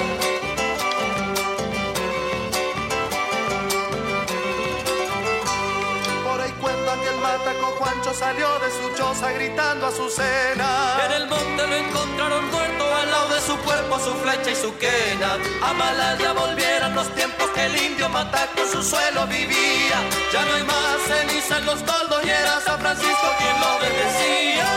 Juancho 8.05 8.19
salió 8.19 8.59
de 8.59 8.69
su 8.69 8.95
choza 8.95 9.31
gritando 9.31 9.87
a 9.87 9.91
su 9.91 10.07
cena. 10.09 10.99
En 11.05 11.11
el 11.13 11.27
monte 11.27 11.67
lo 11.67 11.75
encontraron 11.75 12.51
muerto 12.51 12.93
al 12.93 13.09
lado 13.09 13.33
de 13.33 13.41
su 13.41 13.57
cuerpo, 13.57 13.97
su 13.97 14.13
flecha 14.17 14.51
y 14.51 14.55
su 14.55 14.77
quena. 14.77 15.39
A 15.63 15.73
Malaya 15.73 16.33
volvieran 16.33 16.93
los 16.93 17.13
tiempos 17.15 17.49
que 17.49 17.65
el 17.65 17.75
indio 17.75 18.07
mataco 18.09 18.61
en 18.61 18.69
su 18.69 18.83
suelo 18.83 19.25
vivía. 19.25 20.07
Ya 20.31 20.45
no 20.45 20.53
hay 20.53 20.63
más 20.63 21.01
ceniza 21.07 21.57
en 21.57 21.65
los 21.65 21.83
toldos 21.83 22.23
y 22.23 22.29
era 22.29 22.61
San 22.61 22.79
Francisco 22.79 23.27
quien 23.39 23.59
lo 23.59 23.79
bendecía. 23.79 24.67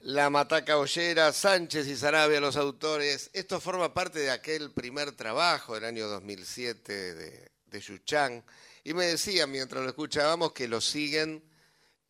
La 0.00 0.28
Mataca 0.28 0.76
Ollera, 0.78 1.32
Sánchez 1.32 1.86
y 1.86 1.96
Sarabia, 1.96 2.40
los 2.40 2.56
autores. 2.56 3.30
Esto 3.32 3.60
forma 3.60 3.94
parte 3.94 4.18
de 4.18 4.32
aquel 4.32 4.72
primer 4.72 5.12
trabajo 5.12 5.74
del 5.74 5.84
año 5.84 6.08
2007 6.08 7.14
de, 7.14 7.50
de 7.66 7.80
Yuchán. 7.80 8.44
Y 8.84 8.92
me 8.94 9.06
decían 9.06 9.50
mientras 9.50 9.82
lo 9.82 9.88
escuchábamos 9.88 10.52
que 10.52 10.68
lo 10.68 10.80
siguen 10.80 11.42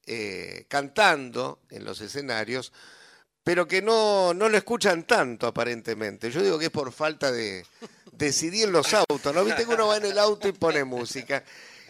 eh, 0.06 0.66
cantando 0.68 1.62
en 1.70 1.84
los 1.84 2.00
escenarios, 2.00 2.72
pero 3.42 3.66
que 3.66 3.80
no, 3.80 4.34
no 4.34 4.48
lo 4.48 4.56
escuchan 4.56 5.06
tanto 5.06 5.46
aparentemente. 5.46 6.30
Yo 6.30 6.42
digo 6.42 6.58
que 6.58 6.66
es 6.66 6.70
por 6.70 6.92
falta 6.92 7.30
de 7.30 7.64
decidir 8.12 8.64
en 8.64 8.72
los 8.72 8.92
autos, 8.92 9.34
¿no? 9.34 9.44
Viste 9.44 9.64
que 9.64 9.74
uno 9.74 9.86
va 9.86 9.98
en 9.98 10.06
el 10.06 10.18
auto 10.18 10.48
y 10.48 10.52
pone 10.52 10.82
música. 10.82 11.44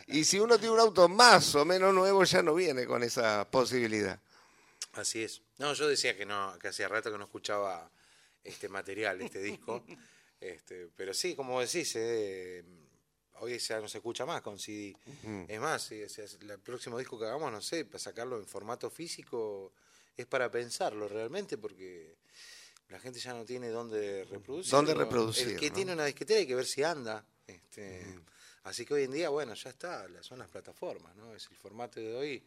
Y 0.07 0.24
si 0.24 0.39
uno 0.39 0.59
tiene 0.59 0.74
un 0.74 0.80
auto 0.80 1.09
más 1.09 1.55
o 1.55 1.64
menos 1.64 1.95
nuevo, 1.95 2.22
ya 2.24 2.43
no 2.43 2.55
viene 2.55 2.85
con 2.85 3.03
esa 3.03 3.49
posibilidad. 3.51 4.20
Así 4.93 5.22
es. 5.22 5.41
No, 5.59 5.72
yo 5.72 5.89
decía 5.89 6.16
que 6.16 6.26
no, 6.26 6.59
que 6.61 6.68
hacía 6.68 6.89
rato 6.89 7.11
que 7.11 7.18
no 7.18 7.24
escuchaba 7.24 7.91
este 8.43 8.68
material, 8.68 9.20
este 9.22 9.41
disco. 9.41 9.85
Este, 10.41 10.89
pero 10.95 11.14
sí, 11.14 11.35
como 11.35 11.59
decís, 11.59 11.95
eh, 11.97 12.62
hoy 13.41 13.59
ya 13.59 13.80
no 13.80 13.89
se 13.89 13.99
escucha 13.99 14.26
más 14.26 14.43
con 14.43 14.59
CD. 14.59 14.97
Es 15.49 15.61
más, 15.61 15.91
o 15.91 16.09
sea, 16.09 16.24
el 16.41 16.59
próximo 16.59 16.99
disco 16.99 17.18
que 17.18 17.26
hagamos, 17.26 17.51
no 17.53 17.61
sé, 17.61 17.85
para 17.85 17.99
sacarlo 17.99 18.39
en 18.39 18.47
formato 18.47 18.91
físico, 18.91 19.72
es 20.16 20.26
para 20.26 20.51
pensarlo 20.51 21.09
realmente, 21.09 21.59
porque 21.59 22.14
la 22.89 22.99
gente 23.01 23.18
ya 23.18 23.32
no 23.32 23.45
tiene 23.45 23.68
dónde 23.68 24.24
reproducir. 24.24 24.70
Dónde 24.70 24.95
reproducir, 24.95 25.49
El 25.49 25.61
que 25.61 25.70
¿no? 25.70 25.74
tiene 25.74 25.93
una 25.93 26.05
disquetera 26.05 26.41
hay 26.41 26.47
que 26.47 26.55
ver 26.55 26.66
si 26.66 26.82
anda. 26.82 27.24
Este, 27.47 28.05
Así 28.64 28.87
que 28.87 28.95
hoy 28.95 29.03
en 29.05 29.11
día, 29.11 29.28
bueno, 29.28 29.53
ya 29.55 29.70
está, 29.70 30.07
son 30.22 30.39
las 30.39 30.49
plataformas, 30.49 31.14
¿no? 31.16 31.35
Es 31.35 31.49
el 31.51 31.57
formato 31.57 32.01
de 32.01 32.14
hoy. 32.14 32.43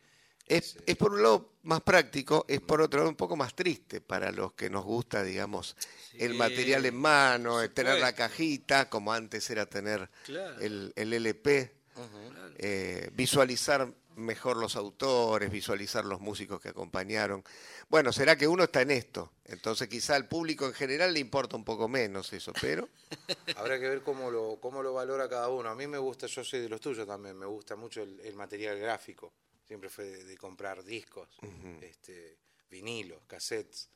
Es, 0.47 0.77
es 0.85 0.95
por 0.95 1.11
un 1.13 1.21
lado 1.23 1.53
más 1.63 1.81
práctico, 1.81 2.45
es 2.47 2.61
por 2.61 2.79
otro 2.81 2.99
lado 2.99 3.09
un 3.09 3.17
poco 3.17 3.35
más 3.35 3.53
triste 3.53 3.99
para 3.99 4.31
los 4.31 4.53
que 4.53 4.69
nos 4.69 4.85
gusta, 4.85 5.21
digamos, 5.23 5.75
el 6.13 6.35
material 6.35 6.85
en 6.85 6.95
mano, 6.95 7.69
tener 7.71 7.99
la 7.99 8.13
cajita, 8.15 8.89
como 8.89 9.11
antes 9.11 9.49
era 9.49 9.65
tener 9.65 10.09
Claro. 10.23 10.59
el, 10.61 10.93
el 10.95 11.11
LP, 11.13 11.75
eh, 12.59 13.09
visualizar 13.13 13.93
mejor 14.15 14.57
los 14.57 14.75
autores, 14.75 15.51
visualizar 15.51 16.03
los 16.05 16.21
músicos 16.21 16.59
que 16.61 16.69
acompañaron. 16.69 17.43
Bueno, 17.89 18.11
será 18.13 18.35
que 18.35 18.47
uno 18.47 18.63
está 18.63 18.81
en 18.81 18.91
esto, 18.91 19.33
entonces 19.45 19.87
quizá 19.89 20.15
al 20.15 20.27
público 20.27 20.65
en 20.65 20.73
general 20.73 21.13
le 21.13 21.19
importa 21.19 21.55
un 21.55 21.63
poco 21.65 21.87
menos 21.87 22.31
eso, 22.33 22.51
pero 22.61 22.87
Habrá 23.57 23.79
que 23.79 23.87
ver 23.89 24.01
cómo 24.01 24.31
lo, 24.31 24.59
cómo 24.61 24.81
lo 24.81 24.93
valora 24.93 25.27
cada 25.29 25.49
uno. 25.49 25.69
A 25.69 25.75
mí 25.75 25.85
me 25.87 25.97
gusta, 25.97 26.25
yo 26.27 26.43
soy 26.43 26.61
de 26.61 26.69
los 26.69 26.81
tuyos 26.81 27.05
también, 27.05 27.37
me 27.37 27.45
gusta 27.45 27.75
mucho 27.75 28.01
el, 28.01 28.19
el 28.21 28.35
material 28.35 28.79
gráfico. 28.79 29.33
Siempre 29.67 29.89
fue 29.89 30.05
de, 30.05 30.23
de 30.23 30.37
comprar 30.37 30.83
discos, 30.83 31.29
este, 31.81 32.39
vinilos, 32.69 33.21
cassettes. 33.27 33.89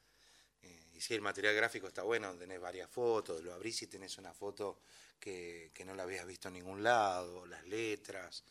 Eh, 0.61 0.89
y 0.93 1.01
si 1.01 1.13
el 1.13 1.22
material 1.22 1.55
gráfico 1.55 1.88
está 1.88 2.03
bueno, 2.03 2.38
tenés 2.38 2.59
varias 2.59 2.89
fotos, 2.89 3.41
lo 3.41 3.53
abrís 3.53 3.82
y 3.82 3.88
tenés 3.88 4.17
una 4.17 4.34
foto 4.34 4.82
que, 5.19 5.72
que 5.74 5.86
no 5.86 5.95
la 5.95 6.03
habías 6.03 6.28
visto 6.28 6.49
en 6.49 6.55
ningún 6.55 6.84
lado, 6.84 7.45
las 7.45 7.65
letras. 7.65 8.43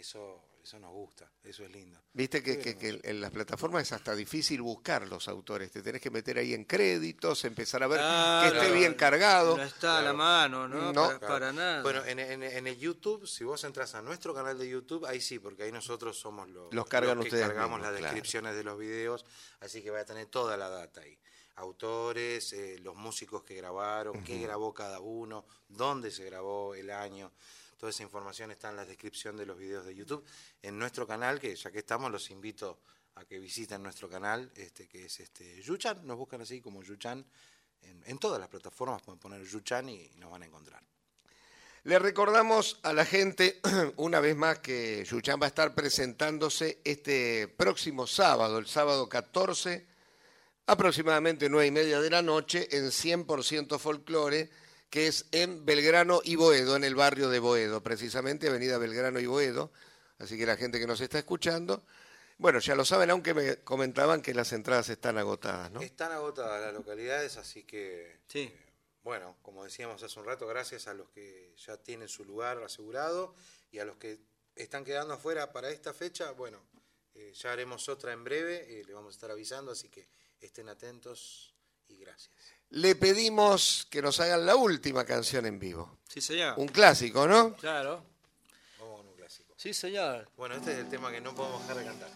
Eso, 0.00 0.42
eso 0.64 0.78
nos 0.78 0.92
gusta, 0.92 1.30
eso 1.44 1.62
es 1.62 1.70
lindo. 1.70 2.00
Viste 2.14 2.42
que, 2.42 2.58
que- 2.58 2.74
que 2.78 3.00
en 3.04 3.20
las 3.20 3.30
plataformas 3.30 3.82
es 3.82 3.92
hasta 3.92 4.14
difícil 4.14 4.62
buscar 4.62 5.06
los 5.06 5.28
autores. 5.28 5.70
Te 5.70 5.82
tenés 5.82 6.00
que 6.00 6.10
meter 6.10 6.38
ahí 6.38 6.54
en 6.54 6.64
créditos, 6.64 7.44
empezar 7.44 7.82
a 7.82 7.86
ver 7.86 7.98
que 7.98 8.04
Claro. 8.06 8.62
esté 8.62 8.72
bien 8.72 8.94
cargado. 8.94 9.58
No 9.58 9.62
está 9.62 9.98
a 9.98 10.02
la 10.02 10.14
mano, 10.14 10.66
¿no? 10.66 10.90
No. 10.90 11.06
Para, 11.06 11.20
para 11.20 11.52
nada. 11.52 11.82
Bueno, 11.82 12.02
en, 12.06 12.18
en- 12.18 12.42
en 12.42 12.66
el 12.66 12.78
YouTube, 12.78 13.26
si 13.26 13.44
vos 13.44 13.62
entras 13.64 13.94
a 13.94 14.00
nuestro 14.00 14.32
canal 14.34 14.58
de 14.58 14.70
YouTube, 14.70 15.04
ahí 15.04 15.20
sí, 15.20 15.38
porque 15.38 15.64
ahí 15.64 15.72
nosotros 15.72 16.18
somos 16.18 16.48
los, 16.48 16.72
Los 16.72 16.86
cargan 16.86 17.18
que 17.20 17.24
ustedes 17.24 17.46
cargamos 17.46 17.78
mismos, 17.78 17.80
las 17.92 17.98
claro. 17.98 18.14
descripciones 18.14 18.56
de 18.56 18.64
los 18.64 18.78
videos, 18.78 19.26
así 19.60 19.82
que 19.82 19.90
va 19.90 20.00
a 20.00 20.04
tener 20.06 20.26
toda 20.28 20.56
la 20.56 20.70
data 20.70 21.02
ahí. 21.02 21.18
Autores, 21.56 22.54
eh, 22.54 22.78
los 22.80 22.96
músicos 22.96 23.44
que 23.44 23.54
grabaron, 23.54 24.24
qué 24.24 24.38
grabó 24.38 24.72
cada 24.72 24.98
uno, 25.00 25.44
dónde 25.68 26.10
se 26.10 26.24
grabó, 26.24 26.74
el 26.74 26.88
año. 26.90 27.30
Toda 27.80 27.88
esa 27.88 28.02
información 28.02 28.50
está 28.50 28.68
en 28.68 28.76
la 28.76 28.84
descripción 28.84 29.38
de 29.38 29.46
los 29.46 29.56
videos 29.56 29.86
de 29.86 29.94
YouTube. 29.94 30.22
En 30.60 30.78
nuestro 30.78 31.06
canal, 31.06 31.40
que 31.40 31.56
ya 31.56 31.70
que 31.70 31.78
estamos, 31.78 32.12
los 32.12 32.30
invito 32.30 32.80
a 33.14 33.24
que 33.24 33.38
visiten 33.38 33.82
nuestro 33.82 34.06
canal, 34.06 34.52
este, 34.54 34.86
que 34.86 35.06
es 35.06 35.18
este 35.20 35.62
Yuchan, 35.62 36.06
nos 36.06 36.18
buscan 36.18 36.42
así 36.42 36.60
como 36.60 36.82
Yuchan, 36.82 37.24
en, 37.80 38.02
en 38.04 38.18
todas 38.18 38.38
las 38.38 38.50
plataformas 38.50 39.00
pueden 39.00 39.18
poner 39.18 39.42
Yuchan 39.44 39.88
y 39.88 40.10
nos 40.16 40.30
van 40.30 40.42
a 40.42 40.46
encontrar. 40.46 40.82
Le 41.84 41.98
recordamos 41.98 42.78
a 42.82 42.92
la 42.92 43.06
gente 43.06 43.58
una 43.96 44.20
vez 44.20 44.36
más 44.36 44.58
que 44.58 45.02
Yuchan 45.06 45.40
va 45.40 45.46
a 45.46 45.48
estar 45.48 45.74
presentándose 45.74 46.82
este 46.84 47.48
próximo 47.48 48.06
sábado, 48.06 48.58
el 48.58 48.66
sábado 48.66 49.08
14, 49.08 49.86
aproximadamente 50.66 51.48
nueve 51.48 51.68
y 51.68 51.70
media 51.70 51.98
de 52.02 52.10
la 52.10 52.20
noche, 52.20 52.68
en 52.76 52.88
100% 52.88 53.78
folclore, 53.78 54.50
que 54.90 55.06
es 55.06 55.26
en 55.30 55.64
Belgrano 55.64 56.20
y 56.24 56.34
Boedo, 56.36 56.76
en 56.76 56.84
el 56.84 56.94
barrio 56.96 57.28
de 57.28 57.38
Boedo, 57.38 57.82
precisamente 57.82 58.48
Avenida 58.48 58.76
Belgrano 58.76 59.20
y 59.20 59.26
Boedo. 59.26 59.72
Así 60.18 60.36
que 60.36 60.44
la 60.44 60.56
gente 60.56 60.78
que 60.78 60.86
nos 60.86 61.00
está 61.00 61.18
escuchando, 61.18 61.84
bueno, 62.38 62.58
ya 62.58 62.74
lo 62.74 62.84
saben, 62.84 63.10
aunque 63.10 63.32
me 63.32 63.56
comentaban 63.58 64.20
que 64.20 64.34
las 64.34 64.52
entradas 64.52 64.88
están 64.88 65.16
agotadas, 65.16 65.70
¿no? 65.70 65.80
Están 65.80 66.12
agotadas 66.12 66.60
las 66.60 66.74
localidades, 66.74 67.36
así 67.36 67.62
que, 67.64 68.18
Sí. 68.26 68.40
eh, 68.40 68.66
bueno, 69.02 69.38
como 69.42 69.64
decíamos 69.64 70.02
hace 70.02 70.18
un 70.18 70.26
rato, 70.26 70.46
gracias 70.46 70.88
a 70.88 70.94
los 70.94 71.08
que 71.10 71.54
ya 71.56 71.76
tienen 71.78 72.08
su 72.08 72.24
lugar 72.24 72.62
asegurado 72.62 73.34
y 73.70 73.78
a 73.78 73.84
los 73.84 73.96
que 73.96 74.18
están 74.56 74.84
quedando 74.84 75.14
afuera 75.14 75.52
para 75.52 75.70
esta 75.70 75.94
fecha, 75.94 76.32
bueno, 76.32 76.60
eh, 77.14 77.32
ya 77.34 77.52
haremos 77.52 77.88
otra 77.88 78.12
en 78.12 78.24
breve, 78.24 78.80
eh, 78.80 78.84
le 78.84 78.92
vamos 78.92 79.14
a 79.14 79.16
estar 79.16 79.30
avisando, 79.30 79.72
así 79.72 79.88
que 79.88 80.08
estén 80.40 80.68
atentos 80.68 81.54
y 81.88 81.96
gracias. 81.98 82.34
Le 82.70 82.94
pedimos 82.94 83.86
que 83.90 84.00
nos 84.00 84.20
hagan 84.20 84.46
la 84.46 84.54
última 84.56 85.04
canción 85.04 85.44
en 85.46 85.58
vivo. 85.58 85.98
Sí, 86.08 86.20
señor. 86.20 86.54
Un 86.56 86.68
clásico, 86.68 87.26
¿no? 87.26 87.54
Claro. 87.56 88.04
Vamos 88.78 88.98
con 89.00 89.08
un 89.08 89.14
clásico. 89.16 89.52
Sí, 89.56 89.74
señor. 89.74 90.28
Bueno, 90.36 90.54
este 90.54 90.72
es 90.72 90.78
el 90.78 90.88
tema 90.88 91.10
que 91.10 91.20
no 91.20 91.34
podemos 91.34 91.60
dejar 91.62 91.76
de 91.78 91.84
cantar. 91.84 92.08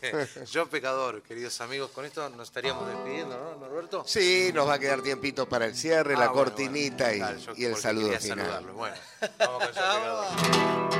Este, 0.00 0.44
Yo 0.50 0.68
pecador, 0.68 1.22
queridos 1.22 1.60
amigos, 1.60 1.90
con 1.92 2.04
esto 2.04 2.28
nos 2.30 2.48
estaríamos 2.48 2.88
despidiendo, 2.88 3.38
¿no, 3.38 3.56
Norberto? 3.56 4.02
Sí, 4.06 4.50
nos 4.52 4.68
va 4.68 4.74
a 4.74 4.78
quedar 4.80 5.00
tiempito 5.02 5.48
para 5.48 5.66
el 5.66 5.76
cierre, 5.76 6.14
la 6.16 6.24
Ah, 6.24 6.28
bueno, 6.28 6.44
cortinita 6.50 7.08
bueno. 7.08 7.54
y- 7.56 7.64
el 7.64 7.76
saludo 7.76 8.18
final. 8.18 8.64
Bueno, 8.72 8.96
vamos 9.38 9.64
con 9.64 9.68
Yo 9.68 9.68
pecador. 9.72 10.99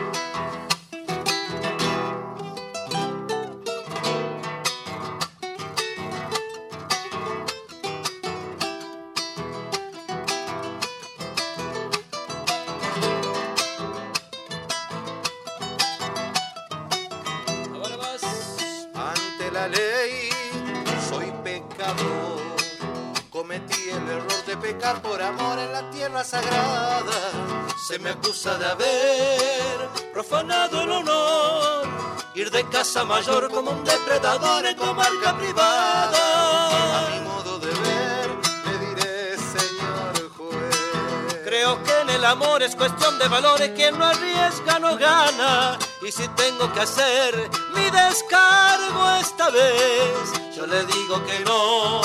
Se 27.91 27.99
me 27.99 28.11
acusa 28.11 28.57
de 28.57 28.67
haber 28.67 30.13
profanado 30.13 30.83
el 30.83 30.93
honor, 30.93 31.89
ir 32.37 32.49
de 32.49 32.65
casa 32.69 33.03
mayor 33.03 33.51
como 33.51 33.73
un 33.73 33.83
depredador 33.83 34.65
en 34.65 34.77
comarca 34.77 35.31
A 35.31 35.37
privada. 35.37 37.09
mi 37.11 37.21
modo 37.29 37.59
de 37.59 37.67
ver, 37.67 38.31
le 38.65 38.87
diré, 38.87 39.37
señor 39.37 40.31
juez. 40.37 41.41
Creo 41.45 41.83
que 41.83 42.01
en 42.03 42.11
el 42.11 42.25
amor 42.27 42.63
es 42.63 42.77
cuestión 42.77 43.19
de 43.19 43.27
valores, 43.27 43.73
quien 43.75 43.99
no 43.99 44.05
arriesga 44.05 44.79
no 44.79 44.97
gana. 44.97 45.77
Y 46.01 46.13
si 46.13 46.29
tengo 46.29 46.73
que 46.73 46.83
hacer 46.83 47.51
mi 47.75 47.91
descargo 47.91 49.11
esta 49.21 49.51
vez, 49.51 50.55
yo 50.55 50.65
le 50.65 50.85
digo 50.85 51.27
que 51.27 51.41
no, 51.41 52.03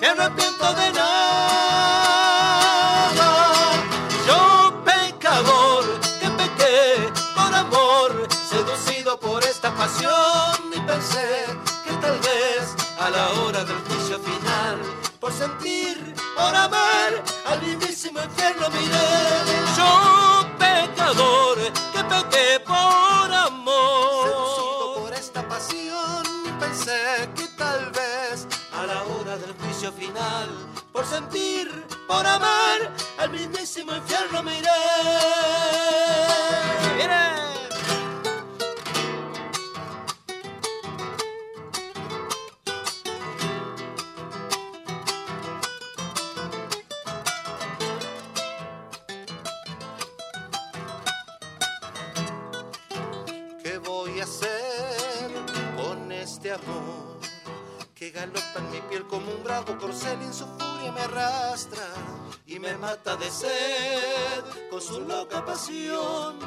me 0.00 0.08
arrepiento 0.08 0.74
de 0.74 0.90
nada. 0.90 1.93
Seducido 8.76 9.18
por 9.18 9.42
esta 9.44 9.72
pasión 9.74 10.12
y 10.74 10.80
pensé 10.80 11.46
que 11.84 11.92
tal 11.94 12.18
vez 12.18 12.74
a 12.98 13.10
la 13.10 13.32
hora 13.40 13.64
del 13.64 13.76
juicio 13.76 14.18
final, 14.18 14.80
por 15.20 15.32
sentir, 15.32 16.14
por 16.36 16.54
amar, 16.54 17.22
al 17.46 17.62
mismísimo 17.62 18.20
infierno 18.22 18.68
miré. 18.70 18.96
Yo 19.76 20.48
pecador 20.58 21.58
que 21.92 22.04
pequé 22.04 22.60
por 22.66 23.32
amor, 23.32 24.24
Seducido 24.24 24.94
por 25.02 25.12
esta 25.14 25.48
pasión 25.48 26.22
y 26.46 26.50
pensé 26.60 27.28
que 27.36 27.46
tal 27.56 27.90
vez 27.92 28.46
a 28.72 28.86
la 28.86 29.02
hora 29.04 29.36
del 29.36 29.54
juicio 29.54 29.92
final, 29.92 30.48
por 30.92 31.06
sentir, 31.06 31.86
por 32.08 32.26
amar, 32.26 32.92
al 33.18 33.30
mismísimo 33.30 33.94
infierno 33.94 34.42
me 34.42 34.58
iré. 34.58 34.70
De 63.24 63.30
sed 63.30 64.44
con 64.70 64.82
su 64.82 65.00
loca 65.00 65.42
pasión 65.44 66.38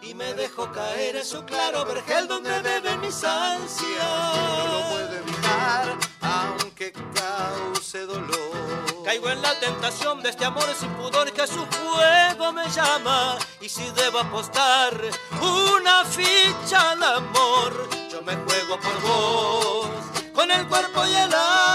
y 0.00 0.14
me 0.14 0.32
dejo 0.32 0.70
caer 0.72 1.16
en 1.16 1.24
su 1.24 1.44
claro 1.44 1.84
vergel 1.84 2.26
donde 2.26 2.58
beben 2.62 3.00
mis 3.00 3.22
ansias. 3.22 4.36
No 4.36 4.66
lo 4.66 4.88
puedo 4.88 5.12
evitar 5.12 5.98
aunque 6.22 6.92
cause 6.92 8.06
dolor. 8.06 9.04
Caigo 9.04 9.28
en 9.28 9.42
la 9.42 9.58
tentación 9.60 10.22
de 10.22 10.30
este 10.30 10.46
amor 10.46 10.64
sin 10.78 10.88
pudor 10.94 11.30
que 11.32 11.42
a 11.42 11.46
su 11.46 11.66
fuego 11.66 12.52
me 12.52 12.66
llama 12.70 13.36
y 13.60 13.68
si 13.68 13.84
debo 13.90 14.20
apostar 14.20 14.98
una 15.40 16.04
ficha 16.04 16.92
al 16.92 17.02
amor, 17.02 17.88
yo 18.10 18.22
me 18.22 18.34
juego 18.36 18.78
por 18.80 19.02
vos 19.02 19.88
con 20.34 20.50
el 20.50 20.66
cuerpo 20.66 21.04
y 21.06 21.14
el 21.14 21.34
alma. 21.34 21.71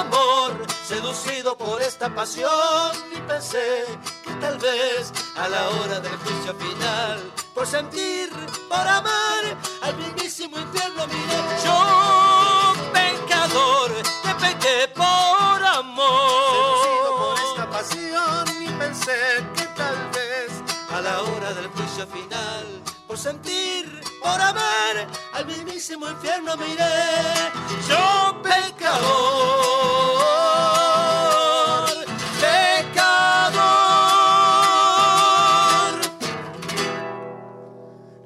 Amor, 0.00 0.66
seducido 0.86 1.56
por 1.56 1.80
esta 1.82 2.12
pasión 2.14 2.90
y 3.14 3.20
pensé 3.20 3.84
que 4.24 4.32
tal 4.34 4.58
vez 4.58 5.12
a 5.36 5.48
la 5.48 5.68
hora 5.70 6.00
del 6.00 6.16
juicio 6.16 6.54
final, 6.54 7.18
por 7.54 7.66
sentir, 7.66 8.30
por 8.68 8.86
amar, 8.98 9.42
al 9.82 9.96
mismísimo 9.96 10.58
infierno 10.58 11.06
miré. 11.06 11.40
Yo 11.64 12.72
pecador 12.92 13.90
que 14.24 14.34
pequé 14.46 14.88
por 14.94 15.64
amor, 15.64 16.78
Seducido 16.82 17.10
por 17.18 17.36
esta 17.48 17.70
pasión 17.70 18.44
y 18.62 18.68
pensé 18.82 19.20
que 19.56 19.64
tal 19.80 19.98
vez 20.14 20.50
a 20.96 21.00
la 21.00 21.22
hora 21.22 21.52
del 21.52 21.68
juicio 21.68 22.06
final, 22.06 22.82
por 23.06 23.18
sentir, 23.18 24.00
por 24.22 24.40
amar, 24.40 25.06
al 25.34 25.46
mismísimo 25.46 26.08
infierno 26.08 26.56
me 26.56 26.68
iré. 26.68 27.50
Yo 27.88 28.40
pecador, 28.42 29.39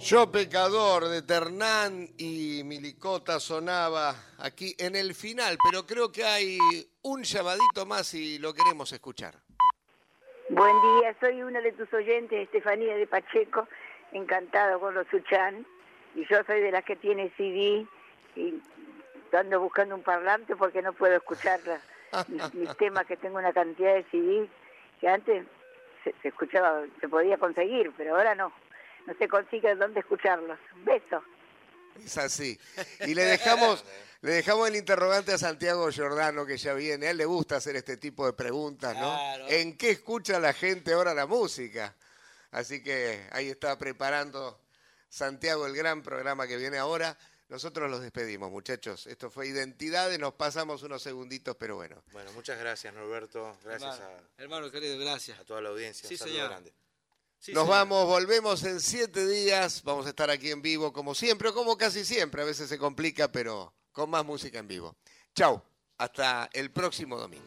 Yo 0.04 0.30
pecador 0.30 1.08
de 1.08 1.22
Ternán 1.22 2.06
y 2.18 2.60
Milicota 2.62 3.40
sonaba 3.40 4.14
aquí 4.36 4.74
en 4.78 4.96
el 4.96 5.14
final, 5.14 5.56
pero 5.64 5.86
creo 5.86 6.12
que 6.12 6.22
hay 6.22 6.58
un 7.00 7.22
llamadito 7.22 7.86
más 7.86 8.12
y 8.12 8.38
lo 8.38 8.52
queremos 8.52 8.92
escuchar. 8.92 9.36
Buen 10.50 10.76
día, 11.00 11.16
soy 11.20 11.42
una 11.42 11.62
de 11.62 11.72
tus 11.72 11.90
oyentes, 11.94 12.38
Estefanía 12.38 12.94
de 12.96 13.06
Pacheco, 13.06 13.66
encantado 14.12 14.78
con 14.78 14.92
los 14.92 15.06
Suchan. 15.06 15.64
Y 16.14 16.26
yo 16.26 16.44
soy 16.44 16.60
de 16.60 16.70
las 16.70 16.84
que 16.84 16.96
tiene 16.96 17.32
CD 17.38 17.86
y 18.36 18.62
ando 19.32 19.58
buscando 19.58 19.94
un 19.94 20.02
parlante 20.02 20.54
porque 20.54 20.82
no 20.82 20.92
puedo 20.92 21.16
escuchar 21.16 21.60
mis 22.52 22.76
temas, 22.76 23.06
que 23.06 23.16
tengo 23.16 23.38
una 23.38 23.54
cantidad 23.54 23.94
de 23.94 24.04
CD 24.10 24.50
que 25.00 25.08
antes 25.08 25.46
se, 26.04 26.14
se 26.20 26.28
escuchaba, 26.28 26.82
se 27.00 27.08
podía 27.08 27.38
conseguir, 27.38 27.90
pero 27.96 28.16
ahora 28.16 28.34
no. 28.34 28.52
No 29.06 29.14
se 29.18 29.28
consigue 29.28 29.74
dónde 29.74 30.00
escucharlos. 30.00 30.58
Un 30.74 30.84
beso. 30.84 31.22
Es 32.04 32.18
así. 32.18 32.58
Y 33.06 33.14
le 33.14 33.22
dejamos, 33.24 33.84
le 34.22 34.32
dejamos 34.32 34.66
el 34.68 34.76
interrogante 34.76 35.32
a 35.32 35.38
Santiago 35.38 35.88
Giordano, 35.90 36.44
que 36.46 36.56
ya 36.56 36.74
viene. 36.74 37.06
A 37.06 37.10
él 37.10 37.18
le 37.18 37.24
gusta 37.24 37.56
hacer 37.56 37.76
este 37.76 37.96
tipo 37.96 38.26
de 38.26 38.32
preguntas, 38.32 38.94
¿no? 38.94 39.14
Claro. 39.14 39.46
¿En 39.48 39.76
qué 39.76 39.90
escucha 39.90 40.40
la 40.40 40.52
gente 40.52 40.92
ahora 40.92 41.14
la 41.14 41.26
música? 41.26 41.94
Así 42.50 42.82
que 42.82 43.26
ahí 43.32 43.48
está 43.50 43.78
preparando 43.78 44.60
Santiago 45.08 45.66
el 45.66 45.74
gran 45.76 46.02
programa 46.02 46.46
que 46.46 46.56
viene 46.56 46.78
ahora. 46.78 47.16
Nosotros 47.48 47.90
los 47.90 48.00
despedimos, 48.00 48.50
muchachos. 48.50 49.06
Esto 49.06 49.30
fue 49.30 49.46
Identidades, 49.46 50.18
nos 50.18 50.34
pasamos 50.34 50.82
unos 50.82 51.02
segunditos, 51.02 51.54
pero 51.56 51.76
bueno. 51.76 52.02
Bueno, 52.10 52.32
muchas 52.32 52.58
gracias, 52.58 52.92
Norberto. 52.94 53.56
Gracias 53.62 53.98
hermano, 54.00 54.20
a, 54.38 54.42
hermano 54.42 54.70
querido, 54.70 54.98
gracias. 54.98 55.38
a 55.38 55.44
toda 55.44 55.60
la 55.60 55.68
audiencia. 55.68 56.08
Sí, 56.08 56.14
Un 56.14 56.18
saludo 56.18 56.34
señor. 56.34 56.50
grande. 56.50 56.72
Sí, 57.44 57.52
Nos 57.52 57.64
señor. 57.64 57.76
vamos, 57.76 58.06
volvemos 58.06 58.62
en 58.64 58.80
siete 58.80 59.26
días. 59.26 59.82
Vamos 59.82 60.06
a 60.06 60.08
estar 60.08 60.30
aquí 60.30 60.50
en 60.50 60.62
vivo 60.62 60.94
como 60.94 61.14
siempre, 61.14 61.50
o 61.50 61.54
como 61.54 61.76
casi 61.76 62.02
siempre. 62.02 62.40
A 62.40 62.46
veces 62.46 62.70
se 62.70 62.78
complica, 62.78 63.30
pero 63.30 63.74
con 63.92 64.08
más 64.08 64.24
música 64.24 64.58
en 64.58 64.66
vivo. 64.66 64.96
Chau, 65.34 65.62
hasta 65.98 66.48
el 66.54 66.70
próximo 66.72 67.18
domingo. 67.18 67.44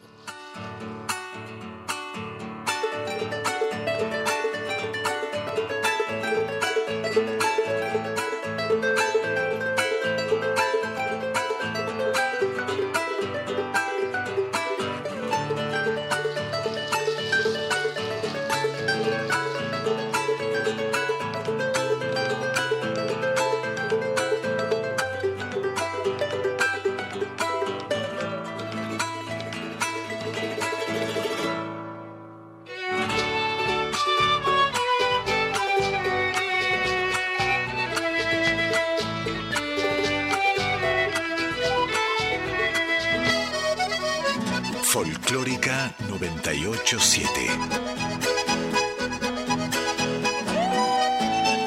987. 46.54 47.46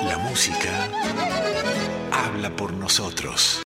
La 0.08 0.18
música 0.18 0.90
habla 2.12 2.50
por 2.56 2.74
nosotros. 2.74 3.60